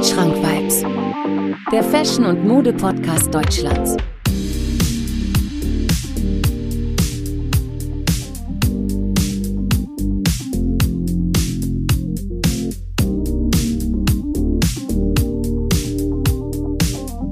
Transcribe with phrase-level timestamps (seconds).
[0.00, 0.82] Wandschrank Vibes,
[1.70, 3.98] der Fashion- und Mode-Podcast Deutschlands.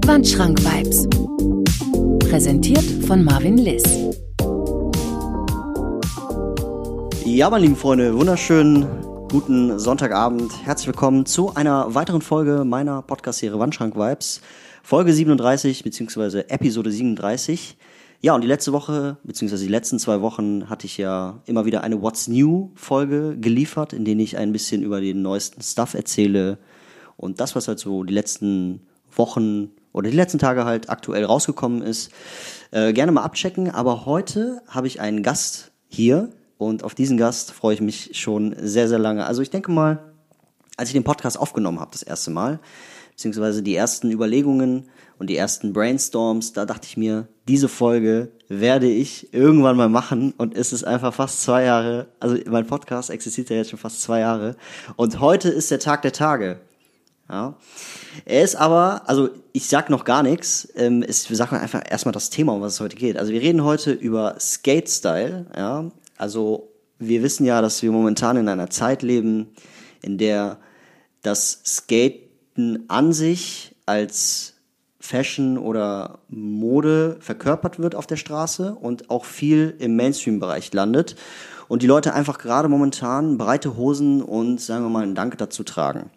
[0.06, 1.08] Wandschrank Vibes.
[2.28, 3.82] Präsentiert von Marvin Liss.
[7.24, 8.86] Ja, meine lieben Freunde, wunderschönen
[9.28, 10.64] guten Sonntagabend.
[10.64, 14.40] Herzlich willkommen zu einer weiteren Folge meiner Podcast-Serie Wandschrank Vibes.
[14.82, 17.76] Folge 37 beziehungsweise Episode 37.
[18.22, 21.82] Ja, und die letzte Woche, beziehungsweise die letzten zwei Wochen hatte ich ja immer wieder
[21.82, 26.56] eine What's New Folge geliefert, in denen ich ein bisschen über den neuesten Stuff erzähle
[27.18, 31.82] und das, was halt so die letzten Wochen oder die letzten Tage halt aktuell rausgekommen
[31.82, 32.10] ist,
[32.70, 33.70] äh, gerne mal abchecken.
[33.70, 38.54] Aber heute habe ich einen Gast hier und auf diesen Gast freue ich mich schon
[38.60, 39.24] sehr, sehr lange.
[39.26, 40.12] Also ich denke mal,
[40.76, 42.60] als ich den Podcast aufgenommen habe, das erste Mal,
[43.10, 48.88] beziehungsweise die ersten Überlegungen und die ersten Brainstorms, da dachte ich mir, diese Folge werde
[48.88, 53.50] ich irgendwann mal machen und es ist einfach fast zwei Jahre, also mein Podcast existiert
[53.50, 54.56] ja jetzt schon fast zwei Jahre
[54.96, 56.60] und heute ist der Tag der Tage.
[57.30, 57.56] Ja.
[58.24, 62.12] Er ist aber, also ich sag noch gar nichts, ähm, ist, wir sagen einfach erstmal
[62.12, 63.18] das Thema, um was es heute geht.
[63.18, 65.90] Also wir reden heute über Skate Style, ja.
[66.18, 69.54] Also wir wissen ja, dass wir momentan in einer Zeit leben,
[70.02, 70.58] in der
[71.22, 74.54] das Skaten an sich als
[75.00, 81.16] Fashion oder Mode verkörpert wird auf der Straße und auch viel im Mainstream-Bereich landet.
[81.68, 85.62] Und die Leute einfach gerade momentan breite Hosen und sagen wir mal einen Dank dazu
[85.62, 86.10] tragen.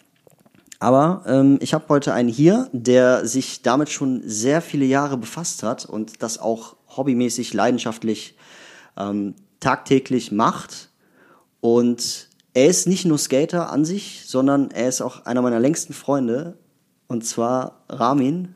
[0.79, 5.61] Aber ähm, ich habe heute einen hier, der sich damit schon sehr viele Jahre befasst
[5.61, 8.35] hat und das auch hobbymäßig, leidenschaftlich
[8.97, 10.89] ähm, tagtäglich macht.
[11.61, 15.93] Und er ist nicht nur Skater an sich, sondern er ist auch einer meiner längsten
[15.93, 16.57] Freunde.
[17.07, 18.55] Und zwar Ramin.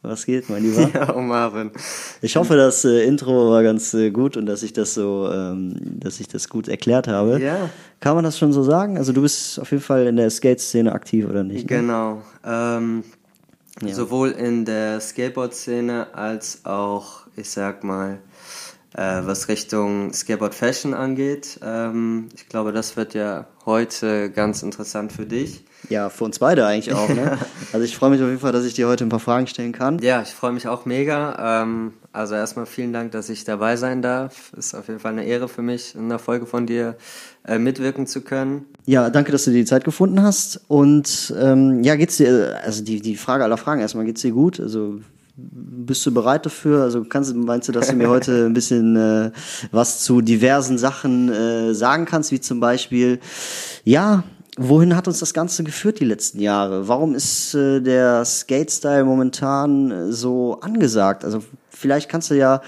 [0.00, 0.90] Was geht, mein Lieber?
[0.94, 1.70] Ja, oh Marvin.
[2.20, 5.74] Ich hoffe, das äh, Intro war ganz äh, gut und dass ich das so, ähm,
[5.98, 7.40] dass ich das gut erklärt habe.
[7.40, 7.70] Ja.
[8.00, 8.98] Kann man das schon so sagen?
[8.98, 11.70] Also du bist auf jeden Fall in der Skate-Szene aktiv, oder nicht?
[11.70, 11.76] ne?
[11.78, 12.22] Genau.
[12.44, 13.02] Ähm,
[13.82, 13.94] Ja.
[13.94, 18.18] Sowohl in der Skateboard-Szene als auch, ich sag mal,
[18.96, 21.58] was Richtung Skateboard-Fashion angeht.
[21.62, 25.64] Ähm, ich glaube, das wird ja heute ganz interessant für dich.
[25.88, 27.08] Ja, für uns beide eigentlich auch.
[27.08, 27.38] Ne?
[27.72, 29.72] Also ich freue mich auf jeden Fall, dass ich dir heute ein paar Fragen stellen
[29.72, 29.98] kann.
[29.98, 31.62] Ja, ich freue mich auch mega.
[31.62, 34.52] Ähm, also erstmal vielen Dank, dass ich dabei sein darf.
[34.56, 36.96] Ist auf jeden Fall eine Ehre für mich, in einer Folge von dir
[37.44, 38.66] äh, mitwirken zu können.
[38.86, 40.60] Ja, danke, dass du dir die Zeit gefunden hast.
[40.68, 44.60] Und ähm, ja, geht's dir, also die, die Frage aller Fragen erstmal, geht's dir gut?
[44.60, 45.00] Also
[45.36, 46.82] bist du bereit dafür?
[46.82, 49.30] Also kannst, meinst du, dass du mir heute ein bisschen äh,
[49.72, 53.18] was zu diversen Sachen äh, sagen kannst, wie zum Beispiel,
[53.84, 54.22] ja,
[54.56, 56.86] wohin hat uns das Ganze geführt die letzten Jahre?
[56.86, 61.24] Warum ist äh, der Skate-Style momentan äh, so angesagt?
[61.24, 62.62] Also vielleicht kannst du ja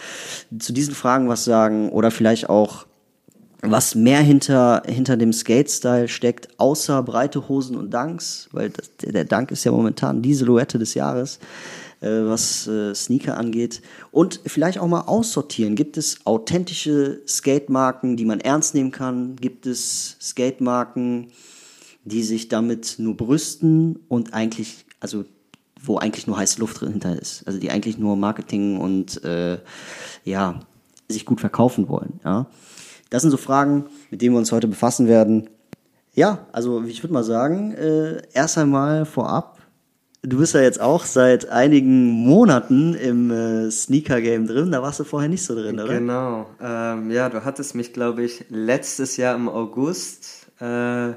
[0.59, 2.87] zu diesen Fragen was sagen oder vielleicht auch
[3.62, 9.25] was mehr hinter, hinter dem Skate-Style steckt, außer breite Hosen und Dunks, weil das, der,
[9.25, 11.38] Dunk ist ja momentan die Silhouette des Jahres,
[12.06, 13.82] was äh, Sneaker angeht.
[14.10, 15.74] Und vielleicht auch mal aussortieren.
[15.74, 19.36] Gibt es authentische Skate-Marken, die man ernst nehmen kann?
[19.36, 21.28] Gibt es Skate-Marken,
[22.04, 25.24] die sich damit nur brüsten und eigentlich, also
[25.82, 27.46] wo eigentlich nur heiße Luft drin ist?
[27.46, 29.58] Also die eigentlich nur Marketing und äh,
[30.24, 30.60] ja,
[31.08, 32.46] sich gut verkaufen wollen, ja.
[33.10, 35.48] Das sind so Fragen, mit denen wir uns heute befassen werden.
[36.12, 39.56] Ja, also ich würde mal sagen, äh, erst einmal vorab,
[40.26, 45.04] du bist ja jetzt auch seit einigen Monaten im äh, Sneaker-Game drin, da warst du
[45.04, 45.94] vorher nicht so drin, oder?
[45.94, 46.50] Genau.
[46.60, 51.12] Ähm, ja, du hattest mich, glaube ich, letztes Jahr im August, äh,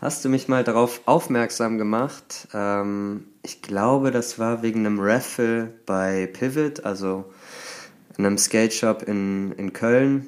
[0.00, 2.48] hast du mich mal darauf aufmerksam gemacht.
[2.54, 7.26] Ähm, ich glaube, das war wegen einem Raffle bei Pivot, also
[8.16, 10.26] in einem Skate Shop in, in Köln,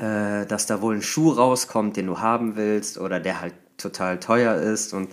[0.00, 4.20] äh, dass da wohl ein Schuh rauskommt, den du haben willst oder der halt total
[4.20, 4.94] teuer ist.
[4.94, 5.10] Und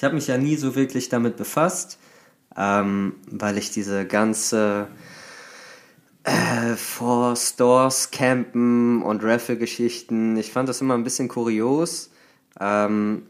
[0.00, 1.98] ich habe mich ja nie so wirklich damit befasst,
[2.56, 4.86] ähm, weil ich diese ganze
[6.24, 12.08] äh, vor Stores campen und Raffle-Geschichten, ich fand das immer ein bisschen kurios.
[12.58, 13.24] Ähm,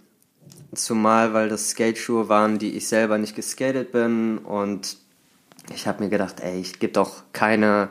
[0.72, 4.96] zumal, weil das Skateschuhe waren, die ich selber nicht geskatet bin und
[5.74, 7.88] ich habe mir gedacht, ey, ich gebe doch keine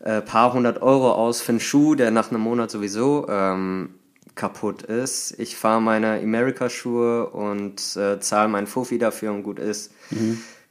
[0.00, 3.90] äh, paar hundert Euro aus für einen Schuh, der nach einem Monat sowieso ähm,
[4.34, 5.38] kaputt ist.
[5.38, 9.92] Ich fahre meine America-Schuhe und äh, zahle meinen Fuffi dafür und gut ist.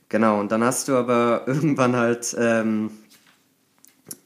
[0.09, 2.91] Genau, und dann hast du aber irgendwann halt, ähm,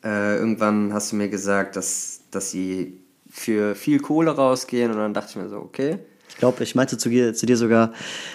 [0.04, 3.00] äh, irgendwann hast du mir gesagt, dass, dass sie
[3.30, 6.00] für viel Kohle rausgehen und dann dachte ich mir so, okay.
[6.38, 7.94] Ich glaube, ich meinte zu dir, zu dir sogar,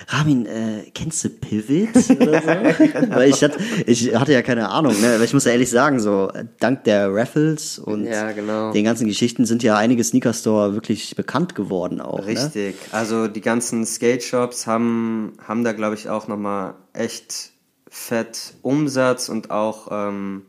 [0.08, 2.48] Ramin, äh, kennst du Pivot oder so?
[3.14, 5.14] Weil ich hatte, ich hatte ja keine Ahnung, ne?
[5.14, 8.72] Aber ich muss ja ehrlich sagen, so dank der Raffles und Ja, genau.
[8.72, 12.26] den ganzen Geschichten sind ja einige Sneaker-Store wirklich bekannt geworden auch.
[12.26, 12.26] Ne?
[12.26, 12.74] Richtig.
[12.90, 17.52] Also die ganzen Skate-Shops haben, haben da, glaube ich, auch nochmal echt
[17.88, 20.42] fett Umsatz und auch ähm,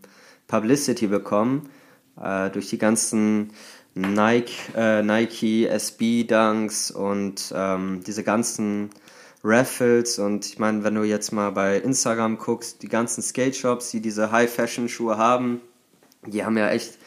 [0.47, 1.69] Publicity bekommen.
[2.19, 3.51] Äh, durch die ganzen
[3.95, 8.90] Nike, äh, Nike SB Dunks und ähm, diese ganzen
[9.44, 13.92] Raffles und ich meine, wenn du jetzt mal bei Instagram guckst, die ganzen Skate Shops,
[13.92, 15.62] die diese High Fashion Schuhe haben,
[16.25, 16.98] die haben ja echt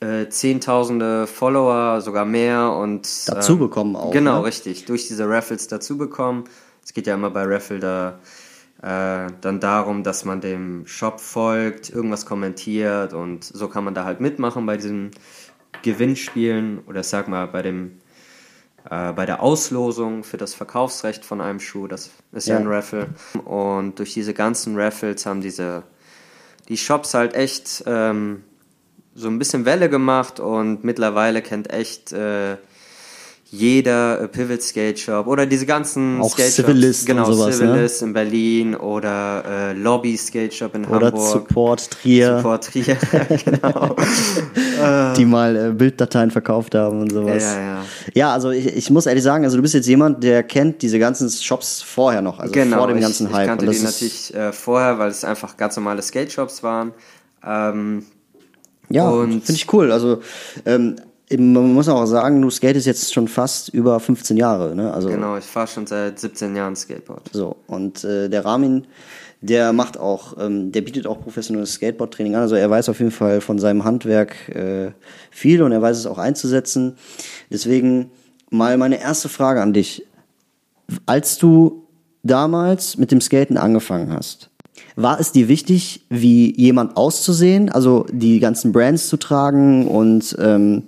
[0.00, 4.44] äh, zehntausende Follower, sogar mehr und Dazu ähm, bekommen auch, Genau, ne?
[4.44, 4.84] richtig.
[4.84, 6.44] Durch diese Raffles dazu bekommen.
[6.84, 8.20] Es geht ja immer bei Raffle da
[8.82, 14.04] äh, dann darum, dass man dem Shop folgt, irgendwas kommentiert und so kann man da
[14.04, 15.10] halt mitmachen bei diesen
[15.82, 17.98] Gewinnspielen oder sag mal bei dem
[18.88, 22.60] äh, bei der Auslosung für das Verkaufsrecht von einem Schuh, das ist ja, Ja.
[22.60, 23.08] ein Raffle.
[23.44, 25.82] Und durch diese ganzen Raffles haben diese
[26.68, 28.42] die Shops halt echt ähm,
[29.14, 32.56] so ein bisschen Welle gemacht und mittlerweile kennt echt äh,
[33.48, 37.66] jeder äh, Pivot Skate Shop oder diese ganzen Auch Skate Civilist und genau, sowas, ne?
[37.66, 41.28] Civilist in Berlin oder äh, Lobby Skate Shop in Oder Hamburg.
[41.32, 42.96] Support Trier, Support Trier,
[43.44, 43.94] genau.
[45.16, 47.42] die mal äh, Bilddateien verkauft haben und sowas.
[47.42, 47.84] Ja, ja.
[48.14, 50.98] Ja, also ich, ich muss ehrlich sagen, also du bist jetzt jemand, der kennt diese
[50.98, 53.42] ganzen Shops vorher noch, also genau, vor dem ich, ganzen Hype.
[53.42, 56.92] Ich kannte die natürlich äh, vorher, weil es einfach ganz normale Skate Shops waren.
[57.44, 58.04] Ähm,
[58.88, 59.92] Ja, Und- finde ich cool.
[59.92, 60.20] Also
[60.64, 60.96] ähm,
[61.30, 64.92] man muss auch sagen, du skatest jetzt schon fast über 15 Jahre, ne?
[64.92, 67.30] Also genau, ich fahre schon seit 17 Jahren Skateboard.
[67.32, 68.86] so und äh, der Ramin,
[69.40, 72.42] der macht auch, ähm, der bietet auch professionelles Skateboard-Training an.
[72.42, 74.92] Also er weiß auf jeden Fall von seinem Handwerk äh,
[75.30, 76.96] viel und er weiß es auch einzusetzen.
[77.50, 78.10] Deswegen
[78.50, 80.06] mal meine erste Frage an dich:
[81.06, 81.86] Als du
[82.22, 84.50] damals mit dem Skaten angefangen hast,
[84.96, 90.84] war es dir wichtig, wie jemand auszusehen, also die ganzen Brands zu tragen und ähm,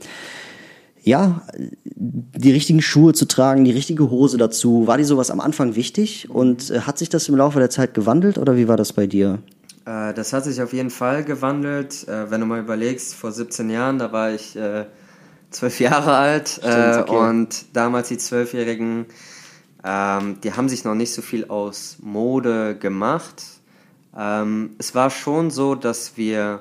[1.03, 1.43] ja,
[1.85, 4.87] die richtigen Schuhe zu tragen, die richtige Hose dazu?
[4.87, 7.95] War dir sowas am Anfang wichtig und äh, hat sich das im Laufe der Zeit
[7.95, 9.39] gewandelt oder wie war das bei dir?
[9.87, 12.07] Äh, das hat sich auf jeden Fall gewandelt.
[12.09, 14.85] Äh, wenn du mal überlegst, vor 17 Jahren, da war ich äh,
[15.51, 17.17] zwölf Jahre alt äh, okay.
[17.17, 19.07] und damals die Zwölfjährigen,
[19.85, 23.43] ähm, die haben sich noch nicht so viel aus Mode gemacht.
[24.19, 26.61] Ähm, es war schon so, dass wir,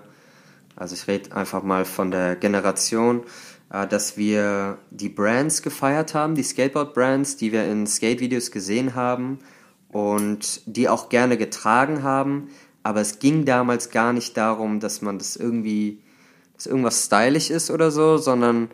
[0.76, 3.24] also ich rede einfach mal von der Generation,
[3.72, 9.40] äh, dass wir die Brands gefeiert haben, die Skateboard-Brands, die wir in Skate-Videos gesehen haben
[9.90, 12.50] und die auch gerne getragen haben.
[12.84, 16.00] Aber es ging damals gar nicht darum, dass man das irgendwie,
[16.56, 18.70] dass irgendwas stylisch ist oder so, sondern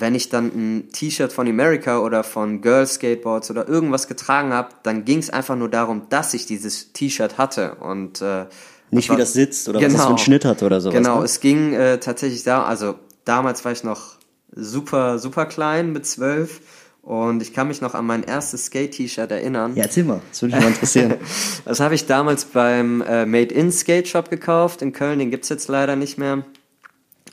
[0.00, 4.68] wenn ich dann ein T-Shirt von America oder von Girl Skateboards oder irgendwas getragen habe,
[4.82, 8.46] dann ging es einfach nur darum, dass ich dieses T-Shirt hatte und äh,
[8.90, 10.94] Nicht wie war- das sitzt oder was das für einen Schnitt hat oder sowas.
[10.96, 11.24] Genau, ne?
[11.24, 12.94] es ging äh, tatsächlich da, also
[13.24, 14.16] damals war ich noch
[14.54, 16.60] super, super klein mit zwölf
[17.02, 19.76] und ich kann mich noch an mein erstes Skate-T-Shirt erinnern.
[19.76, 21.14] Ja, erzähl mal, das würde mich mal interessieren.
[21.64, 25.48] Das habe ich damals beim äh, Made in Skate Shop gekauft in Köln, den gibt's
[25.48, 26.44] jetzt leider nicht mehr.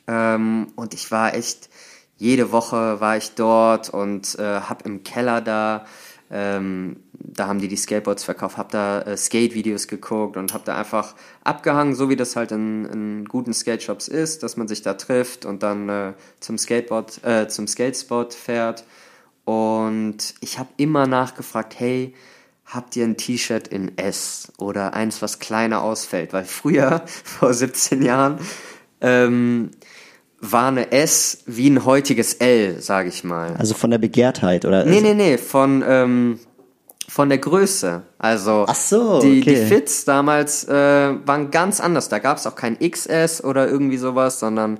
[0.07, 1.69] Ähm, und ich war echt,
[2.17, 5.85] jede Woche war ich dort und äh, hab im Keller da,
[6.31, 10.77] ähm, da haben die die Skateboards verkauft, hab da äh, Skate-Videos geguckt und hab da
[10.77, 14.93] einfach abgehangen, so wie das halt in, in guten Skate-Shops ist, dass man sich da
[14.93, 18.83] trifft und dann äh, zum Skateboard, äh, zum Skatespot fährt.
[19.45, 22.13] Und ich habe immer nachgefragt, hey,
[22.65, 26.33] habt ihr ein T-Shirt in S oder eins, was kleiner ausfällt?
[26.33, 28.39] Weil früher, vor 17 Jahren,
[29.01, 29.71] ähm,
[30.43, 33.55] war eine S wie ein heutiges L, sage ich mal.
[33.57, 34.83] Also von der Begehrtheit oder?
[34.85, 36.39] Nee, nee, nee, von, ähm,
[37.07, 38.01] von der Größe.
[38.19, 39.65] Also Ach so, die, die okay.
[39.67, 40.71] Fits damals äh,
[41.25, 42.09] waren ganz anders.
[42.09, 44.79] Da gab es auch kein XS oder irgendwie sowas, sondern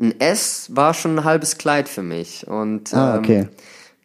[0.00, 2.46] ein S war schon ein halbes Kleid für mich.
[2.46, 3.40] Und Ah, okay.
[3.40, 3.48] ähm,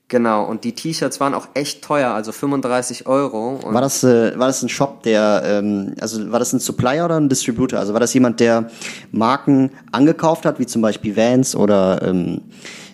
[0.07, 3.59] genau, und die T-Shirts waren auch echt teuer, also 35 Euro.
[3.63, 7.19] War das, äh, war das ein Shop, der, ähm, also war das ein Supplier oder
[7.19, 7.79] ein Distributor?
[7.79, 8.69] Also war das jemand, der
[9.11, 12.41] Marken angekauft hat, wie zum Beispiel Vans oder ähm,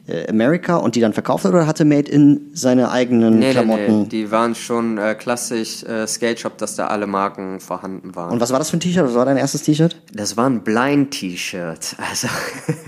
[0.07, 3.51] äh, America und die dann verkauft hat oder hatte Made in seine eigenen Nee, nee,
[3.51, 4.01] Klamotten?
[4.03, 8.31] nee, die waren schon äh, klassisch äh, Skate Shop, dass da alle Marken vorhanden waren.
[8.31, 9.05] Und was war das für ein T-Shirt?
[9.05, 10.01] Was war dein erstes T-Shirt?
[10.13, 11.95] Das war ein Blind-T-Shirt.
[12.09, 12.27] Also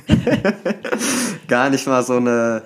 [1.47, 2.63] gar nicht mal so eine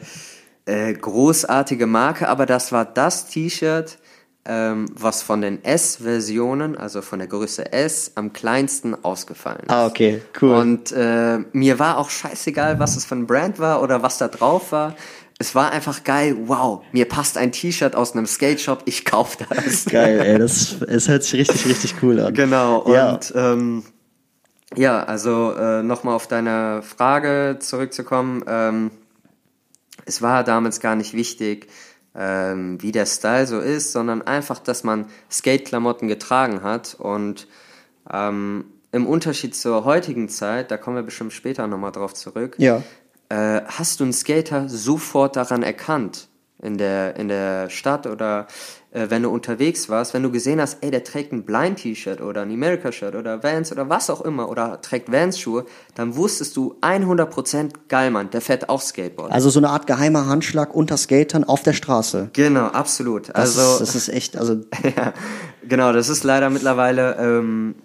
[0.67, 3.97] äh, großartige Marke, aber das war das T-Shirt,
[4.45, 9.69] ähm, was von den S-Versionen, also von der Größe S, am kleinsten ausgefallen ist.
[9.69, 10.55] Ah, okay, cool.
[10.55, 14.27] Und äh, mir war auch scheißegal, was es für ein Brand war oder was da
[14.29, 14.95] drauf war.
[15.39, 16.35] es war einfach geil.
[16.45, 19.85] Wow, mir passt ein T-Shirt aus einem Skate Shop, ich kauf das.
[19.89, 22.33] Geil, ey, das, es hört sich richtig, richtig cool an.
[22.33, 23.19] Genau, und Ja.
[23.35, 23.83] ähm,
[24.75, 28.43] ja, also äh, nochmal auf deine Frage zurückzukommen.
[28.47, 28.91] Ähm,
[30.07, 31.67] es war damals gar nicht wichtig,
[32.15, 36.95] ähm, wie der Style so ist, sondern einfach, dass man Skate-Klamotten getragen hat.
[36.97, 37.47] Und
[38.11, 42.81] ähm, im Unterschied zur heutigen Zeit, da kommen wir bestimmt später nochmal drauf zurück, Ja.
[43.29, 48.47] äh, hast du einen Skater sofort daran erkannt in der, in der Stadt oder
[48.97, 52.41] äh, wenn du unterwegs warst, wenn du gesehen hast, ey, der trägt ein Blind-T-Shirt oder
[52.41, 57.71] ein America-Shirt oder Vans oder was auch immer oder trägt Vans-Schuhe, dann wusstest du 100%
[57.89, 59.31] geil, Mann, der fährt auch Skateboard.
[59.31, 62.31] Also so eine Art geheimer Handschlag unter Skatern auf der Straße.
[62.33, 63.29] genau, absolut.
[63.29, 65.13] Das, also, ist, das ist echt, also ja,
[65.67, 67.75] genau, das ist leider mittlerweile ähm,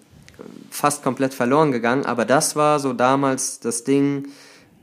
[0.71, 4.29] fast komplett verloren gegangen, aber das war so damals das Ding,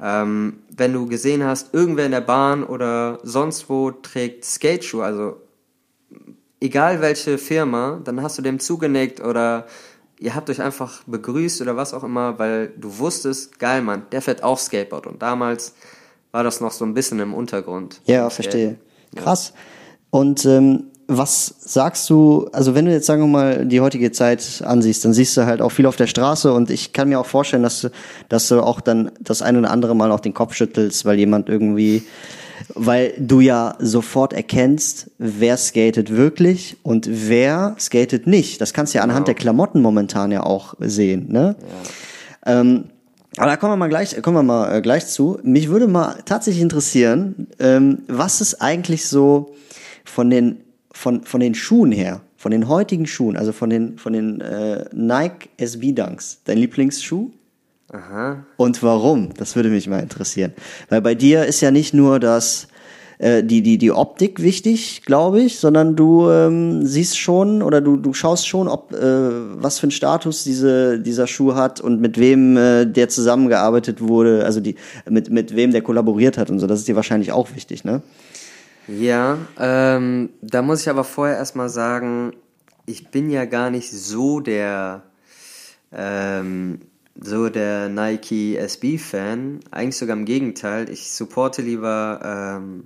[0.00, 5.36] ähm, wenn du gesehen hast, irgendwer in der Bahn oder sonst wo trägt Skateschuhe, also
[6.60, 9.66] egal welche Firma, dann hast du dem zugenickt oder
[10.18, 14.22] ihr habt euch einfach begrüßt oder was auch immer, weil du wusstest, geil, Mann, der
[14.22, 15.74] fährt auch Skateboard und damals
[16.30, 18.00] war das noch so ein bisschen im Untergrund.
[18.04, 18.76] Ja, verstehe.
[19.12, 19.24] Skate.
[19.24, 19.52] Krass.
[20.10, 24.62] Und ähm, was sagst du, also wenn du jetzt sagen wir mal die heutige Zeit
[24.64, 27.26] ansiehst, dann siehst du halt auch viel auf der Straße und ich kann mir auch
[27.26, 27.90] vorstellen, dass du,
[28.28, 31.48] dass du auch dann das eine oder andere Mal auch den Kopf schüttelst, weil jemand
[31.48, 32.04] irgendwie,
[32.74, 38.60] weil du ja sofort erkennst, wer skatet wirklich und wer skatet nicht.
[38.60, 41.56] Das kannst du ja anhand der Klamotten momentan ja auch sehen, ne?
[42.46, 42.84] Ähm,
[43.36, 45.38] aber da kommen wir mal gleich, kommen wir mal äh, gleich zu.
[45.42, 49.54] Mich würde mal tatsächlich interessieren, ähm, was ist eigentlich so
[50.04, 50.60] von den
[50.92, 54.84] von von den Schuhen her, von den heutigen Schuhen, also von den von den äh,
[54.92, 57.30] Nike SB Dunks, dein Lieblingsschuh?
[57.92, 58.44] Aha.
[58.56, 59.34] Und warum?
[59.34, 60.52] Das würde mich mal interessieren.
[60.88, 62.68] Weil bei dir ist ja nicht nur das
[63.18, 67.96] äh, die die die Optik wichtig, glaube ich, sondern du ähm, siehst schon oder du
[67.96, 68.96] du schaust schon, ob äh,
[69.60, 74.44] was für einen Status diese dieser Schuh hat und mit wem äh, der zusammengearbeitet wurde,
[74.44, 74.76] also die
[75.08, 76.66] mit mit wem der kollaboriert hat und so.
[76.66, 78.02] Das ist dir wahrscheinlich auch wichtig, ne?
[78.88, 82.32] Ja, ähm, da muss ich aber vorher erstmal sagen,
[82.86, 85.02] ich bin ja gar nicht so der,
[85.92, 86.80] ähm,
[87.22, 89.60] so der Nike SB-Fan.
[89.70, 90.88] Eigentlich sogar im Gegenteil.
[90.90, 92.20] Ich supporte lieber
[92.60, 92.84] ähm,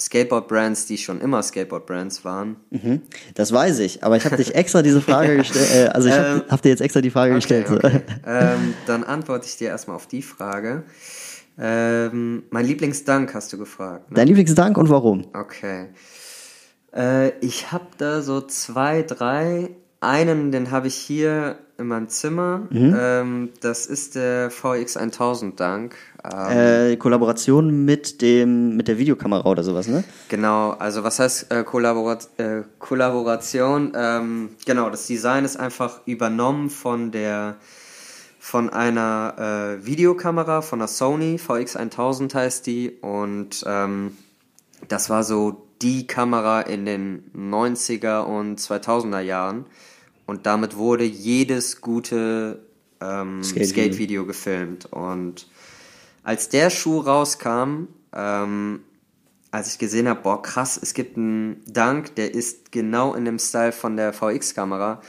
[0.00, 2.56] Skateboard-Brands, die schon immer Skateboard-Brands waren.
[2.70, 3.02] Mhm.
[3.34, 6.26] Das weiß ich, aber ich habe dich extra diese Frage gestellt, äh, also ich habe
[6.26, 7.68] Ähm, hab dir jetzt extra die Frage gestellt.
[7.68, 7.74] so.
[7.76, 8.00] Okay.
[8.26, 10.84] ähm, dann antworte ich dir erstmal auf die Frage.
[11.56, 14.10] Ähm, mein Lieblingsdank hast du gefragt.
[14.10, 14.16] Ne?
[14.16, 15.26] Dein Lieblingsdank und warum?
[15.32, 15.86] Okay.
[16.94, 19.70] Äh, ich habe da so zwei, drei.
[20.04, 22.62] Einen, den habe ich hier in meinem Zimmer.
[22.70, 22.96] Mhm.
[22.98, 25.96] Ähm, das ist der VX1000 Dank.
[26.24, 30.04] Ähm, Äh, Kollaboration mit dem mit der Videokamera oder sowas, ne?
[30.28, 33.92] Genau, also was heißt äh, Kollaborat äh, Kollaboration?
[33.94, 37.56] Ähm, genau, das Design ist einfach übernommen von der
[38.38, 44.16] von einer äh, Videokamera von der Sony VX1000 heißt die und ähm,
[44.88, 49.64] das war so die Kamera in den 90er und 2000er Jahren
[50.26, 52.66] und damit wurde jedes gute
[53.00, 53.66] ähm, Skate-Video.
[53.66, 55.48] Skate-Video gefilmt und
[56.22, 58.80] als der Schuh rauskam, ähm,
[59.50, 63.38] als ich gesehen habe, boah krass, es gibt einen Dunk, der ist genau in dem
[63.38, 65.00] Style von der VX-Kamera,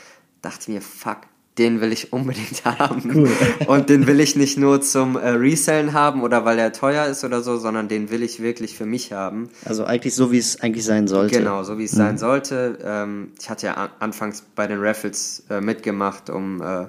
[0.42, 1.22] dachte ich mir, fuck,
[1.58, 3.30] den will ich unbedingt haben.
[3.68, 7.24] Und den will ich nicht nur zum äh, Resellen haben oder weil er teuer ist
[7.24, 9.50] oder so, sondern den will ich wirklich für mich haben.
[9.64, 11.38] Also eigentlich so, wie es eigentlich sein sollte.
[11.38, 12.80] Genau, so wie es sein sollte.
[12.84, 16.88] Ähm, ich hatte ja an, anfangs bei den Raffles äh, mitgemacht, um, äh,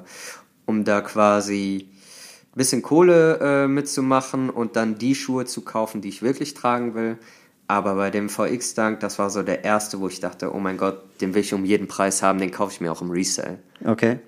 [0.66, 1.88] um da quasi
[2.52, 6.94] ein bisschen Kohle äh, mitzumachen und dann die Schuhe zu kaufen, die ich wirklich tragen
[6.94, 7.18] will.
[7.68, 11.02] Aber bei dem VX-Dank, das war so der erste, wo ich dachte, oh mein Gott,
[11.20, 13.58] den will ich um jeden Preis haben, den kaufe ich mir auch im Resell.
[13.84, 14.20] Okay.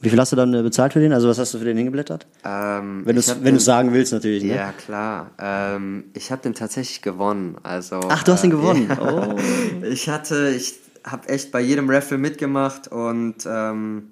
[0.00, 1.12] Wie viel hast du dann äh, bezahlt für den?
[1.12, 2.26] Also was hast du für den hingeblättert?
[2.44, 4.54] Ähm, Wenn du wenn den- sagen willst natürlich, ne?
[4.54, 5.30] Ja, klar.
[5.40, 7.56] Ähm, ich habe den tatsächlich gewonnen.
[7.64, 8.86] Also, Ach, du hast ihn äh, gewonnen.
[8.88, 9.00] Ja.
[9.00, 9.36] Oh.
[9.90, 10.74] Ich hatte, ich
[11.04, 14.10] habe echt bei jedem Raffle mitgemacht und ähm,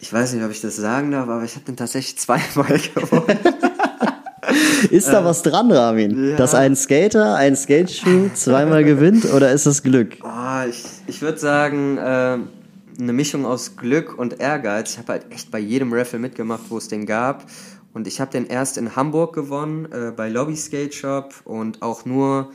[0.00, 3.38] ich weiß nicht, ob ich das sagen darf, aber ich habe den tatsächlich zweimal gewonnen.
[4.90, 6.24] Ist da was dran, Ramin?
[6.24, 6.36] Äh, ja.
[6.36, 10.16] Dass ein Skater einen Skateschuh zweimal gewinnt oder ist das Glück?
[10.22, 12.48] oh, ich ich würde sagen, ähm,
[12.98, 14.92] eine Mischung aus Glück und Ehrgeiz.
[14.92, 17.46] Ich habe halt echt bei jedem Raffle mitgemacht, wo es den gab.
[17.92, 22.04] Und ich habe den erst in Hamburg gewonnen, äh, bei Lobby Skate Shop und auch
[22.04, 22.50] nur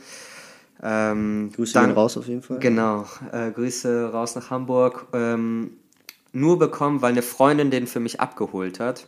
[0.82, 2.58] ähm, Grüße gehen raus auf jeden Fall.
[2.58, 5.06] Genau, äh, Grüße raus nach Hamburg.
[5.12, 5.72] Ähm,
[6.32, 9.06] nur bekommen, weil eine Freundin den für mich abgeholt hat.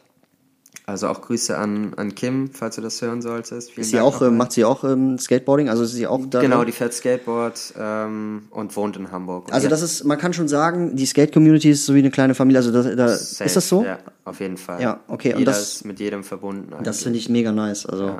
[0.87, 3.71] Also auch Grüße an, an Kim, falls du das hören solltest.
[3.73, 4.39] Vielen Ist sie Dank auch, äh, nochmal.
[4.39, 5.71] macht sie auch ähm, Skateboarding?
[5.71, 6.41] Also ist sie auch da?
[6.43, 9.47] Genau, die fährt Skateboard ähm, und wohnt in Hamburg.
[9.49, 12.35] Und Also das ist, man kann schon sagen, die Skate-Community ist so wie eine kleine
[12.35, 12.59] Familie.
[12.59, 13.83] Also da, da, Safe, ist das so?
[13.83, 14.83] Ja, auf jeden Fall.
[14.83, 16.69] Ja, okay, und Jeder das- ist mit jedem verbunden.
[16.71, 17.03] Das eigentlich.
[17.03, 17.87] finde ich mega nice.
[17.87, 18.19] Also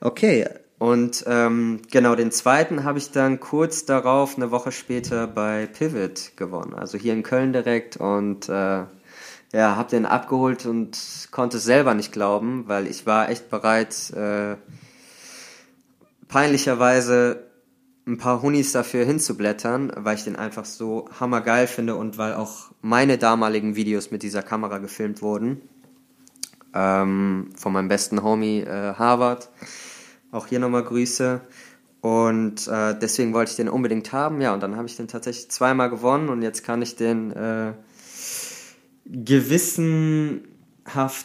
[0.00, 0.46] okay,
[0.78, 6.32] Und ähm, genau, den zweiten habe ich dann kurz darauf, eine Woche später, bei Pivot
[6.36, 6.74] gewonnen.
[6.74, 8.82] Also hier in Köln direkt und äh,
[9.52, 14.10] ja, habe den abgeholt und konnte es selber nicht glauben, weil ich war echt bereit,
[14.10, 14.56] äh,
[16.28, 17.50] peinlicherweise
[18.06, 22.72] ein paar Hunis dafür hinzublättern, weil ich den einfach so hammergeil finde und weil auch
[22.80, 25.60] meine damaligen Videos mit dieser Kamera gefilmt wurden.
[26.74, 29.50] Ähm, von meinem besten Homie äh, Harvard.
[30.32, 31.42] Auch hier nochmal Grüße.
[32.00, 34.40] Und äh, deswegen wollte ich den unbedingt haben.
[34.40, 37.74] Ja, und dann habe ich den tatsächlich zweimal gewonnen und jetzt kann ich den äh,
[39.04, 40.42] gewissenhaft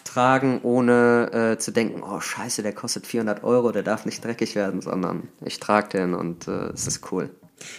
[0.05, 4.55] tragen, ohne äh, zu denken, oh scheiße, der kostet 400 Euro, der darf nicht dreckig
[4.55, 7.29] werden, sondern ich trage den und äh, es ist cool.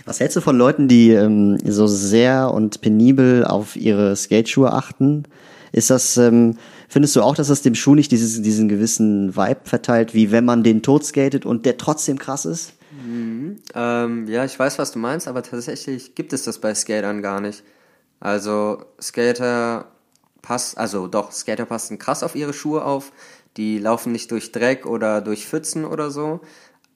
[0.04, 5.24] was hältst du von Leuten, die ähm, so sehr und penibel auf ihre Skateschuhe achten?
[5.72, 6.56] Ist das, ähm,
[6.88, 10.44] findest du auch, dass das dem Schuh nicht dieses, diesen gewissen Vibe verteilt, wie wenn
[10.44, 12.72] man den tot skatet und der trotzdem krass ist?
[13.74, 17.40] Ähm, ja, ich weiß, was du meinst, aber tatsächlich gibt es das bei Skatern gar
[17.40, 17.62] nicht.
[18.20, 19.86] Also Skater
[20.42, 23.12] passt, also doch, Skater passen krass auf ihre Schuhe auf.
[23.56, 26.40] Die laufen nicht durch Dreck oder durch Pfützen oder so.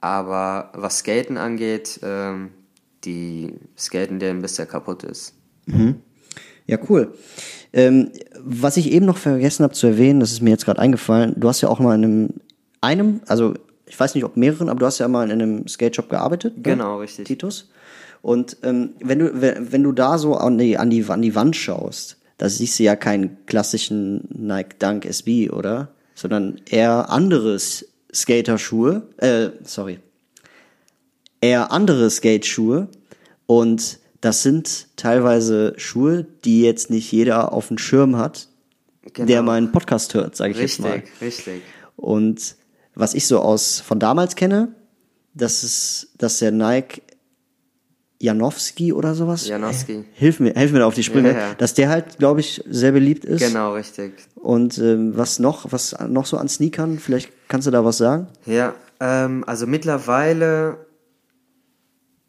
[0.01, 2.51] Aber was Skaten angeht, ähm,
[3.05, 5.35] die skaten den, bis der kaputt ist.
[6.67, 7.15] Ja, cool.
[7.73, 11.35] Ähm, was ich eben noch vergessen habe zu erwähnen, das ist mir jetzt gerade eingefallen,
[11.37, 12.29] du hast ja auch mal in einem,
[12.81, 13.55] einem, also
[13.87, 16.57] ich weiß nicht ob mehreren, aber du hast ja mal in einem Skate Shop gearbeitet.
[16.57, 16.63] ne?
[16.63, 17.27] Genau, richtig.
[17.27, 17.71] Titus.
[18.23, 21.57] Und ähm, wenn du wenn, du da so an die, an die an die Wand
[21.57, 25.89] schaust, da siehst du ja keinen klassischen Nike Dunk SB, oder?
[26.15, 29.99] Sondern eher anderes Skaterschuhe, äh, sorry,
[31.41, 32.89] eher andere Skateschuhe
[33.47, 38.49] und das sind teilweise Schuhe, die jetzt nicht jeder auf dem Schirm hat,
[39.17, 39.43] der Genau.
[39.43, 40.93] meinen Podcast hört, sage ich jetzt mal.
[40.93, 41.63] Richtig, richtig.
[41.97, 42.55] Und
[42.95, 44.75] was ich so aus von damals kenne,
[45.35, 47.03] das ist, dass der Nike
[48.23, 49.49] Janowski oder sowas.
[49.49, 49.93] Janowski.
[49.93, 51.33] Äh, Hilf mir, hilf mir da auf die Sprünge.
[51.33, 51.55] Ja, ja.
[51.55, 53.41] Dass der halt, glaube ich, sehr beliebt ist.
[53.41, 54.13] Genau, richtig.
[54.37, 57.01] Und ähm, was noch, was noch so an Sneakern?
[57.01, 58.29] Vielleicht kannst du da was sagen?
[58.47, 60.87] Ja, ähm, also mittlerweile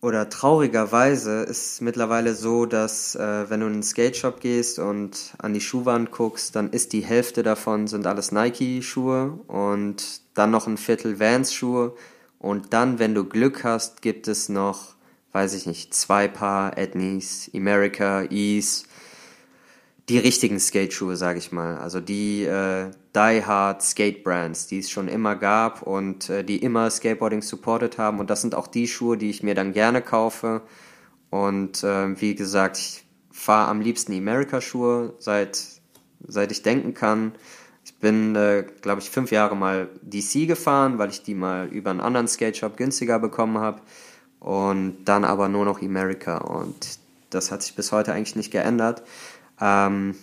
[0.01, 4.79] oder traurigerweise ist es mittlerweile so, dass äh, wenn du in einen Skate Shop gehst
[4.79, 10.49] und an die Schuhwand guckst, dann ist die Hälfte davon sind alles Nike-Schuhe und dann
[10.51, 11.93] noch ein Viertel Vans-Schuhe
[12.39, 14.92] und dann, wenn du Glück hast, gibt es noch,
[15.33, 18.85] weiß ich nicht, zwei Paar Etnies, America, Ease,
[20.09, 21.77] die richtigen Skate-Schuhe, sage ich mal.
[21.77, 26.57] Also die äh, Die Hard Skate Brands, die es schon immer gab und äh, die
[26.57, 28.19] immer Skateboarding supported haben.
[28.19, 30.61] Und das sind auch die Schuhe, die ich mir dann gerne kaufe.
[31.29, 35.63] Und äh, wie gesagt, ich fahre am liebsten America-Schuhe, seit,
[36.27, 37.33] seit ich denken kann.
[37.85, 41.91] Ich bin, äh, glaube ich, fünf Jahre mal DC gefahren, weil ich die mal über
[41.91, 43.81] einen anderen Skate Shop günstiger bekommen habe.
[44.43, 46.37] Und dann aber nur noch America.
[46.37, 49.01] Und das hat sich bis heute eigentlich nicht geändert.
[49.59, 50.15] Ähm,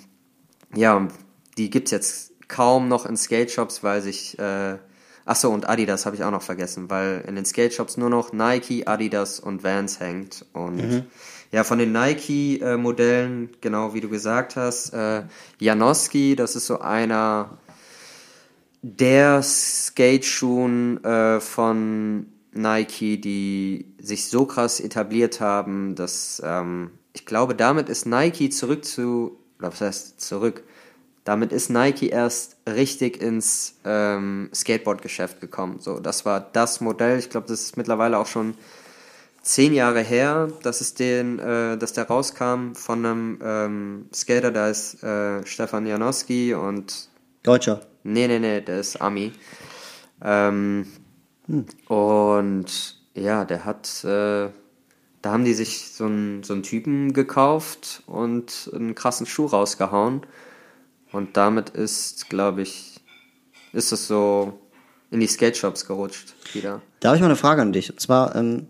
[0.75, 1.09] ja,
[1.57, 4.77] die gibt's jetzt kaum noch in Skate-Shops, weil sich, äh,
[5.25, 8.35] ach so, und Adidas habe ich auch noch vergessen, weil in den Skate-Shops nur noch
[8.35, 10.45] Nike, Adidas und Vans hängt.
[10.53, 11.07] Und
[11.51, 15.23] ja, von den Nike-Modellen, genau wie du gesagt hast, äh,
[15.59, 17.59] Janowski, das ist so einer
[18.83, 27.55] der Skate-Schuhen äh, von Nike, die sich so krass etabliert haben, dass ähm, ich glaube,
[27.55, 30.63] damit ist Nike zurück zu, oder was heißt zurück?
[31.25, 35.79] Damit ist Nike erst richtig ins ähm, Skateboard-Geschäft gekommen.
[35.79, 37.19] So, das war das Modell.
[37.19, 38.55] Ich glaube, das ist mittlerweile auch schon
[39.43, 44.69] zehn Jahre her, dass es den, äh, dass der rauskam von einem ähm, Skater, da
[44.69, 47.09] ist äh, Stefan Janowski und
[47.43, 47.81] Deutscher.
[48.03, 49.33] Nee, nee, nee, der ist Ami.
[50.23, 50.87] Ähm,
[51.89, 54.49] Und ja, der hat, äh,
[55.23, 60.23] da haben die sich so einen, so einen Typen gekauft und einen krassen Schuh rausgehauen.
[61.13, 63.01] Und damit ist, glaube ich,
[63.73, 64.61] ist es so
[65.11, 66.83] in die Skate Shops gerutscht wieder.
[67.01, 67.91] Da habe ich mal eine Frage an dich.
[67.91, 68.67] Und zwar, ähm,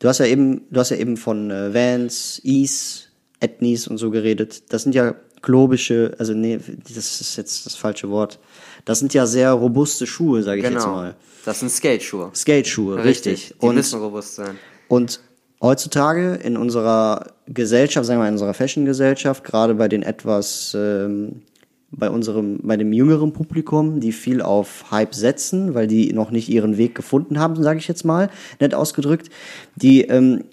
[0.00, 3.04] du hast ja eben, du hast ja eben von äh, Vans, Ease,
[3.40, 4.72] Ethnies und so geredet.
[4.72, 6.58] Das sind ja globische, also nee,
[6.94, 8.40] das ist jetzt das falsche Wort.
[8.84, 10.94] Das sind ja sehr robuste Schuhe, sage ich jetzt Genau.
[10.94, 11.14] mal.
[11.44, 12.30] Das sind Skate-Schuhe.
[12.34, 13.54] Skate-Schuhe, richtig.
[13.60, 14.56] Die Und, müssen robust sein.
[14.88, 15.20] und
[15.62, 21.42] heutzutage in unserer Gesellschaft, sagen wir mal in unserer Fashion-Gesellschaft, gerade bei den etwas ähm,
[21.90, 26.50] bei unserem, bei dem jüngeren Publikum, die viel auf Hype setzen, weil die noch nicht
[26.50, 28.28] ihren Weg gefunden haben, sage ich jetzt mal,
[28.60, 29.30] nett ausgedrückt.
[29.74, 30.44] Die, ähm,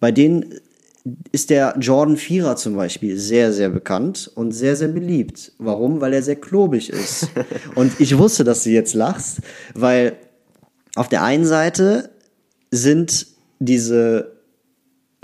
[0.00, 0.54] bei denen
[1.32, 5.52] ist der Jordan Vierer zum Beispiel sehr, sehr bekannt und sehr, sehr beliebt.
[5.58, 6.00] Warum?
[6.00, 7.28] Weil er sehr klobig ist.
[7.74, 9.38] und ich wusste, dass du jetzt lachst,
[9.74, 10.16] weil
[10.96, 12.10] auf der einen Seite
[12.70, 13.26] sind
[13.58, 14.32] diese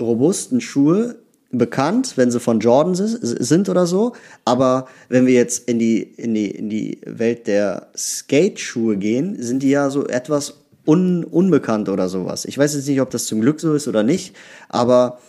[0.01, 1.19] robusten Schuhe
[1.51, 4.13] bekannt, wenn sie von Jordan sind oder so.
[4.45, 9.63] Aber wenn wir jetzt in die, in die, in die Welt der Skate-Schuhe gehen, sind
[9.63, 12.45] die ja so etwas un, unbekannt oder sowas.
[12.45, 14.35] Ich weiß jetzt nicht, ob das zum Glück so ist oder nicht,
[14.69, 15.19] aber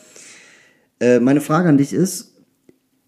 [1.01, 2.35] äh, meine Frage an dich ist,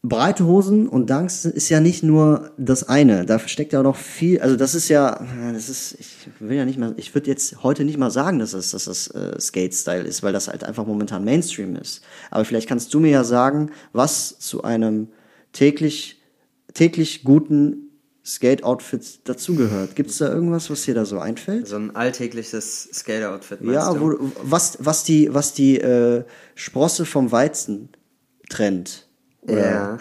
[0.03, 3.27] breite Hosen und Dunks ist ja nicht nur das eine.
[3.27, 5.23] Da steckt ja noch viel, also das ist ja,
[5.53, 8.53] das ist, ich will ja nicht mal, ich würde jetzt heute nicht mal sagen, dass
[8.53, 12.03] das, dass das äh, Skate-Style ist, weil das halt einfach momentan Mainstream ist.
[12.31, 15.09] Aber vielleicht kannst du mir ja sagen, was zu einem
[15.53, 16.23] täglich,
[16.73, 17.90] täglich guten
[18.35, 19.97] Skate-Outfit dazugehört.
[19.97, 21.67] Gibt es da irgendwas, was dir da so einfällt?
[21.67, 23.59] So ein alltägliches Skate-Outfit.
[23.63, 26.23] Ja, wo, was, was die, was die äh,
[26.55, 27.89] Sprosse vom Weizen
[28.49, 29.09] trennt.
[29.43, 29.99] Oder Ja.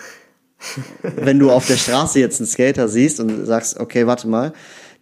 [1.01, 4.53] wenn du auf der Straße jetzt einen Skater siehst und sagst, okay, warte mal,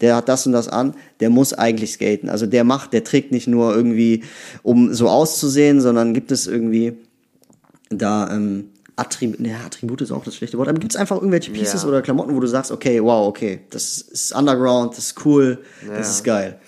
[0.02, 2.30] der hat das und das an, der muss eigentlich skaten.
[2.30, 4.24] Also der macht, der trägt nicht nur irgendwie,
[4.62, 6.94] um so auszusehen, sondern gibt es irgendwie
[7.90, 11.52] da ähm, Attribute, ne, Attribute ist auch das schlechte Wort, aber gibt es einfach irgendwelche
[11.52, 11.88] Pieces Ja.
[11.90, 16.08] oder Klamotten, wo du sagst, okay, wow, okay, das ist Underground, das ist cool, das
[16.08, 16.12] Ja.
[16.14, 16.60] ist geil.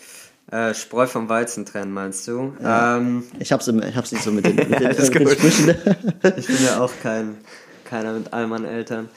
[0.51, 2.53] Äh, Spreu vom Weizen trennen, meinst du?
[2.63, 5.29] Ähm, Ich hab's, im- ich hab's nicht so mit den, mit den, Alles mit.
[5.31, 5.69] Sprüchen.
[6.37, 7.37] ich bin ja auch kein,
[7.85, 9.09] keiner mit all meinen Eltern.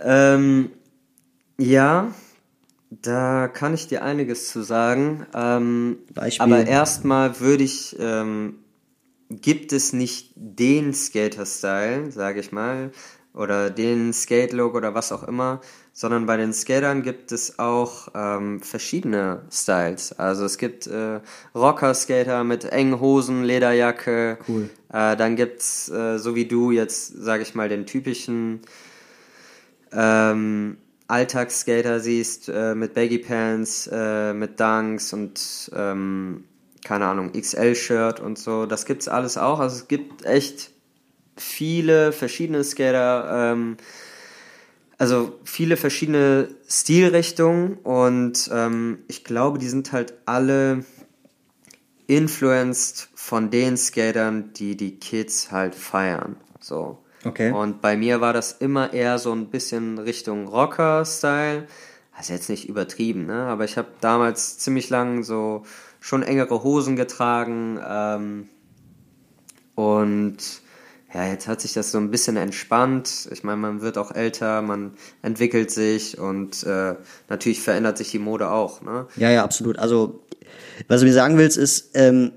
[0.00, 0.70] ähm,
[1.58, 2.12] ja,
[2.90, 5.26] da kann ich dir einiges zu sagen.
[5.34, 5.98] Ähm,
[6.38, 8.56] aber erstmal würde ich, ähm,
[9.30, 12.90] gibt es nicht den Skater-Style, sage ich mal,
[13.32, 15.60] oder den Skate-Look oder was auch immer,
[15.92, 20.12] sondern bei den Skatern gibt es auch ähm, verschiedene Styles.
[20.18, 21.20] Also es gibt äh,
[21.54, 24.38] Rocker-Skater mit engen Hosen, Lederjacke.
[24.48, 24.70] Cool.
[24.92, 28.60] Äh, dann gibt's äh, so wie du jetzt, sage ich mal, den typischen
[29.92, 36.44] ähm, Alltagsskater siehst äh, mit Baggy Pants, äh, mit Dunks und ähm,
[36.84, 38.66] keine Ahnung, XL-Shirt und so.
[38.66, 39.60] Das gibt's alles auch.
[39.60, 40.70] Also es gibt echt
[41.36, 43.76] viele verschiedene Skater, ähm,
[44.98, 50.84] also viele verschiedene Stilrichtungen und ähm, ich glaube, die sind halt alle
[52.06, 56.36] influenced von den Skatern, die die Kids halt feiern.
[56.60, 56.98] So.
[57.24, 57.52] Okay.
[57.52, 61.66] Und bei mir war das immer eher so ein bisschen Richtung Rocker-Style.
[62.12, 63.44] Also jetzt nicht übertrieben, ne?
[63.44, 65.62] Aber ich habe damals ziemlich lang so
[66.00, 67.78] schon engere Hosen getragen.
[67.86, 68.48] Ähm,
[69.74, 70.38] und
[71.12, 73.28] ja, jetzt hat sich das so ein bisschen entspannt.
[73.32, 76.94] Ich meine, man wird auch älter, man entwickelt sich und äh,
[77.28, 79.06] natürlich verändert sich die Mode auch, ne?
[79.16, 79.78] Ja, ja, absolut.
[79.78, 80.22] Also,
[80.88, 82.32] was du mir sagen willst, ist, ähm,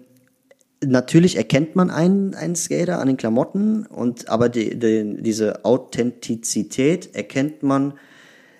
[0.83, 7.15] natürlich erkennt man einen, einen Skater an den Klamotten, und aber die, die, diese Authentizität
[7.15, 7.93] erkennt man.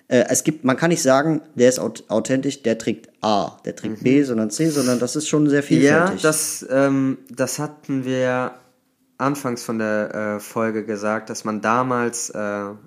[0.08, 3.74] Äh, es gibt, man kann nicht sagen, der ist aut- authentisch, der trägt A, der
[3.74, 5.80] trägt B, sondern C, sondern das ist schon sehr Mhm.
[5.82, 6.22] Ja, vielfältig.
[6.22, 8.52] das, ähm, das hatten wir
[9.16, 12.38] anfangs von der äh, Folge gesagt, dass man damals, äh,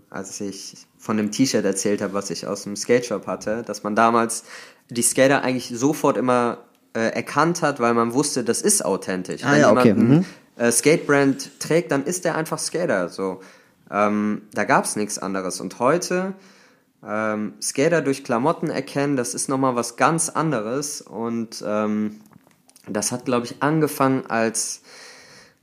[0.10, 3.84] als ich von dem T-Shirt erzählt habe, was ich aus dem Skate Shop hatte, dass
[3.84, 4.44] man damals
[4.90, 6.60] die Skater eigentlich sofort immer
[6.94, 9.44] äh, erkannt hat, weil man wusste, das ist authentisch.
[9.44, 10.26] Ah, Wenn ja, okay, jemand mhm.
[10.58, 13.10] äh, Skatebrand trägt, dann ist der einfach Skater.
[13.10, 13.40] So,
[13.90, 15.62] ähm, da gab's nichts anderes.
[15.62, 16.34] Und heute
[17.06, 21.02] ähm, Skater durch Klamotten erkennen, das ist nochmal was ganz anderes.
[21.02, 22.22] Und ähm,
[22.88, 24.82] das hat, glaube ich, angefangen, als,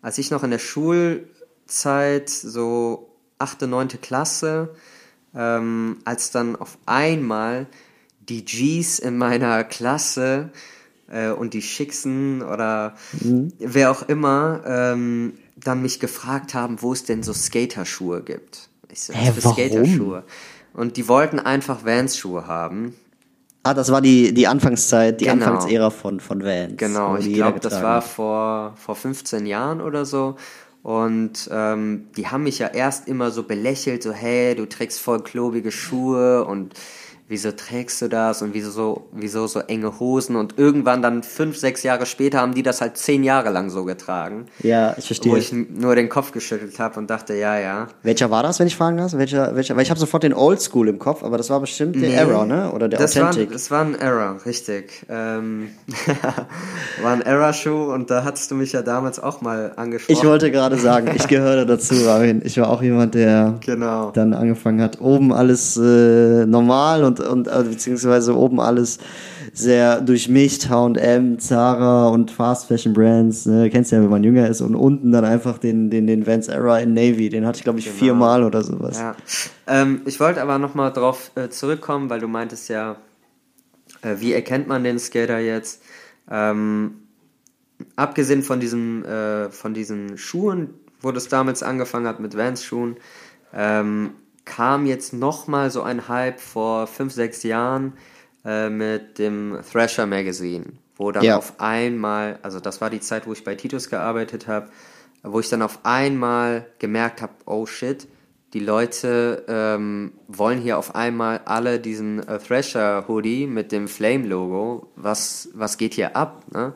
[0.02, 4.74] als ich noch in der Schulzeit, so achte, neunte Klasse,
[5.34, 7.66] ähm, als dann auf einmal
[8.20, 10.50] die Gs in meiner Klasse
[11.08, 12.94] äh, und die Schicksen oder
[13.58, 18.68] wer auch immer ähm, dann mich gefragt haben, wo es denn so Skaterschuhe gibt.
[18.90, 19.56] Ich so, Hä, was für warum?
[19.56, 20.24] Skaterschuhe?
[20.74, 22.94] Und die wollten einfach Vans-Schuhe haben.
[23.62, 25.46] ah, das war die, die Anfangszeit, die Genau.
[25.46, 26.74] Anfangsära von, von Vans.
[26.76, 30.36] Genau, ich glaube, das war vor, vor 15 Jahren oder so.
[30.82, 35.22] Und ähm, die haben mich ja erst immer so belächelt, so hey, du trägst voll
[35.22, 36.74] klobige Schuhe und
[37.26, 41.56] wieso trägst du das und wieso so, wieso so enge Hosen und irgendwann dann fünf,
[41.56, 44.46] sechs Jahre später haben die das halt zehn Jahre lang so getragen.
[44.62, 45.32] Ja, ich verstehe.
[45.32, 47.86] Wo ich nur den Kopf geschüttelt habe und dachte, ja, ja.
[48.02, 49.14] Welcher war das, wenn ich fragen darf?
[49.14, 52.12] Welcher, welcher, weil ich habe sofort den Oldschool im Kopf, aber das war bestimmt der
[52.14, 52.70] Error, ne?
[52.72, 53.48] Oder der das Authentic.
[53.48, 55.06] War, das war ein Error, richtig.
[55.08, 55.70] Ähm,
[57.02, 60.16] war ein Error-Schuh und da hattest du mich ja damals auch mal angesprochen.
[60.18, 62.42] Ich wollte gerade sagen, ich gehöre dazu, Ramin.
[62.44, 64.10] Ich war auch jemand, der Genau.
[64.10, 68.98] dann angefangen hat, oben alles äh, normal und, und äh, beziehungsweise oben alles
[69.52, 73.70] sehr durchmischt, H&M, Zara und Fast Fashion Brands, ne?
[73.70, 76.48] kennst du ja, wenn man jünger ist und unten dann einfach den, den, den Vans
[76.48, 78.98] Era in Navy, den hatte ich glaube ich viermal oder sowas.
[78.98, 79.16] Ja.
[79.66, 82.96] Ähm, ich wollte aber nochmal drauf äh, zurückkommen, weil du meintest ja,
[84.02, 85.82] äh, wie erkennt man den Skater jetzt?
[86.30, 87.04] Ähm,
[87.96, 92.96] abgesehen von diesen, äh, von diesen Schuhen, wo das damals angefangen hat mit Vans-Schuhen,
[93.52, 94.10] ähm,
[94.44, 97.94] kam jetzt nochmal so ein Hype vor fünf, sechs Jahren
[98.44, 100.64] äh, mit dem Thrasher Magazine,
[100.96, 101.36] wo dann Ja.
[101.36, 104.68] auf einmal, also das war die Zeit, wo ich bei Titus gearbeitet habe,
[105.22, 108.06] wo ich dann auf einmal gemerkt habe, oh shit,
[108.52, 114.26] die Leute ähm, wollen hier auf einmal alle diesen äh, Thrasher Hoodie mit dem Flame
[114.26, 114.92] Logo.
[114.94, 116.44] Was, was geht hier ab?
[116.52, 116.72] Ne?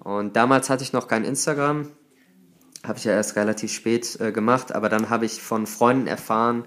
[0.00, 1.88] Und damals hatte ich noch kein Instagram,
[2.86, 6.64] habe ich ja erst relativ spät äh, gemacht, aber dann habe ich von Freunden erfahren,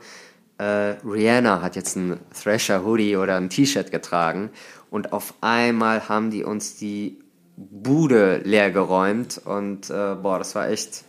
[0.61, 4.51] äh, Rihanna hat jetzt ein Thrasher Hoodie oder ein T-Shirt getragen
[4.91, 7.17] und auf einmal haben die uns die
[7.57, 11.03] Bude leer geräumt und äh, boah, das war echt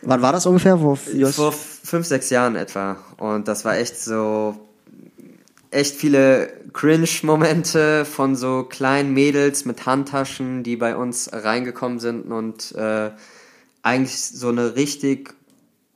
[0.00, 0.80] Wann war das ungefähr?
[0.80, 4.56] Wo, vor fünf, sechs Jahren etwa und das war echt so
[5.70, 12.72] echt viele Cringe-Momente von so kleinen Mädels mit Handtaschen, die bei uns reingekommen sind und
[12.76, 13.10] äh,
[13.82, 15.37] eigentlich so eine richtig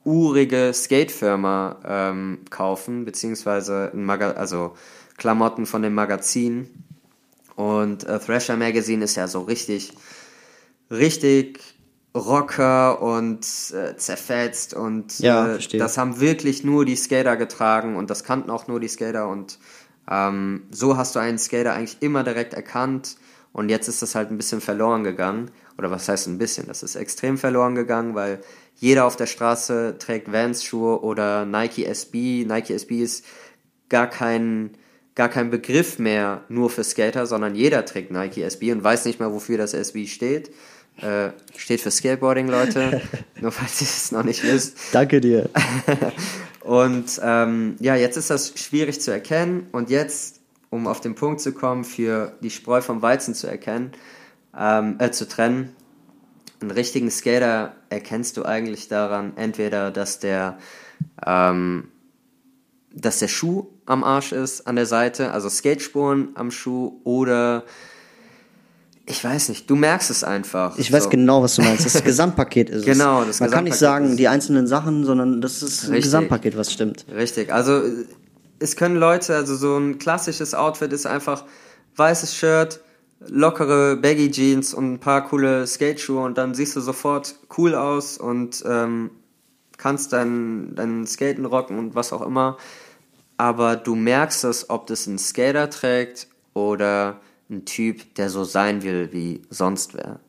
[0.05, 4.75] urige Skatefirma ähm, kaufen, beziehungsweise ein Maga also
[5.17, 6.69] Klamotten von dem Magazin.
[7.55, 9.93] Und äh, Thrasher Magazine ist ja so richtig,
[10.89, 11.59] richtig
[12.15, 18.09] Rocker und äh, zerfetzt und Ja, äh, das haben wirklich nur die Skater getragen und
[18.09, 19.57] das kannten auch nur die Skater und
[20.09, 23.17] ähm, so hast du einen Skater eigentlich immer direkt erkannt
[23.53, 25.51] und jetzt ist das halt ein bisschen verloren gegangen.
[25.77, 26.67] Oder was heißt ein bisschen?
[26.67, 28.41] Das ist extrem verloren gegangen, weil
[28.75, 32.45] jeder auf der Straße trägt Vans-Schuhe oder Nike SB.
[32.45, 33.25] Nike SB ist
[33.89, 34.71] gar kein,
[35.15, 39.19] gar kein Begriff mehr nur für Skater, sondern jeder trägt Nike SB und weiß nicht
[39.19, 40.51] mal, wofür das SB steht.
[40.97, 43.01] Äh, steht für Skateboarding, Leute.
[43.41, 44.77] nur falls ihr es noch nicht wisst.
[44.91, 45.49] Danke dir.
[46.63, 49.67] Und ähm, ja, jetzt ist das schwierig zu erkennen.
[49.71, 53.91] Und jetzt, um auf den Punkt zu kommen, für die Spreu vom Weizen zu erkennen,
[54.57, 55.75] ähm, äh, zu trennen,
[56.61, 60.57] einen richtigen Skater erkennst du eigentlich daran, entweder, dass der,
[61.25, 61.89] ähm,
[62.93, 67.63] dass der Schuh am Arsch ist, an der Seite, also Skatespuren am Schuh, oder
[69.05, 70.77] ich weiß nicht, du merkst es einfach.
[70.77, 71.09] Ich weiß So.
[71.09, 71.85] genau, was du meinst.
[71.85, 72.85] Das Gesamtpaket ist es.
[72.85, 76.05] Genau, das Man kann nicht sagen, die einzelnen Sachen, sondern das ist ein Richtig.
[76.05, 77.05] Gesamtpaket, was stimmt.
[77.13, 77.81] Richtig, also
[78.59, 81.43] es können Leute, also so ein klassisches Outfit ist einfach
[81.97, 82.79] weißes Shirt,
[83.27, 88.17] lockere Baggy Jeans und ein paar coole Skateschuhe und dann siehst du sofort cool aus
[88.17, 89.11] und ähm,
[89.77, 92.57] kannst dein, dein Skaten rocken und was auch immer.
[93.37, 98.83] Aber du merkst es, ob das ein Skater trägt oder ein Typ, der so sein
[98.83, 100.19] will wie sonst wer.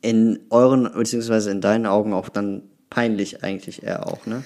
[0.00, 4.42] In euren, beziehungsweise in deinen Augen auch dann peinlich eigentlich eher auch, ne?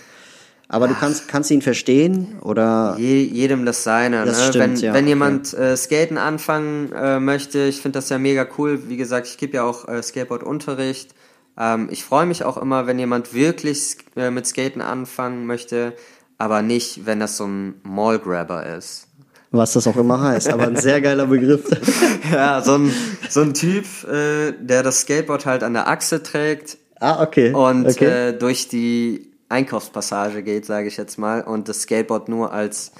[0.72, 4.24] Aber du kannst, kannst ihn verstehen oder Je, jedem das seine.
[4.24, 4.44] Das ne?
[4.48, 5.08] stimmt, wenn, ja, wenn okay.
[5.10, 8.88] jemand äh, Skaten anfangen äh, möchte, ich finde das ja mega cool.
[8.88, 11.14] Wie gesagt, ich gebe ja auch äh, Skateboard-Unterricht.
[11.58, 15.92] Ähm, ich freue mich auch immer, wenn jemand wirklich äh, mit Skaten anfangen möchte,
[16.38, 19.08] aber nicht, wenn das so ein Mallgrabber ist.
[19.50, 20.48] was das auch immer heißt.
[20.48, 21.64] Aber ein sehr geiler Begriff.
[22.32, 22.90] Ja, so ein,
[23.28, 27.52] so ein Typ, äh, der das Skateboard halt an der Achse trägt ah, okay.
[27.52, 28.28] und okay.
[28.28, 32.92] äh, durch die Einkaufspassage geht, sage ich jetzt mal, und das Skateboard nur als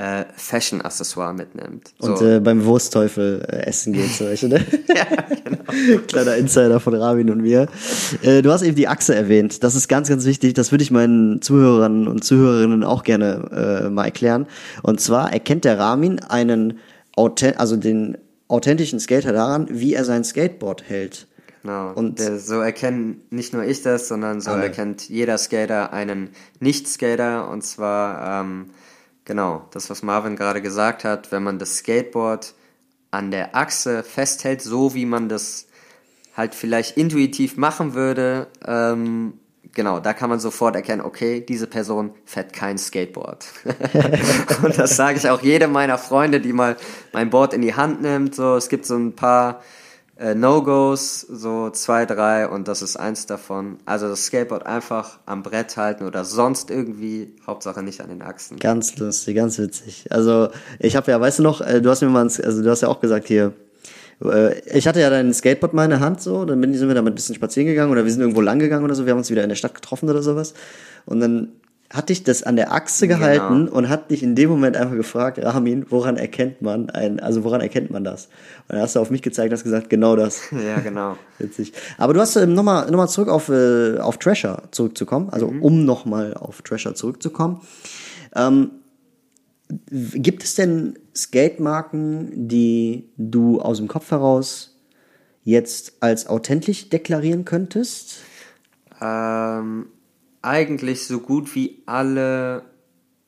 [0.00, 1.92] äh, Fashion-Accessoire mitnimmt.
[1.98, 2.26] und so.
[2.26, 4.64] äh, beim Wurstteufel äh, essen geht zum Beispiel, ne?
[4.88, 5.04] ja,
[5.44, 6.02] genau.
[6.06, 7.66] Kleiner Insider von Rabin und mir.
[8.22, 9.62] Äh, du hast eben die Achse erwähnt.
[9.62, 10.54] Das ist ganz, ganz wichtig.
[10.54, 14.46] Das würde ich meinen Zuhörern und Zuhörerinnen auch gerne äh, mal erklären.
[14.82, 16.78] Und zwar erkennt der Ramin einen,
[17.16, 18.16] authent also den
[18.48, 21.26] authentischen Skater daran, wie er sein Skateboard hält.
[21.62, 21.92] Genau.
[21.92, 24.64] Und- so erkennen nicht nur ich das, sondern so Alle.
[24.64, 27.48] erkennt jeder Skater einen Nicht-Skater.
[27.48, 28.70] Und zwar, ähm,
[29.24, 32.54] genau, das, was Marvin gerade gesagt hat, wenn man das Skateboard
[33.10, 35.66] an der Achse festhält, so wie man das
[36.36, 39.34] halt vielleicht intuitiv machen würde, ähm,
[39.74, 43.46] genau, da kann man sofort erkennen, okay, diese Person fährt kein Skateboard.
[44.62, 46.76] und das sage ich auch jedem meiner Freunde, die mal
[47.12, 48.34] mein Board in die Hand nimmt.
[48.34, 49.60] So, es gibt so ein paar
[50.20, 53.78] äh, No-Gos, so zwei, drei und das ist eins davon.
[53.86, 58.58] Also das Skateboard einfach am Brett halten oder sonst irgendwie, Hauptsache nicht an den Achsen.
[58.58, 60.04] Ganz lustig, ganz witzig.
[60.10, 62.82] Also ich habe ja, weißt du noch, äh, du hast mir mal, also du hast
[62.82, 63.54] ja auch gesagt hier,
[64.22, 67.12] äh, ich hatte ja dein Skateboard mal in der Hand so, dann sind wir damit
[67.12, 69.30] ein bisschen spazieren gegangen oder wir sind irgendwo lang gegangen oder so, wir haben uns
[69.30, 70.52] wieder in der Stadt getroffen oder sowas
[71.06, 71.52] und dann
[71.92, 73.18] hat dich das an der Achse Genau.
[73.18, 77.42] gehalten und hat dich in dem Moment einfach gefragt, Ramin, woran erkennt man ein, also
[77.42, 78.26] woran erkennt man das?
[78.68, 80.42] Und dann hast du auf mich gezeigt und hast gesagt, genau das.
[80.52, 81.16] Ja, genau.
[81.38, 81.72] Witzig.
[81.98, 85.84] Aber du hast ähm, nochmal noch mal zurück auf, äh, auf Trasher zurückzukommen, also um
[85.84, 87.60] nochmal auf Trasher zurückzukommen.
[88.36, 88.70] Ähm,
[89.88, 94.76] gibt es denn Skatemarken, die du aus dem Kopf heraus
[95.42, 98.20] jetzt als authentisch deklarieren könntest?
[99.00, 99.86] Ähm,
[100.42, 102.62] eigentlich so gut wie alle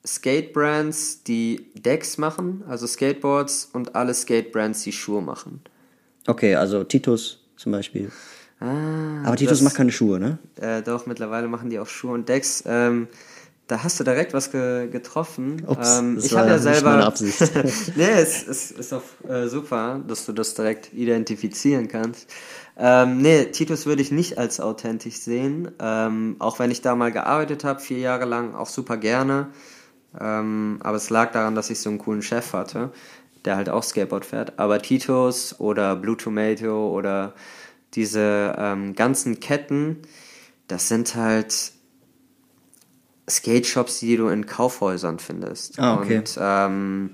[0.07, 5.61] Skate-Brands, die Decks machen, also Skateboards, und alle Skate-Brands, die Schuhe machen.
[6.27, 8.11] Okay, also Titus zum Beispiel.
[8.61, 10.39] Ah, Aber Titus das- macht keine Schuhe, ne?
[10.61, 12.63] Äh, doch, mittlerweile machen die auch Schuhe und Decks.
[12.67, 13.09] Ähm,
[13.69, 15.65] da hast du direkt was ge getroffen.
[15.67, 17.15] Ups, ähm, das ich habe ja nicht selber.
[17.97, 22.29] nee, es, es ist auch äh, super, dass du das direkt identifizieren kannst.
[22.85, 25.71] Ähm, nee, Titus würde ich nicht als authentisch sehen.
[25.79, 29.51] Ähm, auch wenn ich da mal gearbeitet habe, vier Jahre lang, auch super gerne.
[30.19, 32.91] Ähm, aber es lag daran, dass ich so einen coolen Chef hatte,
[33.45, 34.59] der halt auch Skateboard fährt.
[34.59, 37.35] Aber Titus oder Blue Tomato oder
[37.95, 39.99] diese ähm, ganzen Ketten,
[40.67, 41.71] das sind halt
[43.31, 45.79] Skate-Shops, die du in Kaufhäusern findest.
[45.79, 46.19] Ah, okay.
[46.19, 47.11] Und ähm,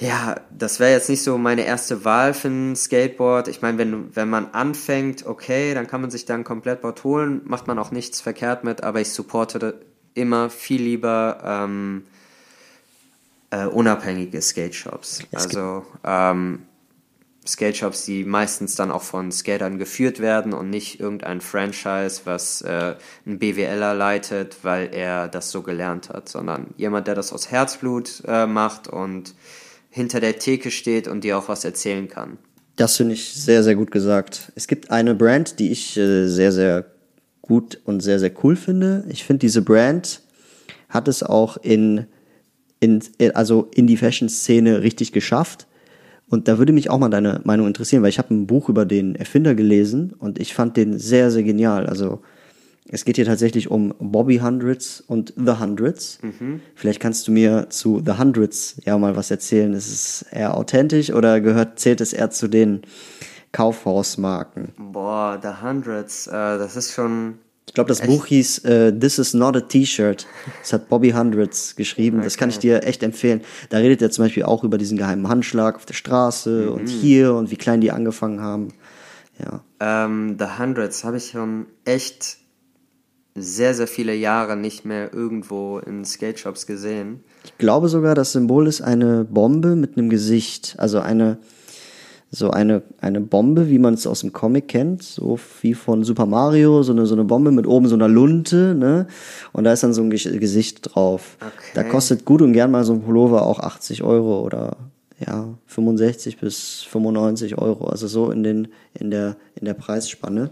[0.00, 3.48] ja, das wäre jetzt nicht so meine erste Wahl für ein Skateboard.
[3.48, 7.42] Ich meine, wenn, wenn man anfängt, okay, dann kann man sich da ein Komplettboard holen,
[7.44, 9.78] macht man auch nichts verkehrt mit, aber ich supporte
[10.14, 12.06] immer viel lieber ähm,
[13.50, 15.24] äh, unabhängige Skate-Shops.
[15.34, 16.62] Also ähm,
[17.46, 22.94] Skate-Shops, die meistens dann auch von Skatern geführt werden und nicht irgendein Franchise, was äh,
[23.26, 28.22] ein BWLer leitet, weil er das so gelernt hat, sondern jemand, der das aus Herzblut
[28.26, 29.34] äh, macht und
[29.90, 32.38] hinter der Theke steht und dir auch was erzählen kann.
[32.76, 34.52] Das finde ich sehr, sehr gut gesagt.
[34.54, 36.86] Es gibt eine Brand, die ich äh, sehr, sehr
[37.42, 39.04] gut und sehr, sehr cool finde.
[39.10, 40.22] Ich finde, diese Brand
[40.88, 42.06] hat es auch in,
[42.78, 43.02] in,
[43.34, 45.66] also in die Fashion-Szene richtig geschafft.
[46.28, 48.86] Und da würde mich auch mal deine Meinung interessieren, weil ich habe ein Buch über
[48.86, 51.86] den Erfinder gelesen und ich fand den sehr, sehr genial.
[51.86, 52.22] Also
[52.92, 56.18] es geht hier tatsächlich um Bobby Hundreds und The Hundreds.
[56.74, 59.72] Vielleicht kannst du mir zu The Hundreds ja mal was erzählen.
[59.74, 62.82] Ist es eher authentisch oder gehört, zählt es eher zu den
[63.52, 64.72] Kaufhausmarken?
[64.76, 67.38] Boah, The Hundreds, äh, das ist schon.
[67.66, 70.26] Ich glaube, das Buch hieß äh, This is not a T-Shirt.
[70.60, 72.22] Das hat Bobby Hundreds geschrieben.
[72.22, 73.42] Das kann ich dir echt empfehlen.
[73.68, 77.34] Da redet er zum Beispiel auch über diesen geheimen Handschlag auf der Straße und hier
[77.34, 78.74] und wie klein die angefangen haben.
[79.38, 79.62] Ja.
[79.78, 82.39] Ähm, The Hundreds habe ich schon echt
[83.34, 87.20] sehr, sehr viele Jahre nicht mehr irgendwo in Skate-Shops gesehen.
[87.44, 90.74] Ich glaube sogar, das Symbol ist eine Bombe mit einem Gesicht.
[90.78, 91.38] Also eine,
[92.30, 96.26] so eine, eine Bombe, wie man es aus dem Comic kennt, so wie von Super
[96.26, 99.06] Mario, so eine, so eine Bombe mit oben so einer Lunte, ne?
[99.52, 101.36] Und da ist dann so ein Ge- Gesicht drauf.
[101.40, 101.70] Okay.
[101.74, 104.76] Da kostet gut und gern mal so ein Pullover auch 80 Euro oder
[105.24, 107.86] ja, 65 bis 95 Euro.
[107.86, 110.50] Also so in den, in der, in der Preisspanne.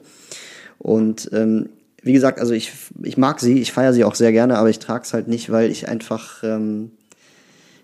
[0.79, 1.71] Und ähm,
[2.09, 4.79] wie gesagt, also ich, ich mag sie, ich feiere sie auch sehr gerne, aber ich
[4.79, 6.91] trage es halt nicht, weil ich einfach, ähm,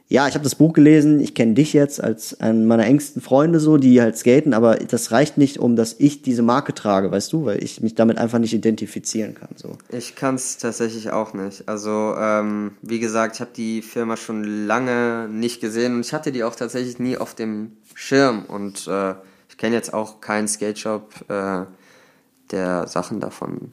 [0.09, 3.61] ja, ich habe das Buch gelesen, ich kenne dich jetzt als einen meiner engsten Freunde
[3.61, 7.35] so, die halt skaten, aber das reicht nicht, um dass ich diese Marke trage, weißt
[7.35, 9.51] du, weil ich mich damit einfach nicht identifizieren kann.
[9.57, 9.77] So.
[9.91, 11.69] Ich kann es tatsächlich auch nicht.
[11.69, 16.33] Also, ähm, wie gesagt, ich habe die Firma schon lange nicht gesehen und ich hatte
[16.33, 18.47] die auch tatsächlich nie auf dem Schirm.
[18.47, 19.17] Und äh,
[19.51, 21.67] ich kenne jetzt auch keinen Skate-Shop, äh,
[22.51, 23.73] der Sachen davon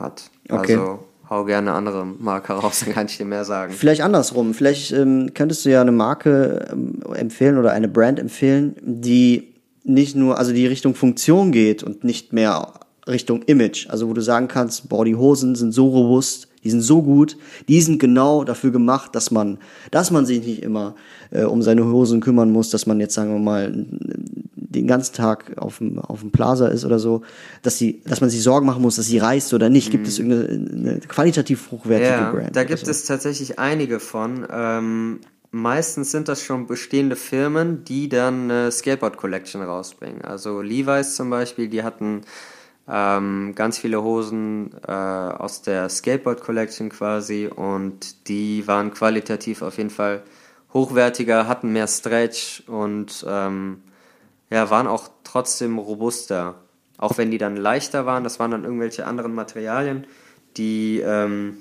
[0.00, 0.30] hat.
[0.48, 0.76] Okay.
[0.76, 3.72] Also, hau gerne andere Marke raus, dann kann ich dir mehr sagen.
[3.72, 8.74] Vielleicht andersrum, vielleicht ähm, könntest du ja eine Marke ähm, empfehlen oder eine Brand empfehlen,
[8.82, 12.72] die nicht nur, also die Richtung Funktion geht und nicht mehr
[13.06, 13.88] Richtung Image.
[13.88, 17.36] Also wo du sagen kannst, boah, die Hosen sind so robust, die sind so gut,
[17.68, 19.58] die sind genau dafür gemacht, dass man,
[19.90, 20.94] dass man sich nicht immer
[21.30, 23.86] äh, um seine Hosen kümmern muss, dass man jetzt, sagen wir mal,
[24.70, 27.22] den ganzen Tag auf dem, auf dem Plaza ist oder so,
[27.62, 29.90] dass sie, dass man sich Sorgen machen muss, dass sie reißt oder nicht.
[29.90, 32.56] Gibt es irgendeine eine qualitativ hochwertige Ja, Brand?
[32.56, 32.90] da gibt so?
[32.90, 34.46] es tatsächlich einige von.
[34.50, 35.20] Ähm,
[35.50, 40.22] meistens sind das schon bestehende Firmen, die dann eine Skateboard Collection rausbringen.
[40.22, 42.22] Also Levi's zum Beispiel, die hatten
[42.92, 49.76] Ähm, ganz viele Hosen äh, aus der Skateboard Collection quasi und die waren qualitativ auf
[49.78, 50.22] jeden Fall
[50.74, 53.82] hochwertiger, hatten mehr Stretch und ähm,
[54.50, 56.56] ja, waren auch trotzdem robuster.
[56.98, 60.06] Auch wenn die dann leichter waren, das waren dann irgendwelche anderen Materialien,
[60.56, 61.56] die ähm,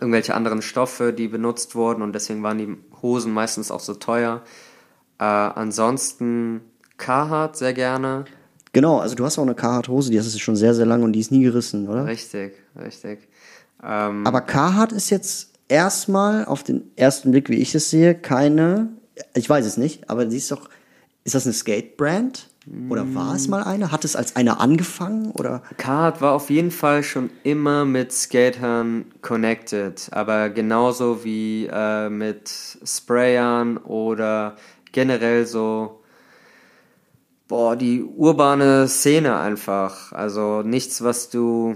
[0.00, 4.42] irgendwelche anderen Stoffe, die benutzt wurden und deswegen waren die Hosen meistens auch so teuer.
[5.18, 6.60] Äh, ansonsten
[6.96, 8.24] Carhartt sehr gerne.
[8.72, 11.12] Genau, also du hast auch eine Carhartt-Hose, die hast du schon sehr, sehr lange und
[11.12, 12.06] die ist nie gerissen, oder?
[12.06, 13.28] Richtig, richtig.
[13.82, 18.88] Ähm, Aber Carhartt ist jetzt erstmal auf den ersten Blick, wie ich es sehe, keine,
[19.34, 20.68] ich weiß es nicht, aber sie ist doch,
[21.24, 22.48] ist das eine Skate-Brand?
[22.88, 23.90] Oder war es mal eine?
[23.90, 25.32] Hat es als eine angefangen?
[25.32, 25.62] Oder?
[25.78, 32.78] Carhartt war auf jeden Fall schon immer mit Skatern connected, aber genauso wie äh, mit
[32.84, 34.54] Sprayern oder
[34.92, 36.02] generell so,
[37.48, 40.12] boah, die urbane Szene einfach.
[40.12, 41.74] Also nichts, was du,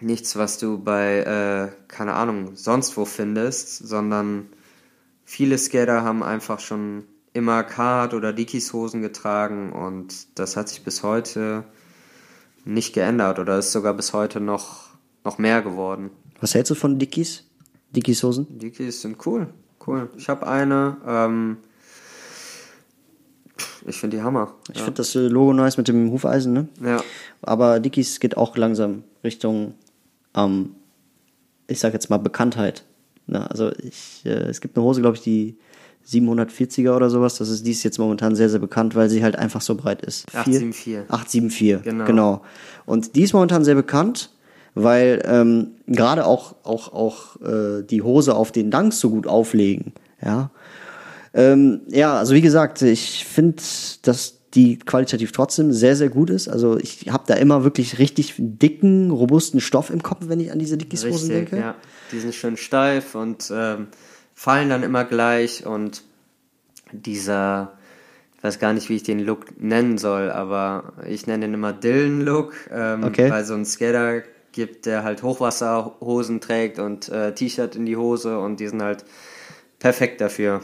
[0.00, 4.48] nichts, was du bei, äh, keine Ahnung, sonst wo findest, sondern
[5.24, 7.04] viele Skater haben einfach schon
[7.36, 11.64] immer Carhartt oder Dickies Hosen getragen und das hat sich bis heute
[12.64, 14.88] nicht geändert oder ist sogar bis heute noch,
[15.22, 16.10] noch mehr geworden.
[16.40, 17.44] Was hältst du von Dickies?
[17.90, 18.58] Dickies Hosen?
[18.58, 19.48] Dickies sind cool,
[19.86, 20.08] cool.
[20.16, 21.58] Ich habe eine, ähm,
[23.86, 24.54] ich finde die Hammer.
[24.72, 26.68] Ich finde das äh, Logo nice mit dem Hufeisen, ne?
[26.82, 27.04] Ja.
[27.42, 29.74] Aber Dickies geht auch langsam Richtung,
[30.34, 30.74] ähm,
[31.66, 32.84] ich sag jetzt mal Bekanntheit.
[33.26, 33.48] Ne?
[33.50, 35.58] Also ich, äh, es gibt eine Hose, glaube ich, die
[36.06, 37.36] 740er oder sowas.
[37.36, 40.02] Das ist die ist jetzt momentan sehr, sehr bekannt, weil sie halt einfach so breit
[40.02, 40.26] ist.
[40.34, 41.10] 874.
[41.10, 42.04] 874, Genau.
[42.04, 42.42] genau.
[42.84, 44.30] Und die ist momentan sehr bekannt,
[44.74, 49.92] weil ähm, gerade auch, auch, auch äh, die Hose auf den Dunks so gut auflegen.
[50.24, 50.50] Ja,
[51.34, 53.62] ähm, ja also wie gesagt, ich finde,
[54.02, 56.48] dass die qualitativ trotzdem sehr, sehr gut ist.
[56.48, 60.58] Also ich habe da immer wirklich richtig dicken, robusten Stoff im Kopf, wenn ich an
[60.58, 61.58] diese Dickies-Hosen denke.
[61.58, 61.74] ja.
[62.12, 63.88] Die sind schön steif und ähm,
[64.36, 66.02] fallen dann immer gleich und
[66.92, 67.72] dieser,
[68.36, 71.72] ich weiß gar nicht, wie ich den Look nennen soll, aber ich nenne den immer
[71.72, 73.30] Dylan-Look, ähm, Okay.
[73.30, 74.22] weil so ein Skater
[74.52, 79.04] gibt, der halt Hochwasserhosen trägt und äh, T-Shirt in die Hose und die sind halt
[79.78, 80.60] perfekt dafür.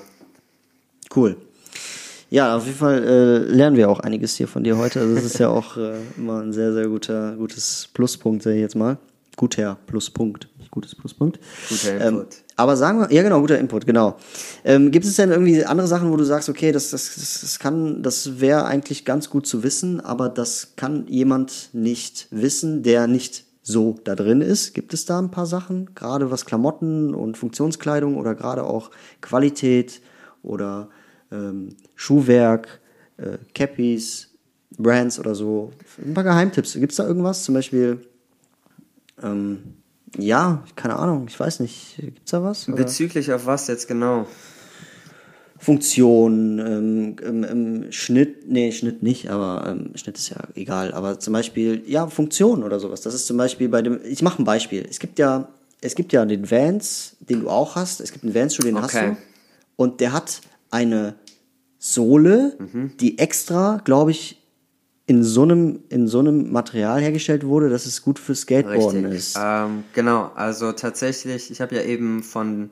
[1.15, 1.37] Cool.
[2.31, 5.01] Ja, auf jeden Fall äh, lernen wir auch einiges hier von dir heute.
[5.01, 8.61] Also das ist ja auch äh, immer ein sehr, sehr guter, gutes Pluspunkt, sag ich
[8.61, 8.97] jetzt mal.
[9.37, 11.39] Guter Pluspunkt, gutes Pluspunkt.
[11.69, 12.37] Guter Ähm, Input.
[12.57, 14.17] aber sagen wir, ja genau, guter Input, genau.
[14.65, 17.59] Ähm, gibt es denn irgendwie andere Sachen, wo du sagst, okay, das, das, das, das
[17.61, 23.07] kann, das wäre eigentlich ganz gut zu wissen, aber das kann jemand nicht wissen, der
[23.07, 24.75] nicht so da drin ist?
[24.75, 30.01] Gibt es da ein paar Sachen, gerade was Klamotten und Funktionskleidung oder gerade auch Qualität
[30.43, 30.89] oder
[31.31, 32.81] ähm, Schuhwerk,
[33.19, 34.31] äh, Cappies,
[34.79, 35.71] Brands oder so?
[36.05, 36.73] Ein paar Geheimtipps.
[36.73, 37.45] Gibt es da irgendwas?
[37.45, 38.01] Zum Beispiel,
[39.23, 39.75] ähm,
[40.19, 41.97] ja, keine Ahnung, ich weiß nicht.
[41.99, 42.69] Gibt's da was?
[42.69, 42.77] Oder?
[42.79, 44.27] Bezüglich auf was jetzt genau?
[45.59, 50.93] Funktion, ähm, ähm, ähm, Schnitt, nee, Schnitt nicht, aber ähm, Schnitt ist ja egal.
[50.93, 53.01] Aber zum Beispiel, ja, Funktion oder sowas.
[53.03, 54.85] Das ist zum Beispiel bei dem, ich mache ein Beispiel.
[54.91, 55.49] Es gibt ja,
[55.81, 58.01] es gibt ja den Vans, den du auch hast.
[58.01, 59.11] Es gibt einen Vans-Schuh, den hast Okay.
[59.11, 59.17] du.
[59.77, 60.41] Und der hat
[60.71, 61.15] eine
[61.79, 62.97] Sohle, Mhm.
[62.99, 64.42] die extra, glaube ich,
[65.13, 69.19] in so einem, in so einem Material hergestellt wurde, dass es gut für Skateboarden Richtig.
[69.19, 69.39] ist.
[69.39, 72.71] Ähm, genau, also tatsächlich, ich habe ja eben von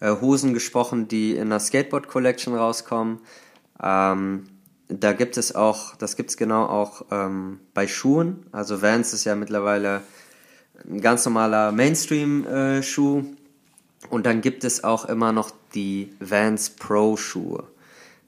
[0.00, 3.20] äh, Hosen gesprochen, die in der Skateboard Collection rauskommen.
[3.80, 4.48] Ähm,
[4.88, 8.46] da gibt es auch, das gibt es genau auch ähm, bei Schuhen.
[8.50, 10.00] Also Vans ist ja mittlerweile
[10.90, 13.22] ein ganz normaler Mainstream-Schuh.
[14.10, 17.62] Und dann gibt es auch immer noch die Vans Pro Schuhe.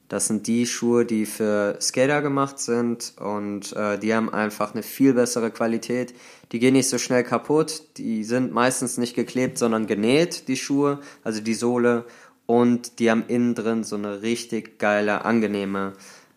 [0.08, 4.82] Das sind die Schuhe, die für Skater gemacht sind und äh, die haben einfach eine
[4.82, 6.14] viel bessere Qualität.
[6.50, 11.00] Die gehen nicht so schnell kaputt, die sind meistens nicht geklebt, sondern genäht, die Schuhe,
[11.24, 12.06] also die Sohle.
[12.46, 15.92] Und die haben innen drin so eine richtig geile, angenehme,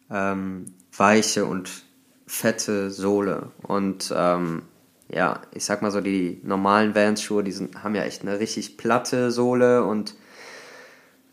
[0.10, 0.66] ähm,
[0.96, 1.86] weiche und
[2.28, 3.52] fette Sohle.
[3.64, 4.64] Und ähm,
[5.08, 8.76] ja, ich sag mal so, die normalen Vans-Schuhe, die sind, haben ja echt eine richtig
[8.76, 10.16] platte Sohle und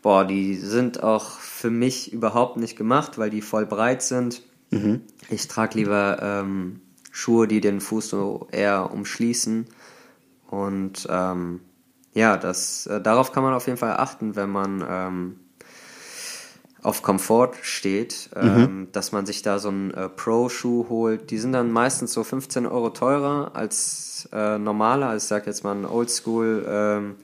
[0.01, 4.41] boah, die sind auch für mich überhaupt nicht gemacht, weil die voll breit sind.
[5.29, 6.81] Ich trage lieber ähm,
[7.11, 9.65] Schuhe, die den Fuß so eher umschließen.
[10.49, 11.61] Und ähm,
[12.13, 15.39] ja, das, äh, darauf kann man auf jeden Fall achten, wenn man ähm,
[16.81, 21.29] auf Komfort steht, ähm, dass man sich da so einen äh, Pro-Schuh holt.
[21.29, 25.05] Die sind dann meistens so 15 Euro teurer als äh, normale.
[25.05, 27.15] Also ich sag jetzt mal ein Oldschool ähm,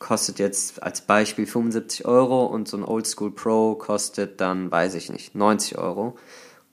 [0.00, 5.10] kostet jetzt als Beispiel 75 Euro und so ein Oldschool Pro kostet dann, weiß ich
[5.10, 6.16] nicht, 90 Euro.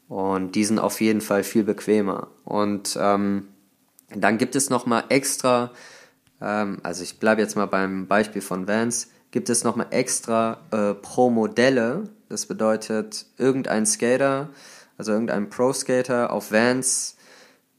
[0.08, 2.30] Und die sind auf jeden Fall viel bequemer.
[2.46, 3.50] Und ähm,
[4.10, 5.72] dann gibt es nochmal extra,
[6.42, 10.94] ähm, also ich bleibe jetzt mal beim Beispiel von Vans, gibt es nochmal extra äh,
[10.94, 12.10] pro Modelle.
[12.30, 14.50] Das bedeutet, irgendein Skater,
[14.98, 17.18] also irgendein Pro-Skater auf Vans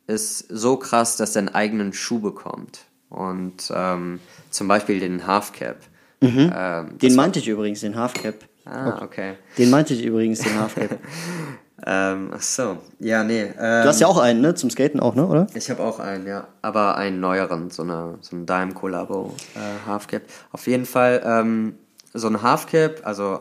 [0.07, 2.85] ist so krass, dass er einen eigenen Schuh bekommt.
[3.09, 4.21] Und ähm,
[4.51, 5.77] zum Beispiel den Halfcap.
[6.21, 6.53] Mhm.
[6.55, 8.35] Ähm, den meinte ich übrigens, den Halfcap.
[8.65, 9.35] Ah, okay.
[9.57, 10.99] Den meinte ich übrigens, den Halfcap.
[11.87, 13.43] ähm, ach so, ja, nee.
[13.43, 14.55] Ähm, du hast ja auch einen, ne?
[14.55, 15.27] Zum Skaten auch, ne?
[15.27, 15.47] Oder?
[15.55, 16.49] Ich habe auch einen, ja.
[16.61, 20.23] Aber einen neueren, so, eine, so einen Dime Collabo äh, Halfcap.
[20.53, 21.75] Auf jeden Fall ähm,
[22.13, 23.41] so ein Halfcap, also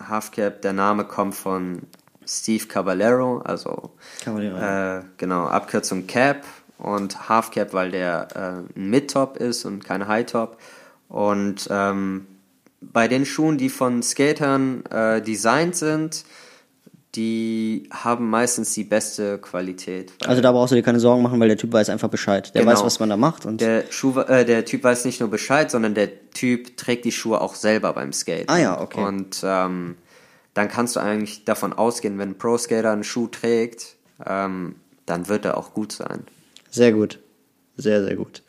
[0.00, 1.82] Halfcap, der Name kommt von
[2.26, 3.92] Steve Caballero, also
[4.24, 4.56] Caballero.
[4.56, 6.44] Äh, genau, Abkürzung Cap
[6.78, 10.58] und Halfcap, weil der äh, ein Mid-Top ist und kein High-Top.
[11.08, 12.26] Und ähm,
[12.80, 16.24] bei den Schuhen, die von Skatern äh, designt sind,
[17.16, 20.12] die haben meistens die beste Qualität.
[20.26, 22.54] Also da brauchst du dir keine Sorgen machen, weil der Typ weiß einfach Bescheid.
[22.54, 22.74] Der genau.
[22.74, 23.46] weiß, was man da macht.
[23.46, 27.12] Und der, Schuh, äh, der Typ weiß nicht nur Bescheid, sondern der Typ trägt die
[27.12, 28.50] Schuhe auch selber beim Skate.
[28.50, 29.02] Ah ja, okay.
[29.02, 29.96] Und ähm,
[30.52, 35.46] dann kannst du eigentlich davon ausgehen, wenn ein Pro-Skater einen Schuh trägt, ähm, dann wird
[35.46, 36.24] er auch gut sein.
[36.76, 37.18] Sehr gut.
[37.78, 38.42] Sehr, sehr gut.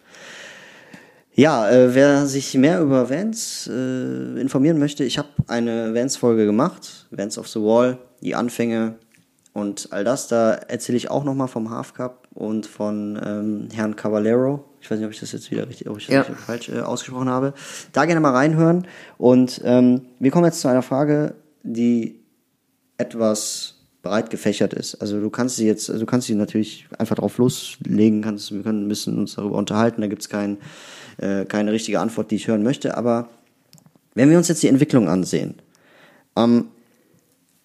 [1.34, 7.08] Ja, äh, wer sich mehr über Vans äh, informieren möchte, ich habe eine Vans-Folge gemacht,
[7.10, 8.96] Vans of the Wall, die Anfänge
[9.54, 10.28] und all das.
[10.28, 14.66] Da erzähle ich auch nochmal vom Half Cup und von ähm, Herrn Caballero.
[14.82, 16.36] Ich weiß nicht, ob ich das jetzt wieder richtig, ob ich das ja.
[16.36, 17.54] falsch äh, ausgesprochen habe.
[17.94, 18.88] Da gerne mal reinhören.
[19.18, 22.20] Und ähm, wir kommen jetzt zu einer Frage, die
[22.98, 24.96] etwas breit gefächert ist.
[24.96, 28.64] Also du kannst sie jetzt, also du kannst sie natürlich einfach drauf loslegen, kannst, wir
[28.64, 30.58] können ein bisschen uns darüber unterhalten, da gibt es kein,
[31.18, 33.30] äh, keine richtige Antwort, die ich hören möchte, aber
[34.14, 35.56] wenn wir uns jetzt die Entwicklung ansehen,
[36.36, 36.66] ähm,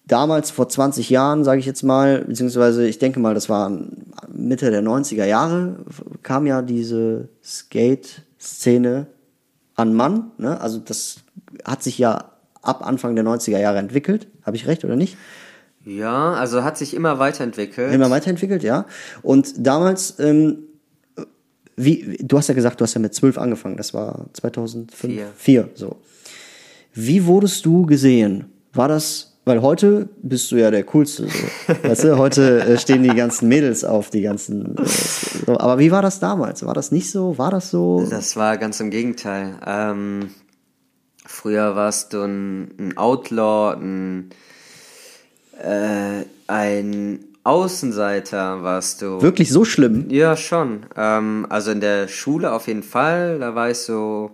[0.05, 3.71] damals vor 20 Jahren, sage ich jetzt mal, beziehungsweise ich denke mal, das war
[4.31, 5.77] Mitte der 90er Jahre,
[6.23, 9.07] kam ja diese Skate-Szene
[9.75, 10.59] an Mann, ne?
[10.59, 11.17] also das
[11.63, 12.31] hat sich ja
[12.61, 15.17] ab Anfang der 90er Jahre entwickelt, habe ich recht oder nicht?
[15.85, 17.93] Ja, also hat sich immer weiterentwickelt.
[17.93, 18.85] Immer weiterentwickelt, ja.
[19.21, 20.59] Und damals, ähm,
[21.75, 25.13] wie, du hast ja gesagt, du hast ja mit zwölf angefangen, das war 2005.
[25.13, 25.27] Vier.
[25.35, 25.97] Vier, so.
[26.93, 28.45] Wie wurdest du gesehen?
[28.71, 31.73] War das, weil heute bist du ja der Coolste, so.
[31.83, 35.57] weißt du, heute äh, stehen die ganzen Mädels auf, die ganzen, äh, so.
[35.59, 36.65] aber wie war das damals?
[36.65, 37.37] War das nicht so?
[37.37, 38.07] War das so?
[38.09, 39.55] Das war ganz im Gegenteil.
[39.65, 40.29] Ähm,
[41.25, 44.29] früher warst du ein, ein Outlaw, ein,
[45.61, 49.21] äh, ein Außenseiter warst du.
[49.21, 50.09] Wirklich so schlimm?
[50.09, 50.85] Ja, schon.
[50.95, 53.39] Ähm, also in der Schule auf jeden Fall.
[53.39, 54.31] Da war ich so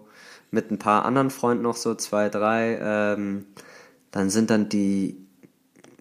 [0.51, 2.77] mit ein paar anderen Freunden noch so zwei, drei.
[2.81, 3.45] Ähm,
[4.11, 5.17] dann sind dann die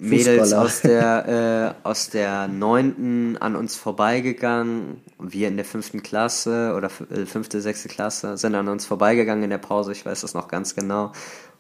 [0.01, 5.03] Mädels aus der äh, aus der neunten an uns vorbeigegangen.
[5.19, 9.51] Wir in der fünften Klasse oder äh, fünfte, sechste Klasse sind an uns vorbeigegangen in
[9.51, 9.93] der Pause.
[9.93, 11.13] Ich weiß das noch ganz genau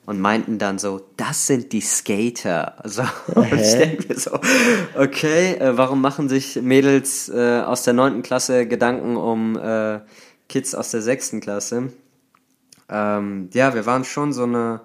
[0.06, 2.82] und meinten dann so, das sind die Skater.
[2.82, 3.02] Also,
[3.34, 4.38] und ich denke mir so,
[4.96, 10.00] okay, äh, warum machen sich Mädels äh, aus der neunten Klasse Gedanken um äh,
[10.48, 11.92] Kids aus der sechsten Klasse?
[12.88, 14.80] Ähm, ja, wir waren schon so eine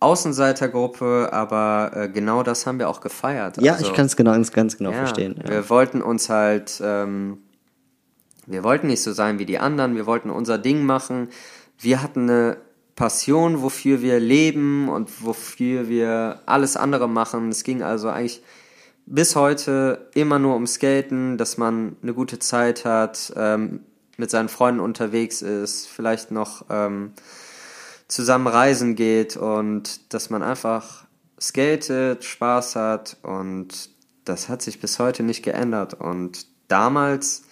[0.00, 3.60] Außenseitergruppe, aber äh, genau das haben wir auch gefeiert.
[3.60, 5.36] Ja, also, ich kann es genau, ganz genau ja, verstehen.
[5.42, 5.50] Ja.
[5.50, 7.38] Wir wollten uns halt, ähm,
[8.46, 11.28] wir wollten nicht so sein wie die anderen, wir wollten unser Ding machen.
[11.78, 12.56] Wir hatten eine
[12.98, 17.48] Passion, wofür wir leben und wofür wir alles andere machen.
[17.50, 18.42] Es ging also eigentlich
[19.06, 23.84] bis heute immer nur um Skaten, dass man eine gute Zeit hat, ähm,
[24.16, 27.12] mit seinen Freunden unterwegs ist, vielleicht noch ähm,
[28.08, 31.04] zusammen reisen geht und dass man einfach
[31.40, 33.90] skatet, Spaß hat und
[34.24, 35.94] das hat sich bis heute nicht geändert.
[35.94, 37.44] Und damals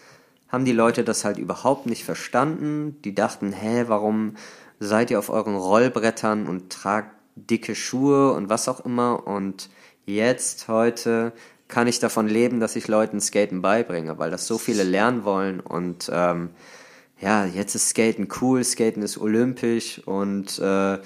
[0.48, 3.00] haben die Leute das halt überhaupt nicht verstanden.
[3.04, 4.34] Die dachten, hä, warum
[4.78, 9.26] seid ihr auf euren Rollbrettern und tragt dicke Schuhe und was auch immer.
[9.26, 9.68] Und
[10.06, 11.32] jetzt, heute,
[11.68, 15.60] kann ich davon leben, dass ich Leuten Skaten beibringe, weil das so viele lernen wollen.
[15.60, 16.50] Und ähm,
[17.20, 20.98] ja, jetzt ist Skaten cool, Skaten ist olympisch und äh,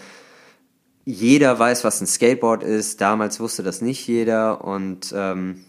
[1.05, 3.01] jeder weiß, was ein Skateboard ist.
[3.01, 5.64] Damals wusste das nicht jeder und ähm,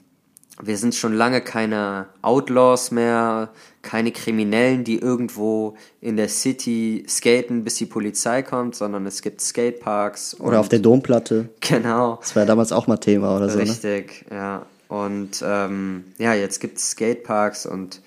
[0.61, 3.49] wir sind schon lange keine Outlaws mehr,
[3.81, 9.41] keine Kriminellen, die irgendwo in der City skaten, bis die Polizei kommt, sondern es gibt
[9.41, 10.39] Skateparks.
[10.39, 11.49] Oder auf der Domplatte.
[11.61, 12.17] Genau.
[12.21, 13.57] Das war ja damals auch mal Thema oder so.
[13.57, 13.63] Ne?
[13.63, 14.37] Richtig, ne?
[14.37, 14.65] ja.
[14.87, 18.01] Und ähm, ja, jetzt gibt es Skateparks und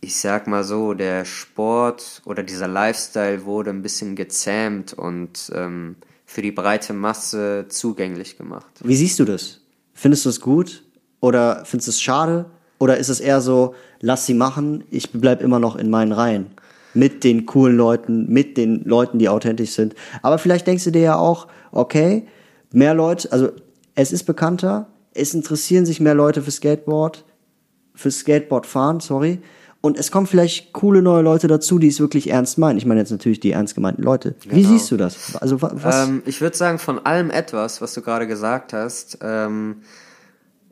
[0.00, 5.96] ich sag mal so, der Sport oder dieser Lifestyle wurde ein bisschen gezähmt und ähm,
[6.24, 8.66] für die breite Masse zugänglich gemacht.
[8.82, 9.60] Wie siehst du das?
[9.92, 10.84] Findest du es gut?
[11.20, 12.46] Oder findest du es schade?
[12.78, 16.46] Oder ist es eher so, lass sie machen, ich bleib immer noch in meinen Reihen?
[16.94, 19.94] Mit den coolen Leuten, mit den Leuten, die authentisch sind.
[20.22, 22.26] Aber vielleicht denkst du dir ja auch, okay,
[22.72, 23.50] mehr Leute, also
[23.94, 27.24] es ist bekannter, es interessieren sich mehr Leute für Skateboard,
[27.94, 29.40] für Skateboard fahren, sorry.
[29.80, 32.78] Und es kommen vielleicht coole neue Leute dazu, die es wirklich ernst meinen.
[32.78, 34.34] Ich meine jetzt natürlich die ernst gemeinten Leute.
[34.48, 34.68] Wie Genau.
[34.70, 35.36] siehst du das?
[35.36, 36.08] Also wa- was?
[36.08, 39.76] Ähm, ich würde sagen, von allem etwas, was du gerade gesagt hast, ähm,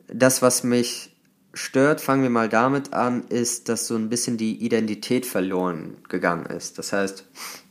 [0.07, 1.15] das, was mich
[1.53, 6.45] stört, fangen wir mal damit an, ist, dass so ein bisschen die Identität verloren gegangen
[6.45, 6.77] ist.
[6.77, 7.25] Das heißt,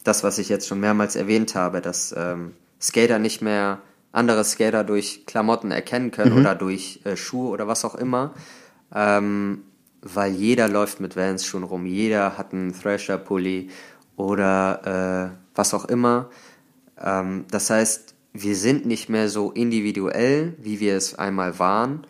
[0.04, 3.80] das, was ich jetzt schon mehrmals erwähnt habe, dass ähm, Skater nicht mehr
[4.12, 8.34] andere Skater durch Klamotten erkennen können oder durch äh, Schuhe oder was auch immer,
[8.94, 9.62] ähm,
[10.00, 13.70] weil jeder läuft mit Vans-Schuhen rum, jeder hat einen Thrasher-Pulli
[14.16, 16.30] oder äh, was auch immer.
[17.00, 22.06] Ähm, das heißt, wir sind nicht mehr so individuell, wie wir es einmal waren.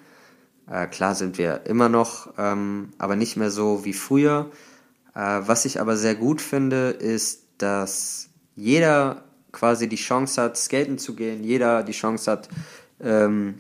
[0.70, 4.50] Äh, klar sind wir immer noch, ähm, aber nicht mehr so wie früher.
[5.14, 10.98] Äh, was ich aber sehr gut finde, ist, dass jeder quasi die Chance hat, skaten
[10.98, 12.48] zu gehen, jeder die Chance hat,
[13.00, 13.54] ähm,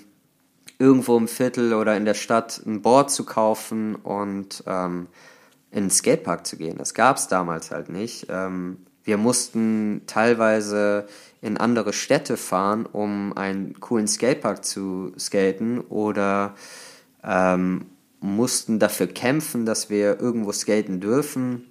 [0.78, 5.06] irgendwo im Viertel oder in der Stadt ein Board zu kaufen und ähm,
[5.70, 6.76] in den Skatepark zu gehen.
[6.78, 8.26] Das gab es damals halt nicht.
[8.28, 11.06] Ähm, wir mussten teilweise
[11.40, 16.54] in andere Städte fahren, um einen coolen Skatepark zu skaten oder
[17.26, 17.86] ähm,
[18.20, 21.64] mussten dafür kämpfen, dass wir irgendwo skaten dürfen.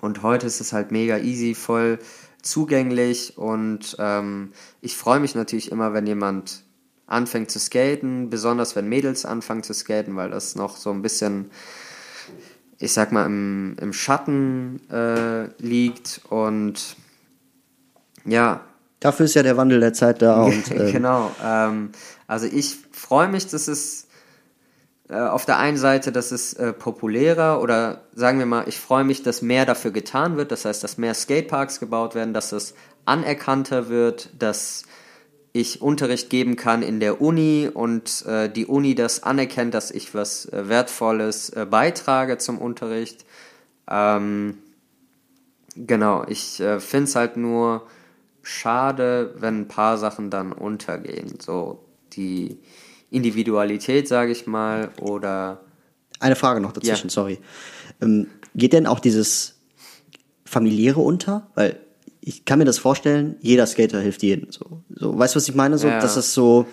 [0.00, 1.98] Und heute ist es halt mega easy, voll
[2.42, 6.62] zugänglich und ähm, ich freue mich natürlich immer, wenn jemand
[7.06, 11.50] anfängt zu skaten, besonders wenn Mädels anfangen zu skaten, weil das noch so ein bisschen,
[12.78, 16.96] ich sag mal, im, im Schatten äh, liegt und
[18.24, 18.64] ja,
[19.00, 21.34] Dafür ist ja der Wandel der Zeit da und ähm, genau.
[21.42, 21.90] Ähm,
[22.26, 24.08] also ich freue mich, dass es
[25.14, 29.22] auf der einen Seite, dass es äh, populärer oder sagen wir mal, ich freue mich,
[29.22, 30.52] dass mehr dafür getan wird.
[30.52, 34.84] Das heißt, dass mehr Skateparks gebaut werden, dass es anerkannter wird, dass
[35.52, 40.14] ich Unterricht geben kann in der Uni und äh, die Uni das anerkennt, dass ich
[40.14, 43.24] was äh, Wertvolles äh, beitrage zum Unterricht.
[43.88, 44.58] Ähm,
[45.74, 47.88] genau, ich äh, finde es halt nur
[48.42, 51.40] schade, wenn ein paar Sachen dann untergehen.
[51.40, 52.58] So die
[53.10, 55.60] Individualität, sage ich mal, oder
[56.20, 57.12] eine Frage noch dazwischen, Ja.
[57.12, 57.38] sorry.
[58.00, 59.60] Ähm, geht denn auch dieses
[60.44, 61.48] familiäre unter?
[61.54, 61.76] Weil
[62.22, 64.52] ich kann mir das vorstellen, jeder Skater hilft jedem.
[64.52, 65.78] So, so weißt du, was ich meine?
[65.78, 66.00] So, Ja.
[66.00, 66.66] dass es so,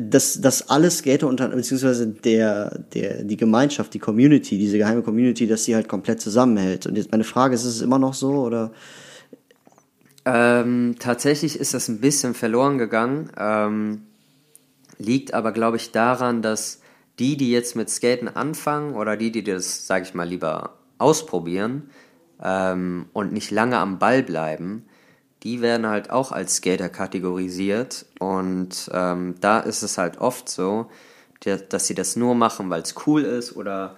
[0.00, 5.46] dass, dass alle Skater unter, beziehungsweise der, der, die Gemeinschaft, die Community, diese geheime Community,
[5.46, 6.86] dass sie halt komplett zusammenhält.
[6.86, 8.72] Und jetzt meine Frage ist, ist es immer noch so oder?
[10.24, 13.30] Ähm, tatsächlich ist das ein bisschen verloren gegangen.
[13.38, 14.02] Ähm,
[15.00, 16.80] liegt aber, glaube ich, daran, dass
[17.18, 21.90] die, die jetzt mit Skaten anfangen oder die, die das, sage ich mal, lieber ausprobieren
[22.42, 24.86] ähm, und nicht lange am Ball bleiben,
[25.42, 28.06] die werden halt auch als Skater kategorisiert.
[28.18, 30.90] Und ähm, da ist es halt oft so,
[31.40, 33.96] dass sie das nur machen, weil es cool ist oder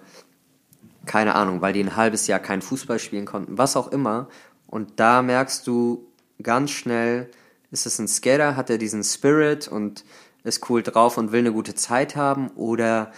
[1.05, 4.29] keine Ahnung, weil die ein halbes Jahr kein Fußball spielen konnten, was auch immer.
[4.67, 6.07] Und da merkst du
[6.41, 7.29] ganz schnell,
[7.71, 10.05] ist es ein Skater, hat er diesen Spirit und
[10.43, 13.11] ist cool drauf und will eine gute Zeit haben oder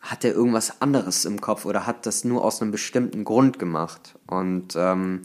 [0.00, 4.14] hat er irgendwas anderes im Kopf oder hat das nur aus einem bestimmten Grund gemacht.
[4.26, 5.22] Und ähm,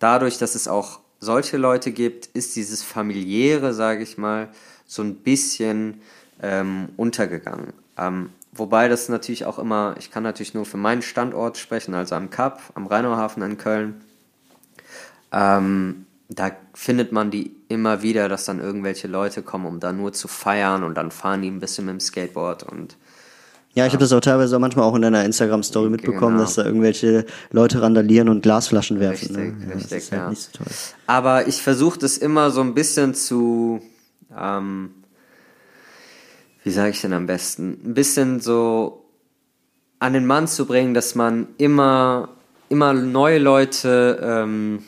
[0.00, 4.48] dadurch, dass es auch solche Leute gibt, ist dieses familiäre, sage ich mal,
[4.86, 6.00] so ein bisschen
[6.42, 7.72] ähm, untergegangen.
[7.96, 12.16] Ähm, wobei das natürlich auch immer, ich kann natürlich nur für meinen Standort sprechen, also
[12.16, 14.00] am Kap, am Rheinauhafen in Köln.
[15.30, 20.12] Ähm, da findet man die immer wieder, dass dann irgendwelche Leute kommen, um da nur
[20.12, 22.96] zu feiern und dann fahren die ein bisschen mit dem Skateboard und
[23.74, 26.42] Ja, ich habe das auch teilweise auch manchmal auch in deiner Instagram-Story mitbekommen, Genau.
[26.44, 29.34] dass da irgendwelche Leute randalieren und Glasflaschen werfen.
[29.36, 29.66] Richtig, ne?
[29.68, 30.30] ja, richtig, das ist halt ja.
[30.30, 30.66] nicht so toll.
[31.06, 33.82] Aber ich versuche das immer so ein bisschen zu,
[34.36, 34.90] ähm,
[36.62, 39.04] wie sage ich denn am besten, ein bisschen so
[39.98, 42.28] an den Mann zu bringen, dass man immer,
[42.68, 44.82] immer neue Leute ähm,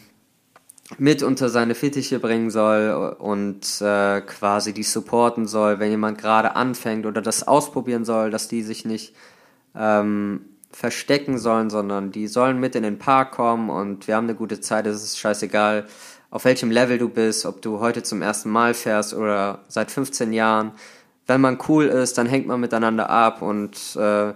[0.98, 6.56] mit unter seine Fittiche bringen soll und äh, quasi die supporten soll, wenn jemand gerade
[6.56, 9.14] anfängt oder das ausprobieren soll, dass die sich nicht
[9.74, 14.34] ähm, verstecken sollen, sondern die sollen mit in den Park kommen und wir haben eine
[14.34, 14.86] gute Zeit.
[14.86, 15.86] Es ist scheißegal,
[16.30, 20.32] auf welchem Level du bist, ob du heute zum ersten Mal fährst oder seit 15
[20.32, 20.72] Jahren.
[21.26, 24.32] Wenn man cool ist, dann hängt man miteinander ab und äh,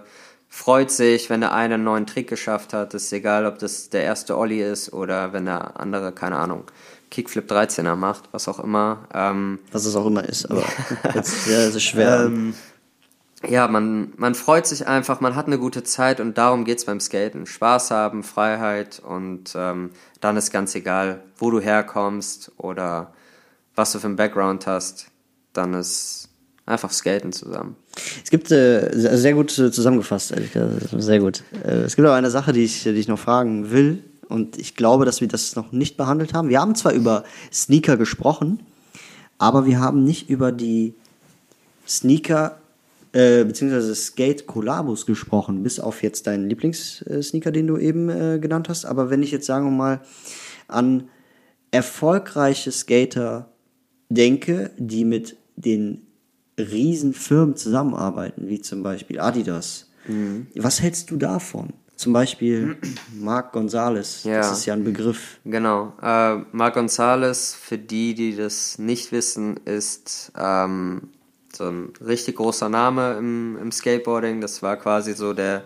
[0.49, 2.93] freut sich, wenn der eine einen neuen Trick geschafft hat.
[2.93, 6.63] Es ist egal, ob das der erste Olli ist oder wenn der andere, keine Ahnung,
[7.09, 9.07] Kickflip 13er macht, was auch immer.
[9.13, 10.63] Ähm, Was es auch immer ist, aber
[11.13, 12.25] jetzt, ja, es ist schwer.
[12.25, 12.53] ähm,
[13.47, 16.99] ja, man, man freut sich einfach, man hat eine gute Zeit und darum geht's beim
[16.99, 17.45] Skaten.
[17.45, 19.91] Spaß haben, Freiheit und ähm,
[20.21, 23.13] dann ist ganz egal, wo du herkommst oder
[23.75, 25.07] was du für einen Background hast.
[25.53, 26.26] Dann ist
[26.67, 27.75] einfach Skaten zusammen.
[28.23, 31.01] Es gibt äh, sehr gut äh, zusammengefasst, ehrlich gesagt.
[31.01, 31.43] Sehr gut.
[31.65, 34.03] Äh, es gibt aber eine Sache, die ich, die ich noch fragen will.
[34.27, 36.49] Und ich glaube, dass wir das noch nicht behandelt haben.
[36.49, 38.59] Wir haben zwar über Sneaker gesprochen,
[39.37, 40.93] aber wir haben nicht über die
[41.87, 42.57] Sneaker
[43.13, 48.67] äh, beziehungsweise Skate Kollabos gesprochen, bis auf jetzt deinen Lieblingssneaker, den du eben äh, genannt
[48.67, 48.83] hast.
[48.85, 50.01] Aber wenn ich jetzt sagen wir mal
[50.67, 51.07] an
[51.71, 53.49] erfolgreiche Skater
[54.09, 56.06] denke, die mit den
[56.57, 59.89] Riesenfirmen zusammenarbeiten, wie zum Beispiel Adidas.
[60.55, 61.73] Was hältst du davon?
[61.97, 62.77] Zum Beispiel
[63.19, 64.37] Marc Gonzalez, Ja.
[64.37, 65.39] das ist ja ein Begriff.
[65.45, 65.93] Genau.
[66.01, 71.09] Äh, Marc Gonzalez, für die, die das nicht wissen, ist ähm,
[71.53, 74.41] so ein richtig großer Name im, im Skateboarding.
[74.41, 75.63] Das war quasi so der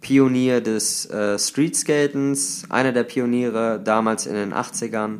[0.00, 5.18] Pionier des äh, Streetskatens, einer der Pioniere damals in den 80ern.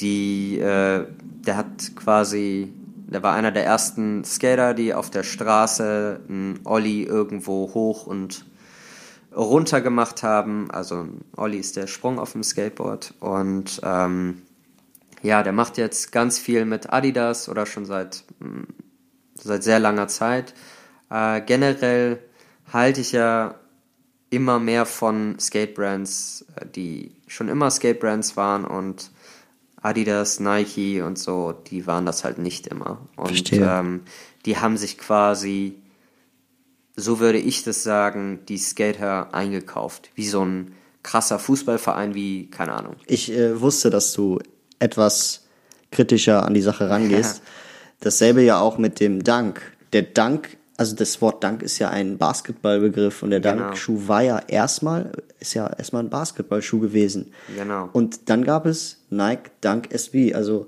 [0.00, 1.04] Die, äh,
[1.46, 2.72] der hat quasi,
[3.06, 8.44] der war einer der ersten Skater, die auf der Straße einen Ollie irgendwo hoch und
[9.34, 10.70] runter gemacht haben.
[10.72, 13.14] Also ein Ollie ist der Sprung auf dem Skateboard.
[13.20, 14.42] Und ähm,
[15.22, 18.64] ja, der macht jetzt ganz viel mit Adidas oder schon seit, mh,
[19.34, 20.54] seit sehr langer Zeit.
[21.08, 22.18] Äh, generell
[22.72, 23.54] halte ich ja
[24.30, 29.12] immer mehr von Skatebrands, äh, die schon immer Skatebrands waren und
[29.86, 33.06] Adidas, Nike und so, die waren das halt nicht immer.
[33.16, 33.66] Und Verstehe.
[33.66, 34.02] ähm,
[34.44, 35.76] die haben sich quasi
[36.96, 40.10] so würde ich das sagen, die Skater eingekauft.
[40.14, 40.72] Wie so ein
[41.02, 42.96] krasser Fußballverein wie, keine Ahnung.
[43.06, 44.40] Ich äh, wusste, dass du
[44.78, 45.44] etwas
[45.92, 47.42] kritischer an die Sache rangehst.
[48.00, 49.60] Dasselbe ja auch mit dem Dank.
[49.92, 53.56] Der Dank, also das Wort Dank ist ja ein Basketballbegriff und der Genau.
[53.64, 57.32] Dankschuh war ja erstmal, ist ja erstmal ein Basketballschuh gewesen.
[57.56, 57.88] Genau.
[57.92, 60.66] Und dann gab es Nike Dunk SB, also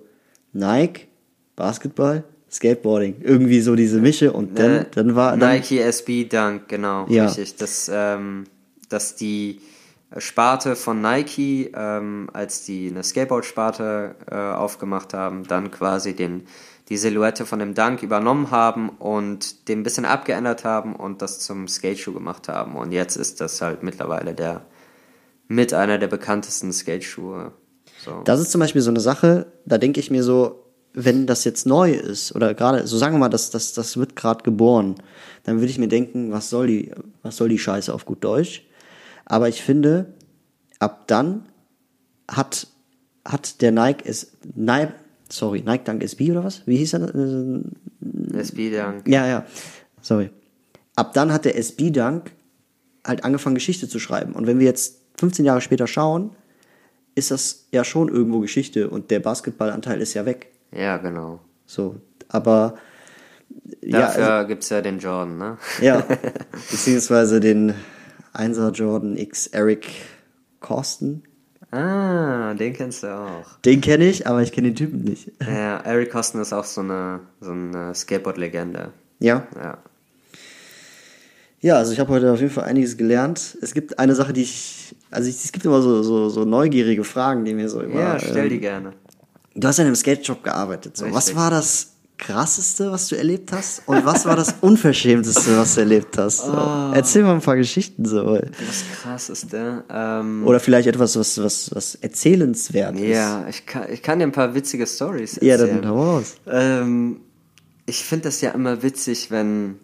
[0.52, 1.09] Nike,
[1.56, 3.16] Basketball, Skateboarding.
[3.20, 7.26] Irgendwie so diese Mische und dann, Äh, dann war dann, Nike SB Dunk, genau, Ja.
[7.26, 7.56] richtig.
[7.56, 8.44] Das, ähm,
[8.88, 9.61] dass die
[10.16, 16.44] Sparte von Nike, ähm, als die eine Skateboard-Sparte äh, aufgemacht haben, dann quasi den,
[16.89, 21.41] die Silhouette von dem Dunk übernommen haben und den ein bisschen abgeändert haben und das
[21.41, 22.76] zum Skateschuh gemacht haben.
[22.76, 24.62] Und jetzt ist das halt mittlerweile der
[25.49, 27.53] mit einer der bekanntesten Skateschuhe.
[28.05, 28.22] So.
[28.24, 31.66] Das ist zum Beispiel so eine Sache, da denke ich mir so, wenn das jetzt
[31.66, 34.97] neu ist, oder gerade, so sagen wir mal, das, das, das wird gerade geboren,
[35.45, 38.66] dann würde ich mir denken, was soll die, was soll die Scheiße auf gut Deutsch?
[39.24, 40.14] Aber ich finde,
[40.78, 41.49] ab dann
[42.30, 42.66] hat,
[43.24, 44.93] hat der Nike es, Nike,
[45.28, 46.66] sorry, Nike Dunk SB oder was?
[46.66, 47.14] Wie hieß er?
[47.14, 49.08] Äh, SB Dunk.
[49.08, 49.46] Ja, ja,
[50.00, 50.30] sorry.
[50.96, 52.32] Ab dann hat der SB Dunk
[53.06, 54.34] halt angefangen, Geschichte zu schreiben.
[54.34, 56.30] Und wenn wir jetzt 15 Jahre später schauen,
[57.14, 60.52] ist das ja schon irgendwo Geschichte und der Basketballanteil ist ja weg.
[60.72, 61.40] Ja, genau.
[61.66, 61.96] So,
[62.28, 62.78] aber
[63.80, 65.58] ja, Dafür also, gibt's ja den Jordan, ne?
[65.80, 66.04] ja,
[66.70, 67.74] beziehungsweise den
[68.34, 69.88] 1er Jordan X Eric
[70.60, 71.24] Corsten.
[71.70, 73.58] Ah, den kennst du auch.
[73.64, 75.30] Den kenne ich, aber ich kenne den Typen nicht.
[75.40, 78.90] Ja, Eric Costin ist auch so eine, so eine Skateboard-Legende.
[79.18, 79.78] Ja, Ja.
[81.60, 83.58] Ja, also ich habe heute auf jeden Fall einiges gelernt.
[83.60, 87.44] Es gibt eine Sache, die ich, also es gibt immer so, so, so neugierige Fragen,
[87.44, 88.00] die mir so immer.
[88.00, 88.92] Ja, stell ähm, die gerne.
[89.56, 90.96] Du hast ja in einem Skate-Shop gearbeitet.
[90.96, 91.12] So.
[91.12, 93.82] Was war das krasseste, was du erlebt hast?
[93.86, 96.38] Und was war das unverschämteste, was du erlebt hast?
[96.38, 96.52] So.
[96.52, 96.92] Ah.
[96.94, 98.34] Erzähl mal ein paar Geschichten so.
[98.36, 99.84] Das krasseste.
[99.88, 103.02] Ähm, Oder vielleicht etwas, was, was, was erzählenswert ist.
[103.08, 105.82] ja, ich kann, ich kann dir ein paar witzige Stories Ja, erzählen.
[105.82, 106.34] dann hau raus.
[106.46, 107.20] Ähm,
[107.86, 109.76] ich finde das ja immer witzig, wenn,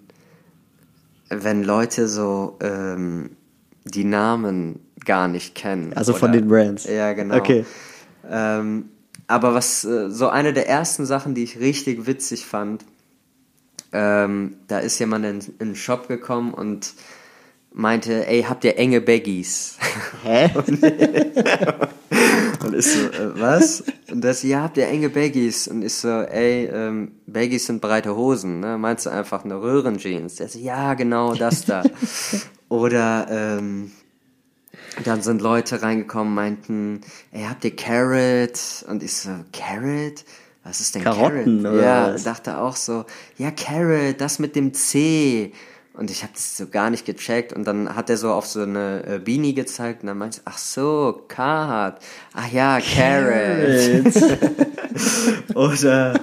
[1.30, 3.30] wenn Leute so ähm,
[3.84, 5.92] die Namen gar nicht kennen.
[5.94, 6.84] Also von den Brands.
[6.84, 7.36] Ja, genau.
[7.36, 7.64] Okay.
[8.30, 8.86] Ähm,
[9.26, 12.84] aber was äh, so eine der ersten Sachen, die ich richtig witzig fand,
[13.92, 16.94] ähm, da ist jemand in, in den Shop gekommen und
[17.72, 19.78] meinte, ey, habt ihr enge Baggies?
[20.24, 20.50] Hä?
[22.64, 23.84] Und ich so, äh, was?
[24.10, 25.68] Und das, ja, habt ihr enge Baggies?
[25.68, 28.78] Und ich so, ey, ähm, Baggies sind breite Hosen, ne?
[28.78, 30.36] Meinst du einfach eine Röhrenjeans?
[30.36, 31.82] Der so, ja, genau, das da.
[32.68, 33.92] Oder, ähm,
[35.02, 37.00] dann sind Leute reingekommen, meinten,
[37.32, 38.84] ey, habt ihr Carrot?
[38.88, 40.24] Und ich so, Carrot?
[40.62, 41.76] Was ist denn Karotten, Carrot?
[41.78, 42.24] oder Ja, was?
[42.24, 43.04] dachte auch so,
[43.36, 45.52] ja, Carrot, das mit dem C.
[45.92, 47.52] Und ich habe das so gar nicht gecheckt.
[47.52, 50.58] Und dann hat er so auf so eine äh, Beanie gezeigt und dann meinte ach
[50.58, 52.02] so, Card.
[52.32, 54.12] Ach ja, Carrot.
[55.54, 56.20] Oder,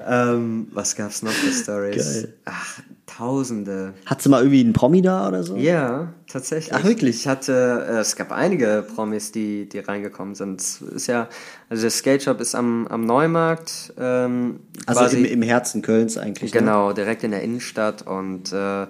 [0.00, 2.22] ähm, was gab's noch für Stories?
[2.22, 2.34] Geil.
[2.44, 3.94] Ach, Tausende.
[4.06, 5.56] Hattest du mal irgendwie einen Promi da oder so?
[5.56, 6.74] Ja, tatsächlich.
[6.74, 7.16] Ach, wirklich?
[7.16, 10.60] Ich hatte, äh, es gab einige Promis, die, die reingekommen sind.
[10.60, 11.28] Es ist ja,
[11.70, 13.94] also der Skate Shop ist am, am Neumarkt.
[13.98, 16.52] Ähm, Also quasi, im, im Herzen Kölns eigentlich.
[16.52, 16.60] Ne?
[16.60, 18.86] Genau, direkt in der Innenstadt und äh,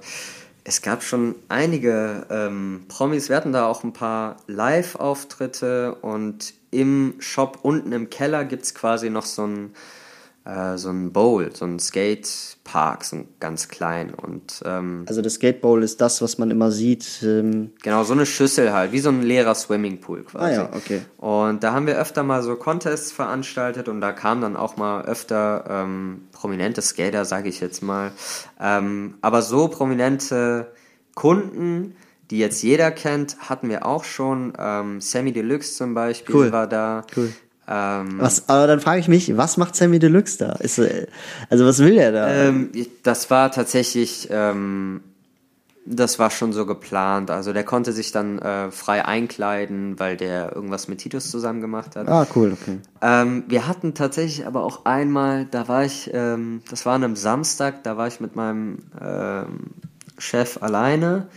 [0.64, 3.30] es gab schon einige ähm, Promis.
[3.30, 8.74] Wir hatten da auch ein paar Live-Auftritte und im Shop unten im Keller gibt es
[8.74, 9.70] quasi noch so ein,
[10.48, 15.34] äh, so ein Bowl, so ein Skatepark, so ein ganz klein und ähm, Also das
[15.34, 17.22] Skate Bowl ist das, was man immer sieht.
[17.22, 20.44] Ähm, Genau, so eine Schüssel halt, wie so ein leerer Swimmingpool quasi.
[20.44, 21.02] Ah ja, okay.
[21.18, 25.04] Und da haben wir öfter mal so Contests veranstaltet und da kamen dann auch mal
[25.04, 28.12] öfter ähm, prominente Skater, sage ich jetzt mal.
[28.60, 30.72] Ähm, aber so prominente
[31.14, 31.94] Kunden,
[32.30, 34.52] die jetzt jeder kennt, hatten wir auch schon.
[34.58, 36.52] Ähm, Sammy Deluxe zum Beispiel Cool.
[36.52, 37.04] war da.
[37.16, 37.32] Cool.
[37.70, 40.52] Ähm, was, aber dann frage ich mich, was macht Sammy Deluxe da?
[40.52, 41.06] Ist, äh,
[41.50, 42.28] also was will er da?
[42.28, 42.70] Ähm,
[43.02, 45.02] das war tatsächlich, ähm,
[45.84, 47.30] das war schon so geplant.
[47.30, 51.94] Also der konnte sich dann äh, frei einkleiden, weil der irgendwas mit Titus zusammen gemacht
[51.94, 52.08] hat.
[52.08, 52.78] ah, cool, okay.
[53.02, 57.16] Ähm, wir hatten tatsächlich aber auch einmal, da war ich, ähm, das war an einem
[57.16, 59.72] Samstag, da war ich mit meinem ähm,
[60.16, 61.28] Chef alleine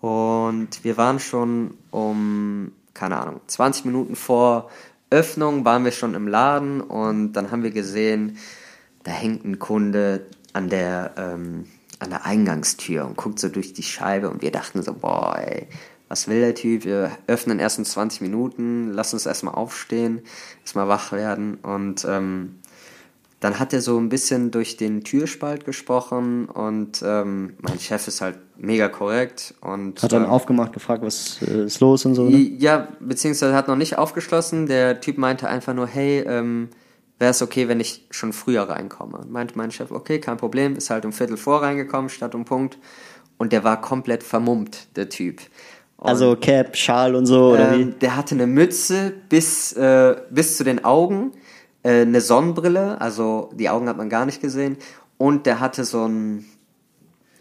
[0.00, 4.70] und wir waren schon um, keine Ahnung, 20 Minuten vor
[5.10, 8.38] Öffnung waren wir schon im Laden und dann haben wir gesehen,
[9.02, 11.64] da hängt ein Kunde an der, ähm,
[11.98, 15.66] an der Eingangstür und guckt so durch die Scheibe und wir dachten so, boah, ey,
[16.08, 16.84] was will der Typ?
[16.84, 20.22] Wir öffnen erst in 20 Minuten, lass uns erstmal aufstehen,
[20.62, 22.56] erstmal wach werden und ähm,
[23.40, 28.20] dann hat er so ein bisschen durch den Türspalt gesprochen und ähm, mein Chef ist
[28.20, 32.28] halt mega korrekt und Hat dann ähm, aufgemacht, gefragt, was äh, ist los und so,
[32.28, 32.36] ne?
[32.36, 34.66] ja, beziehungsweise hat noch nicht aufgeschlossen.
[34.66, 36.68] Der Typ meinte einfach nur, hey, ähm,
[37.18, 39.24] wäre es okay, wenn ich schon früher reinkomme?
[39.28, 42.78] Meinte mein Chef, okay, kein Problem, ist halt um Viertel vor reingekommen, statt um Punkt.
[43.38, 45.40] Und der war komplett vermummt, der Typ.
[45.96, 50.58] Und, Also Cap, Schal und so, oder ähm, der hatte eine Mütze bis, äh, bis
[50.58, 51.32] zu den Augen,
[51.82, 54.76] äh, eine Sonnenbrille, also die Augen hat man gar nicht gesehen.
[55.18, 56.44] Und der hatte so ein,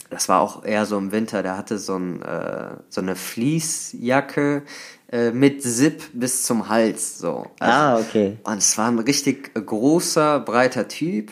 [0.10, 4.64] das war auch eher so im Winter, der hatte so, ein, äh, so eine Fließjacke
[5.12, 7.20] äh, mit Zip bis zum Hals.
[7.20, 7.46] So.
[7.58, 7.64] wie?
[7.64, 8.38] Ah, okay.
[8.44, 11.32] Und es war ein richtig großer, breiter Typ.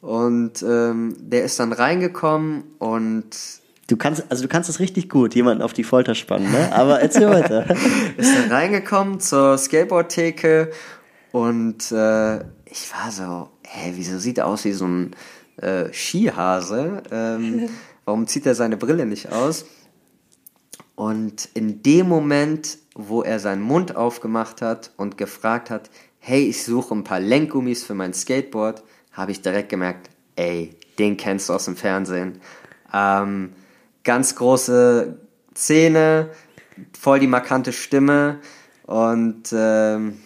[0.00, 3.36] Und ähm, der ist dann reingekommen und
[3.86, 6.72] Du kannst, also du kannst es richtig gut, jemanden auf die Folter spannen, ne?
[6.72, 7.66] Aber erzähl weiter.
[8.16, 10.70] ist dann reingekommen zur Skateboardtheke
[11.34, 15.16] und äh, ich war so, hä, wieso sieht er aus wie so ein
[15.56, 17.02] äh, Skihase?
[17.10, 17.68] Ähm,
[18.04, 19.64] warum zieht er seine Brille nicht aus?
[20.94, 26.62] Und in dem Moment, wo er seinen Mund aufgemacht hat und gefragt hat, hey, ich
[26.62, 31.54] suche ein paar Lenkgummis für mein Skateboard, habe ich direkt gemerkt, ey, den kennst du
[31.54, 32.40] aus dem Fernsehen.
[32.92, 33.54] Ähm,
[34.04, 35.18] ganz große
[35.52, 36.30] Zähne,
[36.96, 38.38] voll die markante Stimme
[38.86, 40.18] und ähm,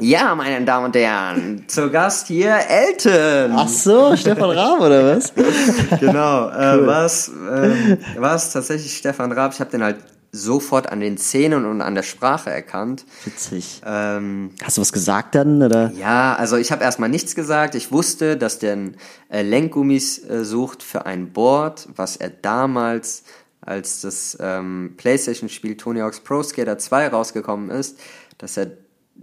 [0.00, 3.52] ja, meine Damen und Herren, zu Gast hier Elton.
[3.54, 5.32] Ach so, Stefan Raab, oder was?
[6.00, 9.52] Genau, äh, war es ähm, war's tatsächlich Stefan Raab.
[9.52, 9.96] Ich habe den halt
[10.32, 13.04] sofort an den Szenen und an der Sprache erkannt.
[13.24, 13.82] Witzig.
[13.84, 15.90] Ähm, Hast du was gesagt dann, oder?
[15.92, 17.74] ja, also ich habe erstmal nichts gesagt.
[17.74, 18.96] Ich wusste, dass der ein,
[19.28, 23.24] äh, Lenkgummis äh, sucht für ein Board, was er damals,
[23.60, 27.98] als das ähm, PlayStation-Spiel Tony Hawk's Pro Skater 2 rausgekommen ist,
[28.38, 28.68] dass er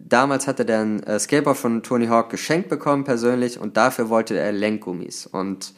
[0.06, 4.38] damals hatte der ein äh, Skateboard von Tony Hawk geschenkt bekommen persönlich und dafür wollte
[4.38, 5.74] er Lenkgummis und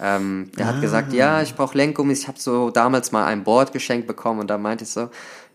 [0.00, 2.22] ähm, der hat gesagt, ja, ich brauche Lenkgummis.
[2.22, 5.08] Ich habe so damals mal ein Board geschenkt bekommen und da meinte ich so,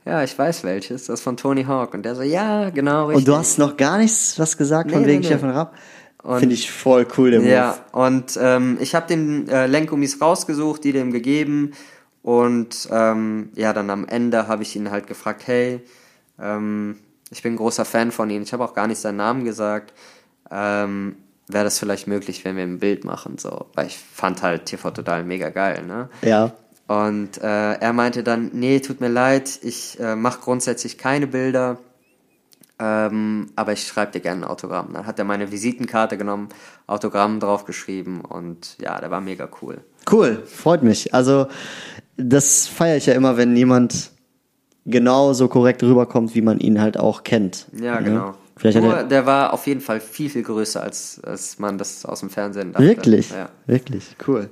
[0.06, 1.94] ja, ich weiß welches, das ist von Tony Hawk.
[1.94, 3.28] Und der so, ja, genau, richtig.
[3.28, 5.28] Und du hast noch gar nichts was gesagt von Nee, wegen nee.
[5.28, 5.76] Stefan Raab?
[6.38, 7.50] Finde ich voll cool, der Move.
[7.50, 11.72] Ja, und ähm, ich habe den äh, Lenkgummis rausgesucht, die dem gegeben.
[12.22, 15.82] Und ähm, ja, dann am Ende habe ich ihn halt gefragt, hey,
[16.38, 16.98] ähm,
[17.32, 18.44] ich bin ein großer Fan von Ihnen.
[18.44, 19.94] Ich habe auch gar nicht seinen Namen gesagt.
[20.50, 21.18] Ähm,
[21.52, 23.40] Wäre das vielleicht möglich, wenn wir ein Bild machen?
[23.40, 26.08] So, weil ich fand halt TV Total mega geil, ne?
[26.22, 26.52] Ja.
[26.88, 31.78] Und äh, er meinte dann, nee, tut mir leid, ich äh, mache grundsätzlich keine Bilder,
[32.80, 34.94] ähm, aber ich schreibe dir gerne ein Autogramm.
[34.94, 36.50] Dann hat er meine Visitenkarte genommen,
[36.88, 39.84] Autogramm draufgeschrieben und ja, der war mega cool.
[40.10, 41.14] Cool, freut mich.
[41.14, 41.48] Also,
[42.16, 44.12] das feiere ich ja immer, wenn jemand
[44.86, 47.68] genau so korrekt rüberkommt, wie man ihn halt auch kennt.
[47.80, 48.06] Ja, Ne?
[48.10, 48.34] genau.
[48.58, 52.04] Vielleicht Nur, er, der war auf jeden Fall viel, viel größer, als, als man das
[52.06, 52.86] aus dem Fernsehen dachte.
[52.86, 53.48] wirklich, Ja.
[53.68, 54.50] wirklich, cool.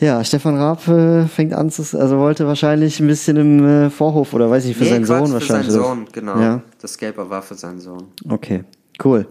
[0.00, 4.34] Ja, Stefan Raab äh, fängt an zu, also wollte wahrscheinlich ein bisschen im äh, Vorhof
[4.34, 5.66] oder weiß ich, für Nee, seinen Quatsch, Sohn für wahrscheinlich.
[5.72, 5.88] seinen oder?
[5.88, 6.40] Sohn, genau.
[6.40, 8.08] Ja, Das Skateboard war für seinen Sohn.
[8.28, 8.64] okay,
[9.04, 9.26] cool.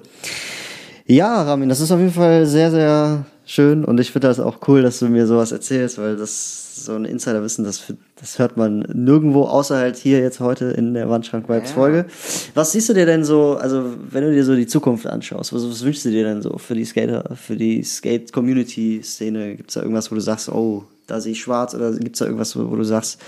[1.05, 4.59] Ja, Ramin, das ist auf jeden Fall sehr, sehr schön und ich finde das auch
[4.69, 8.79] cool, dass du mir sowas erzählst, weil das so ein Insiderwissen, das, das hört man
[8.93, 11.75] nirgendwo, außer halt hier jetzt heute in der Wandschrank Vibes Ja.
[11.75, 12.05] Folge.
[12.53, 15.67] Was siehst du dir denn so, also wenn du dir so die Zukunft anschaust, was,
[15.67, 19.55] was wünschst du dir denn so für die Skater, für die Skate-Community-Szene?
[19.55, 22.57] Gibt's da irgendwas, wo du sagst, oh, da sehe ich schwarz oder gibt's da irgendwas,
[22.57, 23.21] wo, du sagst,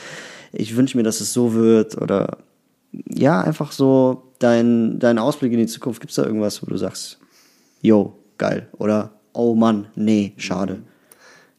[0.53, 2.37] ich wünsche mir, dass es so wird oder
[2.91, 6.01] ja, einfach so dein, dein Ausblick in die Zukunft.
[6.01, 7.19] Gibt's da irgendwas, wo du sagst,
[7.81, 10.79] yo, geil oder oh Mann, nee, schade.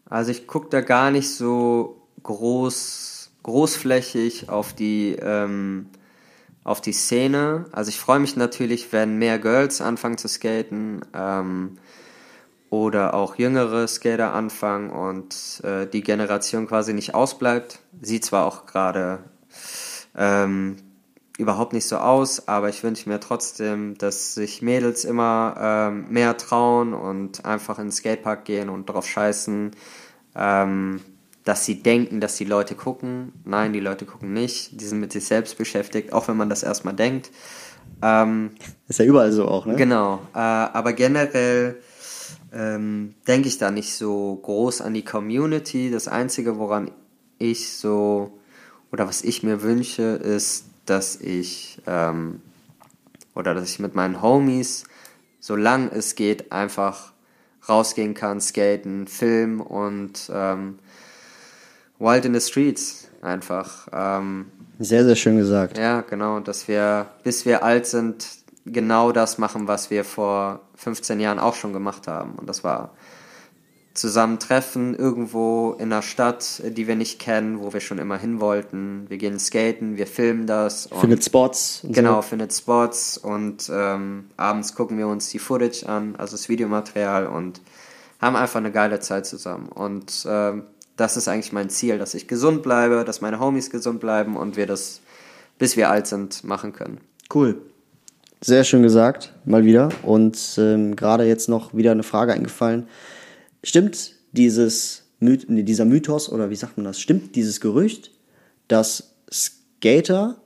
[0.09, 5.87] Also ich gucke da gar nicht so groß, großflächig auf die, ähm,
[6.65, 7.67] auf die Szene.
[7.73, 11.79] Also ich freue mich natürlich, wenn mehr Girls anfangen zu skaten ähm,
[12.71, 17.81] oder auch jüngere Skater anfangen und äh, die Generation quasi nicht ausbleibt.
[18.01, 19.21] Sieht zwar auch gerade
[20.17, 20.77] ähm,
[21.39, 26.37] überhaupt nicht so aus, aber ich wünsche mir trotzdem, dass sich Mädels immer ähm, mehr
[26.37, 29.73] trauen und einfach in den Skatepark gehen und drauf scheißen,
[30.35, 31.01] ähm,
[31.45, 33.33] dass sie denken, dass die Leute gucken.
[33.45, 34.81] Nein, die Leute gucken nicht.
[34.81, 37.31] Die sind mit sich selbst beschäftigt, auch wenn man das erstmal denkt.
[38.03, 38.51] Ähm,
[38.89, 39.77] Ist ja überall so auch, ne?
[39.77, 41.77] Genau, äh, aber generell
[42.53, 45.91] ähm, denke ich da nicht so groß an die Community.
[45.91, 46.91] Das Einzige, woran
[47.39, 48.39] ich so
[48.91, 52.41] oder was ich mir wünsche, ist, dass ich ähm,
[53.35, 54.85] oder dass ich mit meinen Homies,
[55.41, 57.13] solange es geht, einfach
[57.69, 60.79] rausgehen kann, skaten, filmen und ähm,
[61.99, 63.89] Wild in the Streets einfach.
[63.93, 64.47] Ähm,
[64.79, 65.79] Sehr, sehr schön gesagt.
[65.79, 68.27] ja, genau, dass wir, bis wir alt sind,
[68.65, 72.33] genau das machen, was wir vor 15 Jahren auch schon gemacht haben.
[72.33, 72.91] Und das war
[73.97, 79.07] zusammentreffen irgendwo in einer Stadt, die wir nicht kennen, wo wir schon immer hin wollten.
[79.09, 80.87] Wir gehen skaten, wir filmen das.
[80.87, 81.81] Und Findet Spots.
[81.85, 82.23] Genau, So.
[82.23, 87.61] findet Spots und ähm, abends gucken wir uns die Footage an, also das Videomaterial und
[88.21, 89.69] haben einfach eine geile Zeit zusammen.
[89.69, 90.63] Und ähm,
[90.97, 94.57] das ist eigentlich mein Ziel, dass ich gesund bleibe, dass meine Homies gesund bleiben und
[94.57, 95.01] wir das,
[95.59, 96.99] bis wir alt sind, machen können.
[97.35, 97.57] Cool.
[98.41, 99.89] Sehr schön gesagt, mal wieder.
[100.03, 102.87] Und ähm, gerade jetzt noch wieder eine Frage eingefallen.
[103.67, 107.01] Stimmt dieses dieser Mythos oder wie sagt man das?
[107.01, 108.13] Stimmt dieses Gerücht,
[108.69, 110.37] dass Skater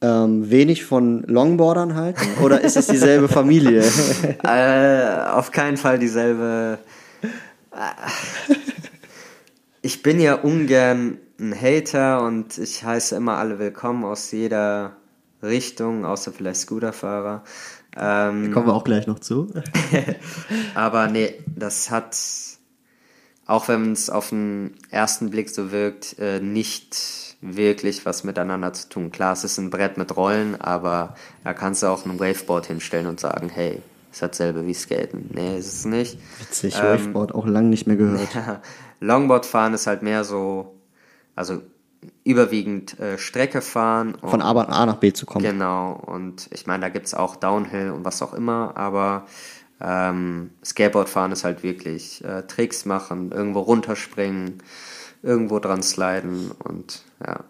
[0.00, 2.24] ähm, wenig von Longboardern halten?
[2.40, 3.82] Oder ist es dieselbe Familie?
[4.44, 6.78] äh, auf keinen Fall dieselbe.
[9.82, 14.98] Ich bin ja ungern ein Hater und ich heiße immer alle willkommen aus jeder
[15.42, 17.42] Richtung, außer vielleicht Scooterfahrer.
[17.96, 19.52] Ähm, Kommen wir auch gleich noch zu.
[20.74, 22.16] Aber nee, das hat,
[23.46, 28.88] auch wenn es auf den ersten Blick so wirkt, äh, nicht wirklich was miteinander zu
[28.88, 29.12] tun.
[29.12, 31.14] Klar, es ist ein Brett mit Rollen, aber
[31.44, 35.30] da kannst du auch ein Waveboard hinstellen und sagen, hey, ist dasselbe wie Skaten.
[35.32, 36.18] Nee, ist es nicht.
[36.40, 38.28] Witzig, Ähm, Waveboard auch lange nicht mehr gehört.
[39.00, 40.74] Longboard fahren ist halt mehr so,
[41.36, 41.60] also
[42.24, 44.16] überwiegend äh, Strecke fahren.
[44.22, 45.44] Von A A nach B zu kommen.
[45.44, 49.26] Genau, und ich meine, da gibt es auch Downhill und was auch immer, aber
[49.80, 54.62] ähm, Skateboardfahren ist halt wirklich äh, Tricks machen, irgendwo runterspringen,
[55.22, 57.40] irgendwo dran sliden und ja.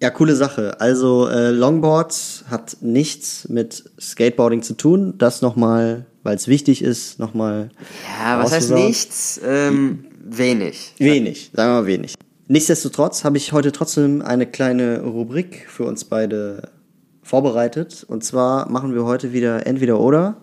[0.00, 0.80] Ja, coole Sache.
[0.80, 5.14] Also äh, Longboard hat nichts mit Skateboarding zu tun.
[5.18, 7.70] Das nochmal, weil es wichtig ist, nochmal.
[8.20, 9.40] Ja, was heißt nichts?
[9.44, 10.94] Ähm, wenig.
[10.98, 12.14] Wenig, sagen wir mal wenig.
[12.50, 16.70] Nichtsdestotrotz habe ich heute trotzdem eine kleine Rubrik für uns beide
[17.22, 18.06] vorbereitet.
[18.08, 20.38] Und zwar machen wir heute wieder entweder oder.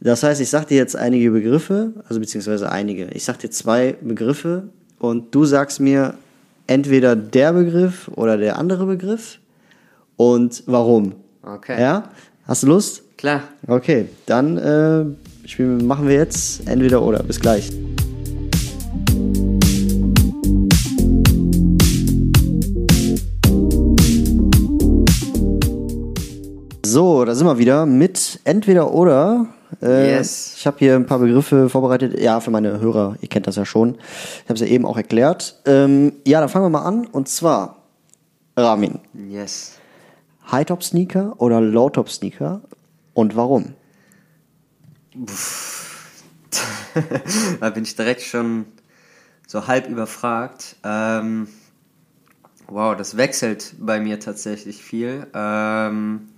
[0.00, 3.06] Das heißt, ich sag dir jetzt einige Begriffe, also beziehungsweise einige.
[3.08, 4.68] Ich sag dir zwei Begriffe
[5.00, 6.14] und du sagst mir
[6.68, 9.40] entweder der Begriff oder der andere Begriff
[10.16, 11.14] und warum.
[11.42, 11.80] Okay.
[11.80, 12.10] Ja?
[12.46, 13.02] Hast du Lust?
[13.16, 13.42] Klar.
[13.66, 17.24] Okay, dann äh, spielen, machen wir jetzt entweder oder.
[17.24, 17.72] Bis gleich.
[26.90, 29.46] So, da sind wir wieder mit entweder oder.
[29.82, 30.54] Äh, Yes.
[30.56, 32.18] Ich habe hier ein paar Begriffe vorbereitet.
[32.18, 33.96] Ja, für meine Hörer, ihr kennt das ja schon.
[33.96, 35.60] Ich habe es ja eben auch erklärt.
[35.66, 37.06] Ähm, ja, dann fangen wir mal an.
[37.06, 37.76] Und zwar,
[38.56, 39.72] Ramin, Yes.
[40.50, 42.62] High-Top-Sneaker oder Low-Top-Sneaker
[43.12, 43.74] und warum?
[47.60, 48.64] da bin ich direkt schon
[49.46, 50.76] so halb überfragt.
[50.84, 51.48] Ähm,
[52.66, 56.28] wow, das wechselt bei mir tatsächlich viel, ähm,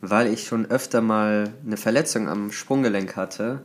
[0.00, 3.62] weil ich schon öfter mal eine Verletzung am Sprunggelenk hatte,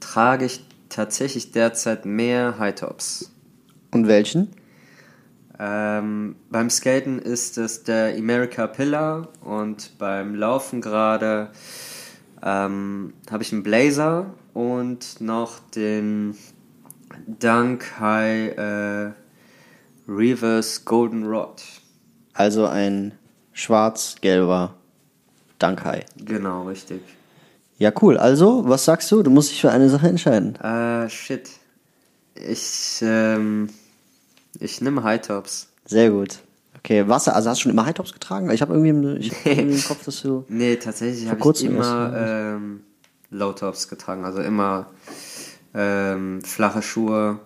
[0.00, 3.30] trage ich tatsächlich derzeit mehr High-Tops.
[3.92, 4.48] Und welchen?
[5.58, 11.50] Ähm, beim Skaten ist es der America Pillar und beim Laufen gerade
[12.42, 16.36] ähm, habe ich einen Blazer und noch den
[17.26, 19.12] Dunk High äh,
[20.08, 21.62] Reverse Golden Rod.
[22.32, 23.12] Also ein
[23.52, 24.74] schwarz-gelber
[25.62, 26.04] Dankai.
[26.16, 27.02] Genau, richtig.
[27.78, 28.16] Ja, cool.
[28.18, 29.22] Also, was sagst du?
[29.22, 30.56] Du musst dich für eine Sache entscheiden.
[30.56, 31.48] Äh, shit.
[32.34, 33.68] Ich, ähm,
[34.58, 35.68] ich nehme High Tops.
[35.86, 36.38] Sehr gut.
[36.78, 38.50] Okay, Wasser, also hast du schon immer High-Tops getragen?
[38.50, 40.44] Ich habe irgendwie, im- ich hab irgendwie im Kopf, dass du...
[40.48, 42.80] Nee, tatsächlich habe ich immer ähm,
[43.30, 44.24] Low Tops getragen.
[44.24, 44.86] Also immer
[45.74, 47.38] ähm, flache Schuhe.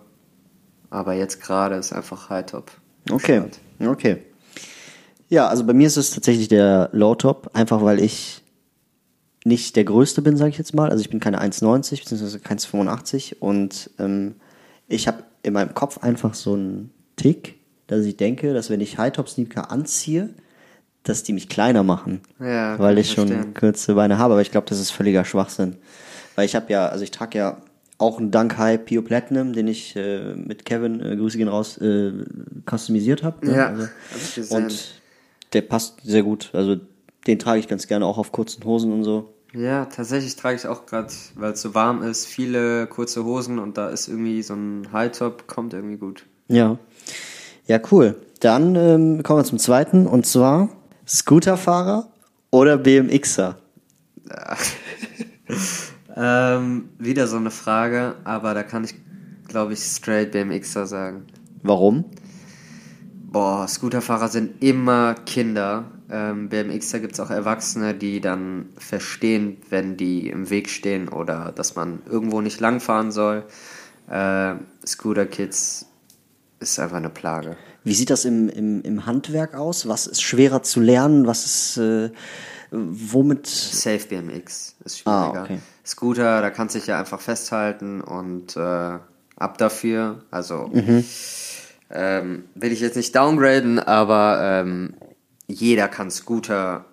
[0.89, 2.71] Aber jetzt gerade ist einfach High Top.
[3.11, 3.43] Okay,
[3.85, 4.23] okay.
[5.29, 8.43] Ja, also bei mir ist es tatsächlich der Low-Top, einfach weil ich
[9.45, 10.89] nicht der Größte bin, sage ich jetzt mal.
[10.89, 12.39] Also ich bin keine 1,90 bzw.
[12.39, 14.35] kein 1,85 und ähm,
[14.87, 17.55] ich habe in meinem Kopf einfach so einen Tick,
[17.87, 20.29] dass ich denke, dass wenn ich High-Top-Sneaker anziehe,
[21.03, 23.53] dass die mich kleiner machen, Ja, weil ich ich schon verstehen.
[23.53, 24.33] kurze Beine habe.
[24.33, 25.77] Aber ich glaube, das ist völliger Schwachsinn,
[26.35, 27.57] weil ich habe ja, also ich trage ja
[27.97, 31.77] auch einen Dunk High Pure Platinum, den ich äh, mit Kevin, äh, Grüße gehen raus,
[31.77, 32.11] äh,
[32.69, 33.45] customisiert habe.
[33.47, 33.55] Ne?
[33.55, 33.89] Ja, also, hab
[34.21, 34.63] ich gesehen.
[34.65, 35.01] und
[35.53, 36.49] der passt sehr gut.
[36.53, 36.77] Also
[37.25, 39.33] den trage ich ganz gerne auch auf kurzen Hosen und so.
[39.53, 43.77] Ja, tatsächlich trage ich auch gerade, weil es so warm ist, viele kurze Hosen und
[43.77, 46.25] da ist irgendwie so ein High Top, kommt irgendwie gut.
[46.47, 46.77] Ja.
[47.65, 48.15] Ja, cool.
[48.39, 50.69] Dann ähm, kommen wir zum zweiten und zwar
[51.07, 52.07] Scooterfahrer
[52.51, 53.57] oder BMXer.
[56.19, 58.95] Ähm, wieder so eine Frage, aber da kann ich,
[59.47, 61.27] glaube ich, straight BMXer sagen.
[61.61, 62.05] Warum?
[63.29, 65.83] Boah, Scooterfahrer sind immer Kinder.
[66.09, 71.51] Ähm, BMXer gibt es auch Erwachsene, die dann verstehen, wenn die im Weg stehen oder
[71.53, 73.43] dass man irgendwo nicht langfahren soll.
[74.09, 74.55] Äh,
[74.85, 75.85] Scooter-Kids
[76.61, 77.57] ist einfach eine Plage.
[77.83, 79.87] Wie sieht das im, im, im Handwerk aus?
[79.89, 81.27] Was ist schwerer zu lernen?
[81.27, 82.11] Was ist äh,
[82.71, 83.45] womit?
[83.45, 85.43] Safe BMX ist Ah, schwieriger.
[85.43, 85.59] okay.
[85.85, 88.59] Scooter, da kannst du dich ja einfach festhalten und äh,
[89.35, 90.23] ab dafür.
[90.31, 91.03] Also Mhm.
[91.89, 94.93] Ähm, will ich jetzt nicht downgraden, aber ähm,
[95.47, 96.85] jeder kann Scooter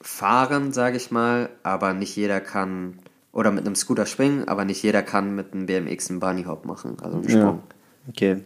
[0.00, 2.98] fahren, sage ich mal, aber nicht jeder kann
[3.32, 6.64] oder mit einem Scooter springen, aber nicht jeder kann mit einem BMX einen Bunny Hop
[6.64, 7.38] machen, also einen Ja.
[7.40, 7.62] Sprung.
[8.08, 8.44] Okay.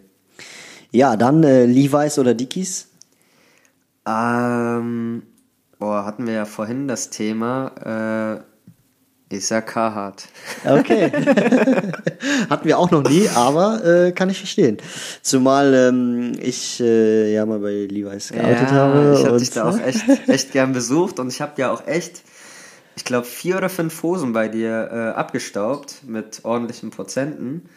[0.90, 2.88] Ja, dann äh, Levi's oder Dickies.
[4.06, 5.22] Ähm,
[5.78, 8.42] boah, hatten wir ja vorhin das Thema.
[8.42, 8.53] Äh,
[9.36, 10.24] ich sag Carhartt.
[10.64, 11.10] Okay.
[12.50, 14.78] Hatten wir auch noch nie, aber äh, kann ich verstehen.
[15.22, 19.16] Zumal ähm, ich äh, ja mal bei Levi's gearbeitet habe.
[19.18, 22.22] Ich habe dich da auch echt, echt gern besucht und ich habe ja auch echt,
[22.96, 27.68] ich glaube, vier oder fünf Hosen bei dir äh, abgestaubt mit ordentlichen Prozenten.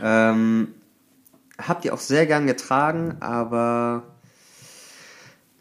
[0.00, 0.68] Ähm,
[1.58, 4.02] hab die auch sehr gern getragen, aber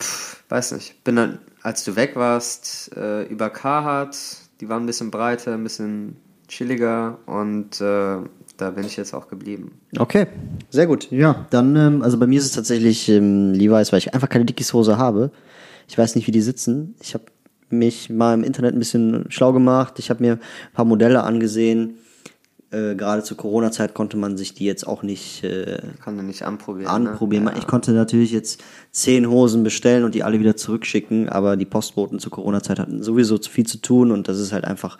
[0.02, 1.04] pff, weiß nicht.
[1.04, 4.18] Bin dann, als du weg warst, äh, über Carhartt,
[4.62, 6.16] die waren ein bisschen breiter, ein bisschen
[6.48, 8.18] chilliger und äh,
[8.58, 9.72] da bin ich jetzt auch geblieben.
[9.98, 10.28] Okay,
[10.70, 11.10] sehr gut.
[11.12, 14.46] Ja, dann, ähm, also bei mir ist es tatsächlich ähm, Levi's, weil ich einfach keine
[14.46, 15.32] Dickies-Hose habe.
[15.88, 16.96] Ich weiß nicht, wie die sitzen.
[17.02, 17.26] Ich habe
[17.70, 19.98] mich mal im Internet ein bisschen schlau gemacht.
[19.98, 21.98] Ich habe mir ein paar Modelle angesehen.
[22.72, 26.88] Äh, Gerade zur Corona-Zeit konnte man sich die jetzt auch nicht äh, Kann nicht anprobieren.
[26.90, 27.44] anprobieren.
[27.46, 27.54] Ne?
[27.58, 32.20] Ich konnte natürlich jetzt zehn Hosen bestellen und die alle wieder zurückschicken, aber die Postboten
[32.20, 34.98] zur Corona-Zeit hatten sowieso zu viel zu tun und das ist halt einfach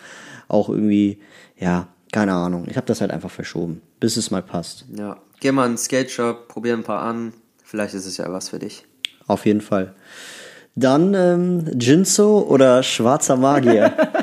[0.50, 1.20] auch irgendwie,
[1.58, 2.66] ja, keine Ahnung.
[2.70, 4.86] Ich habe das halt einfach verschoben, bis es mal passt.
[4.98, 7.32] Ja, geh mal in den Skate Shop, probier ein paar an.
[7.64, 8.86] Vielleicht ist es ja was für dich.
[9.28, 9.96] Auf jeden Fall.
[10.76, 13.94] Dann ähm, Jinso oder schwarzer Magier.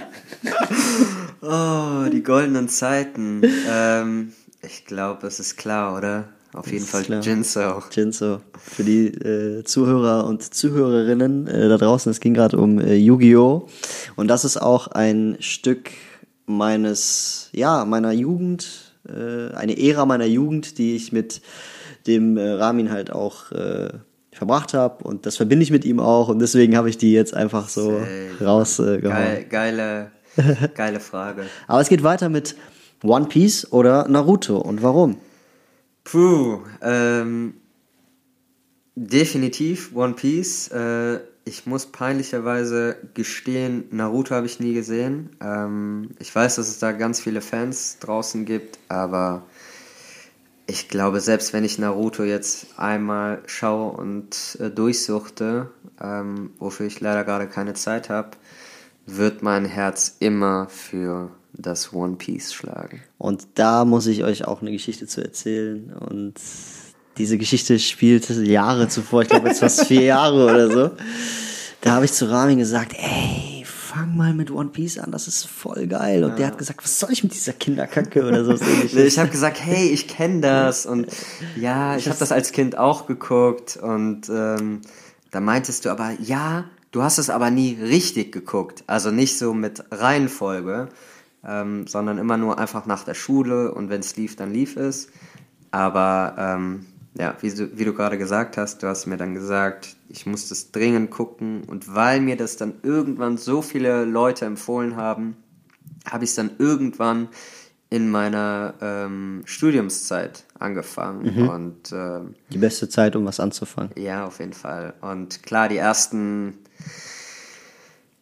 [1.50, 3.42] Oh, die goldenen Zeiten.
[3.70, 6.28] ähm, ich glaube, es ist klar, oder?
[6.52, 7.22] Auf jeden Fall klar.
[7.22, 7.82] Jinso.
[7.90, 8.40] Jinso.
[8.58, 13.66] Für die äh, Zuhörer und Zuhörerinnen äh, da draußen, es ging gerade um äh, Yu-Gi-Oh!
[14.16, 15.90] Und das ist auch ein Stück
[16.44, 21.40] meines, ja, meiner Jugend, äh, eine Ära meiner Jugend, die ich mit
[22.06, 23.88] dem äh, Ramin halt auch äh,
[24.32, 25.02] verbracht habe.
[25.04, 26.28] Und das verbinde ich mit ihm auch.
[26.28, 28.02] Und deswegen habe ich die jetzt einfach so
[28.40, 29.00] rausgehauen.
[29.02, 30.10] Geil, geile,
[30.74, 31.46] geile Frage.
[31.66, 32.56] Aber es geht weiter mit
[33.02, 34.58] One Piece oder Naruto.
[34.58, 35.18] Und warum?
[36.04, 37.54] Puh, ähm,
[38.94, 40.68] definitiv One Piece.
[40.68, 45.30] Äh, ich muss peinlicherweise gestehen, Naruto habe ich nie gesehen.
[45.40, 49.44] Ähm, ich weiß, dass es da ganz viele Fans draußen gibt, aber
[50.66, 55.70] ich glaube, selbst wenn ich Naruto jetzt einmal schaue und äh, durchsuchte,
[56.02, 58.32] ähm, wofür ich leider gerade keine Zeit habe,
[59.16, 63.02] wird mein Herz immer für das One Piece schlagen.
[63.16, 65.92] Und da muss ich euch auch eine Geschichte zu erzählen.
[65.92, 66.34] Und
[67.16, 70.90] diese Geschichte spielt Jahre zuvor, ich glaube jetzt fast vier Jahre oder so.
[71.80, 75.46] Da habe ich zu Ramin gesagt, ey, fang mal mit One Piece an, das ist
[75.46, 76.22] voll geil.
[76.22, 78.54] Und der hat gesagt, was soll ich mit dieser Kinderkacke oder so.
[78.96, 81.06] Ich habe gesagt, hey, ich kenne das und
[81.56, 84.82] ja, ich habe das als Kind auch geguckt und ähm,
[85.30, 89.54] da meintest du aber, ja, du hast es aber nie richtig geguckt, also nicht so
[89.54, 90.88] mit Reihenfolge,
[91.46, 95.08] ähm, sondern immer nur einfach nach der Schule und wenn es lief, dann lief es.
[95.70, 99.96] Aber ähm, ja, wie du, wie du gerade gesagt hast, du hast mir dann gesagt,
[100.08, 104.96] ich muss das dringend gucken und weil mir das dann irgendwann so viele Leute empfohlen
[104.96, 105.36] haben,
[106.10, 107.28] habe ich es dann irgendwann
[107.90, 111.48] in meiner ähm, Studiumszeit angefangen Mhm.
[111.48, 113.90] und ähm, Die beste Zeit, um was anzufangen.
[113.96, 114.94] ja, auf jeden Fall.
[115.00, 116.58] Und klar, die ersten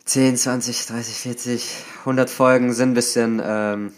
[0.04, 3.92] 10, 20, 30, 40, 100 Folgen sind ein bisschen, ähm,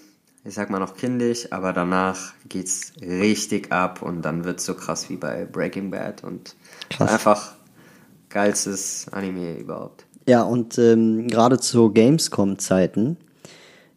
[0.45, 5.11] ich sag mal noch kindisch, aber danach geht's richtig ab und dann wird's so krass
[5.11, 6.57] wie bei Breaking Bad und
[6.89, 7.13] Krass.
[7.13, 7.53] einfach
[8.31, 10.07] geilstes Anime überhaupt.
[10.27, 13.17] Ja, und ähm, gerade zu Gamescom-Zeiten,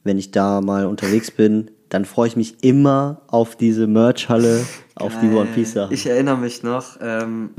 [0.03, 4.65] wenn ich da mal unterwegs bin, dann freue ich mich immer auf diese Merch-Halle,
[4.95, 5.93] auf die One Piece Sachen.
[5.93, 7.51] Ich erinnere mich noch, ähm,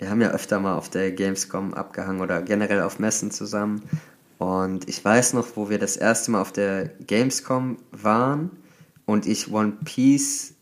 [0.00, 3.82] wir haben ja öfter mal auf der Gamescom abgehangen oder generell auf Messen zusammen.
[4.38, 8.50] Und ich weiß noch, wo wir das erste Mal auf der Gamescom waren
[9.04, 10.54] und ich One Piece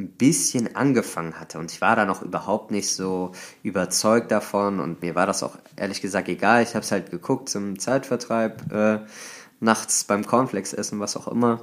[0.00, 1.58] ein bisschen angefangen hatte.
[1.58, 3.32] Und ich war da noch überhaupt nicht so
[3.62, 6.62] überzeugt davon und mir war das auch ehrlich gesagt egal.
[6.62, 9.00] Ich habe es halt geguckt zum Zeitvertreib, äh,
[9.60, 11.60] nachts beim Cornflakes essen, was auch immer.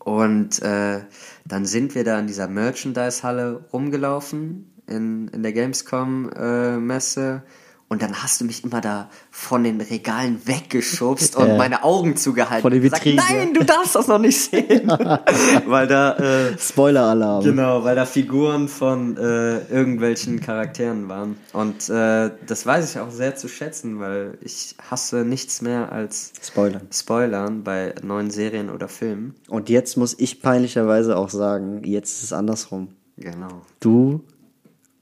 [0.00, 1.02] Und äh,
[1.44, 7.42] dann sind wir da in dieser Merchandise-Halle rumgelaufen in, in der Gamescom-Messe.
[7.88, 11.56] und dann hast du mich immer da von den Regalen weggeschubst und Ja.
[11.58, 12.62] meine Augen zugehalten.
[12.62, 14.88] Von den und gesagt, Vitrinen, Nein, du darfst das noch nicht sehen.
[15.66, 17.44] weil da, äh, Spoiler-Alarm.
[17.44, 21.36] genau, weil da Figuren von äh, irgendwelchen Charakteren waren.
[21.52, 26.32] Und äh, das weiß ich auch sehr zu schätzen, weil ich hasse nichts mehr als
[26.42, 26.80] Spoiler.
[26.90, 29.34] Spoilern bei neuen Serien oder Filmen.
[29.50, 32.88] Und jetzt muss ich peinlicherweise auch sagen, jetzt ist es andersrum.
[33.18, 33.60] Genau.
[33.80, 34.24] Du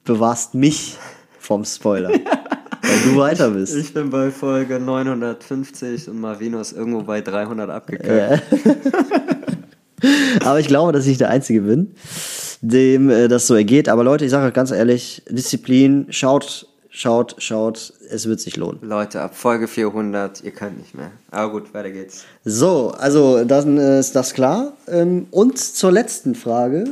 [0.05, 0.97] bewahrst mich
[1.39, 2.11] vom Spoiler,
[2.83, 3.77] weil du weiter bist.
[3.77, 8.43] Ich bin bei Folge 950 und Marvino ist irgendwo bei 300 abgekackt.
[10.45, 11.95] Aber ich glaube, dass ich der Einzige bin,
[12.63, 13.89] dem äh, das so ergeht.
[13.89, 18.79] Aber Leute, ich sage euch ganz ehrlich, Disziplin, schaut, schaut, schaut, es wird sich lohnen.
[18.83, 21.11] Leute, ab Folge 400, ihr könnt nicht mehr.
[21.31, 22.25] Aber gut, weiter geht's.
[22.45, 24.73] So, also dann ist das klar.
[24.89, 26.85] Ähm, Und zur letzten Frage.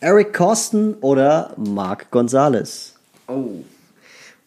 [0.00, 2.94] Eric Corsten oder Mark Gonzalez?
[3.26, 3.64] Oh.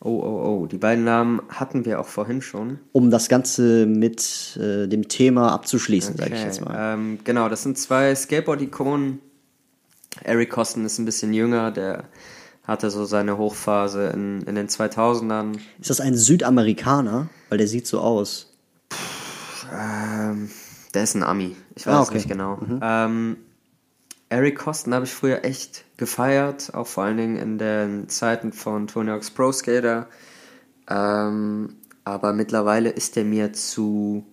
[0.03, 0.65] Oh, oh, oh.
[0.67, 2.79] Die beiden Namen hatten wir auch vorhin schon.
[2.91, 6.93] Um das Ganze mit äh, dem Thema abzuschließen, sage ich Okay, jetzt mal.
[6.95, 9.19] Ähm, genau, das sind zwei Skateboard-Ikonen.
[10.23, 12.05] Eric Kosten ist ein bisschen jünger, der
[12.63, 15.57] hatte so seine Hochphase in, in den 2000ern.
[15.79, 17.27] Ist das ein Südamerikaner?
[17.49, 18.51] Weil der sieht so aus.
[19.71, 20.49] Ähm,
[20.93, 21.55] der ist ein Ami.
[21.75, 22.17] Ich weiß Ah, es okay.
[22.17, 22.59] nicht genau.
[22.81, 23.37] Ähm,
[24.31, 28.87] Eric Kosten habe ich früher echt gefeiert, auch vor allen Dingen in den Zeiten von
[28.87, 30.07] Tony Hawk's Pro Skater.
[30.89, 31.75] Ähm,
[32.05, 34.25] aber mittlerweile ist der mir zu,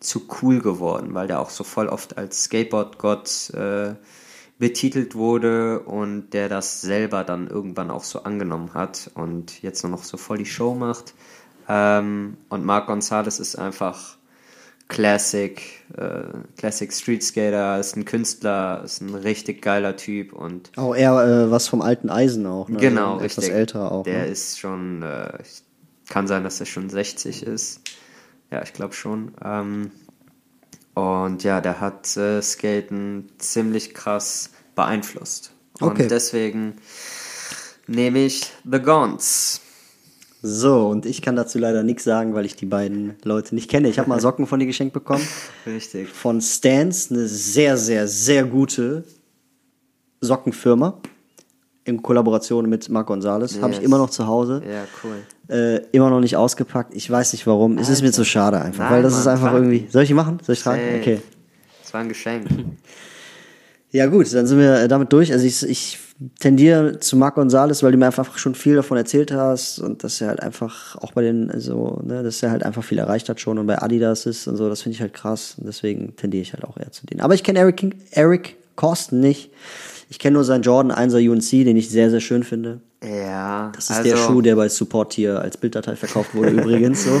[0.00, 3.94] zu cool geworden, weil der auch so voll oft als Skateboard-Gott äh,
[4.58, 9.92] betitelt wurde und der das selber dann irgendwann auch so angenommen hat und jetzt nur
[9.92, 11.14] noch so voll die Show macht.
[11.68, 14.16] Ähm, und Mark Gonzalez ist einfach
[14.88, 15.60] Classic,
[15.96, 16.22] äh,
[16.56, 21.50] Classic Street Skater, ist ein Künstler, ist ein richtig geiler Typ und Oh, eher äh,
[21.50, 22.68] was vom alten Eisen auch.
[22.68, 22.78] Ne?
[22.78, 23.44] genau, also richtig.
[23.44, 24.04] Etwas älterer auch.
[24.04, 24.26] Der ne?
[24.26, 25.38] ist schon, äh,
[26.08, 27.80] kann sein, dass er schon 60 ist.
[28.50, 29.32] Ja, ich glaube schon.
[29.44, 29.90] Ähm,
[30.94, 35.52] und ja, der hat äh, Skaten ziemlich krass beeinflusst.
[35.80, 36.02] Okay.
[36.02, 36.76] Und deswegen
[37.88, 39.60] nehme ich The Gons.
[40.42, 43.88] So, und ich kann dazu leider nichts sagen, weil ich die beiden Leute nicht kenne.
[43.88, 45.26] Ich habe mal Socken von dir geschenkt bekommen.
[45.66, 46.08] Richtig.
[46.08, 49.04] Von Stans, eine sehr, sehr, sehr gute
[50.20, 50.98] Sockenfirma.
[51.84, 53.60] In Kollaboration mit Marc Gonzalez.
[53.60, 53.86] Habe ich Yes.
[53.86, 54.60] immer noch zu Hause.
[54.68, 55.22] Ja, cool.
[55.48, 56.92] Äh, immer noch nicht ausgepackt.
[56.94, 57.78] Ich weiß nicht warum.
[57.78, 58.84] Es ist mir zu schade einfach.
[58.84, 59.86] Nein, weil das Mann, ist einfach irgendwie.
[59.88, 60.38] Soll ich die machen?
[60.42, 60.80] Soll ich tragen?
[61.00, 61.20] Okay.
[61.82, 62.46] Das war ein Geschenk.
[63.92, 65.32] Ja gut, dann sind wir äh, damit durch.
[65.32, 65.98] Also ich, ich
[66.38, 70.20] tendiere zu Marc Gonzalez, weil du mir einfach schon viel davon erzählt hast und dass
[70.20, 73.40] er halt einfach auch bei den, also, ne, dass er halt einfach viel erreicht hat
[73.40, 76.42] schon und bei Adidas ist und so, das finde ich halt krass und deswegen tendiere
[76.42, 77.20] ich halt auch eher zu denen.
[77.20, 79.50] Aber ich kenne Eric, King- Eric Corsten nicht.
[80.08, 82.80] Ich kenne nur seinen Jordan 1er UNC, den ich sehr, sehr schön finde.
[83.04, 87.20] Ja, Das ist der Schuh, der bei Support hier als Bilddatei verkauft wurde übrigens so.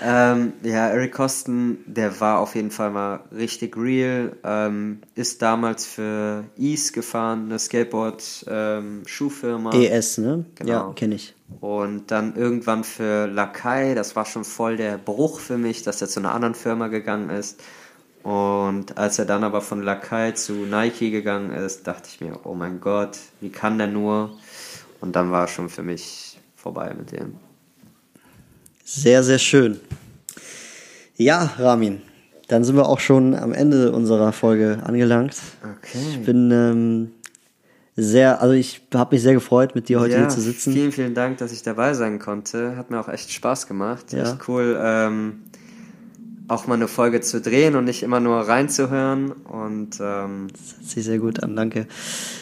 [0.00, 4.36] Ähm, ja, Eric Kosten, der war auf jeden Fall mal richtig real.
[4.44, 9.74] Ähm, ist damals für Ease gefahren, eine Skateboard-Schuhfirma.
[9.74, 10.44] ES, ne?
[10.54, 10.72] Genau.
[10.72, 11.34] Ja, kenne ich.
[11.60, 16.08] Und dann irgendwann für Lakai, das war schon voll der Bruch für mich, dass er
[16.08, 17.60] zu einer anderen Firma gegangen ist.
[18.22, 22.54] Und als er dann aber von Lakai zu Nike gegangen ist, dachte ich mir, oh
[22.54, 24.36] mein Gott, wie kann der nur?
[25.00, 27.36] Und dann war schon für mich vorbei mit dem.
[28.84, 29.80] Sehr, sehr schön.
[31.16, 32.02] Ja, Ramin,
[32.48, 35.36] dann sind wir auch schon am Ende unserer Folge angelangt.
[35.62, 35.98] Okay.
[36.10, 37.12] Ich bin ähm,
[37.96, 40.72] sehr, also ich habe mich sehr gefreut, mit dir heute hier zu sitzen.
[40.72, 42.76] Vielen, vielen Dank, dass ich dabei sein konnte.
[42.76, 44.12] Hat mir auch echt Spaß gemacht.
[44.12, 44.22] Ja.
[44.24, 45.42] Echt cool, ähm,
[46.50, 49.30] auch mal eine Folge zu drehen und nicht immer nur reinzuhören.
[49.30, 51.86] Und ähm, Das hört sich sehr gut an, danke.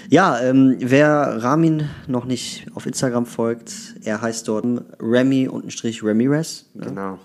[0.08, 3.72] Ja, ähm, wer Ramin noch nicht auf Instagram folgt,
[4.02, 4.64] er heißt dort
[5.00, 6.66] Remy-Ramirez.
[6.74, 6.86] Ne?
[6.86, 7.18] genau.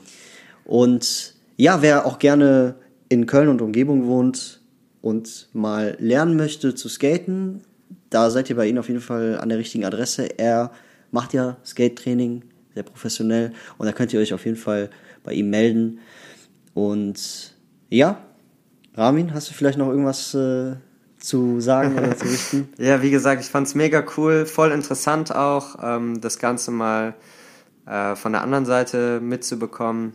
[0.65, 2.75] Und ja, wer auch gerne
[3.09, 4.61] in Köln und Umgebung wohnt
[5.01, 7.61] und mal lernen möchte zu skaten,
[8.09, 10.37] da seid ihr bei ihm auf jeden Fall an der richtigen Adresse.
[10.37, 10.71] Er
[11.11, 12.43] macht ja Skate-Training,
[12.73, 13.53] sehr professionell.
[13.77, 14.89] Und da könnt ihr euch auf jeden Fall
[15.23, 15.99] bei ihm melden.
[16.73, 17.53] Und
[17.89, 18.17] ja,
[18.95, 20.75] Ramin, hast du vielleicht noch irgendwas äh,
[21.19, 22.69] zu sagen oder zu richten?
[22.77, 27.13] Ja, wie gesagt, ich fand's mega cool, voll interessant auch, ähm, das Ganze mal
[27.85, 30.13] äh, von der anderen Seite mitzubekommen.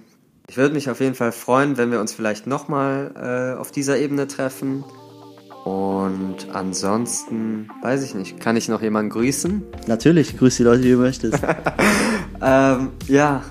[0.49, 3.99] Ich würde mich auf jeden Fall freuen, wenn wir uns vielleicht nochmal äh, auf dieser
[3.99, 4.85] Ebene treffen.
[5.65, 9.63] Und ansonsten, weiß ich nicht, kann ich noch jemanden grüßen?
[9.87, 11.43] Natürlich, grüß die Leute, die du möchtest.
[12.41, 13.43] Ähm, ja,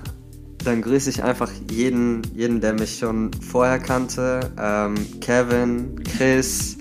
[0.64, 4.40] dann grüße ich einfach jeden, jeden, der mich schon vorher kannte.
[4.58, 6.76] Ähm, Kevin, Chris,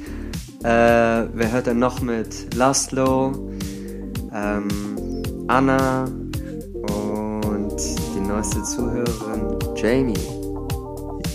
[0.63, 0.67] äh,
[1.33, 2.53] wer hört denn noch mit?
[2.55, 3.49] Laszlo,
[4.33, 4.67] ähm,
[5.47, 7.77] Anna und
[8.15, 10.13] die neueste Zuhörerin, Jamie.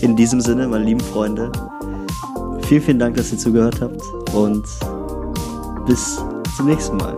[0.01, 1.51] In diesem Sinne, meine lieben Freunde,
[2.67, 4.01] vielen, vielen Dank, dass ihr zugehört habt
[4.33, 4.63] und
[5.85, 6.19] bis
[6.57, 7.17] zum nächsten Mal.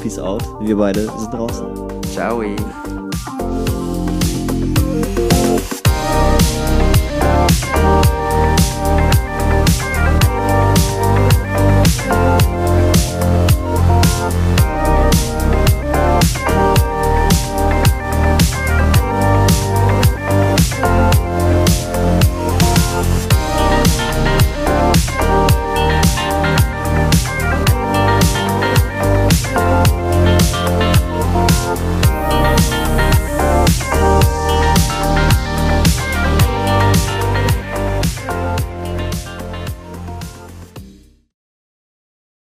[0.00, 0.44] Peace out.
[0.60, 1.66] Wir beide sind draußen.
[2.12, 2.42] Ciao.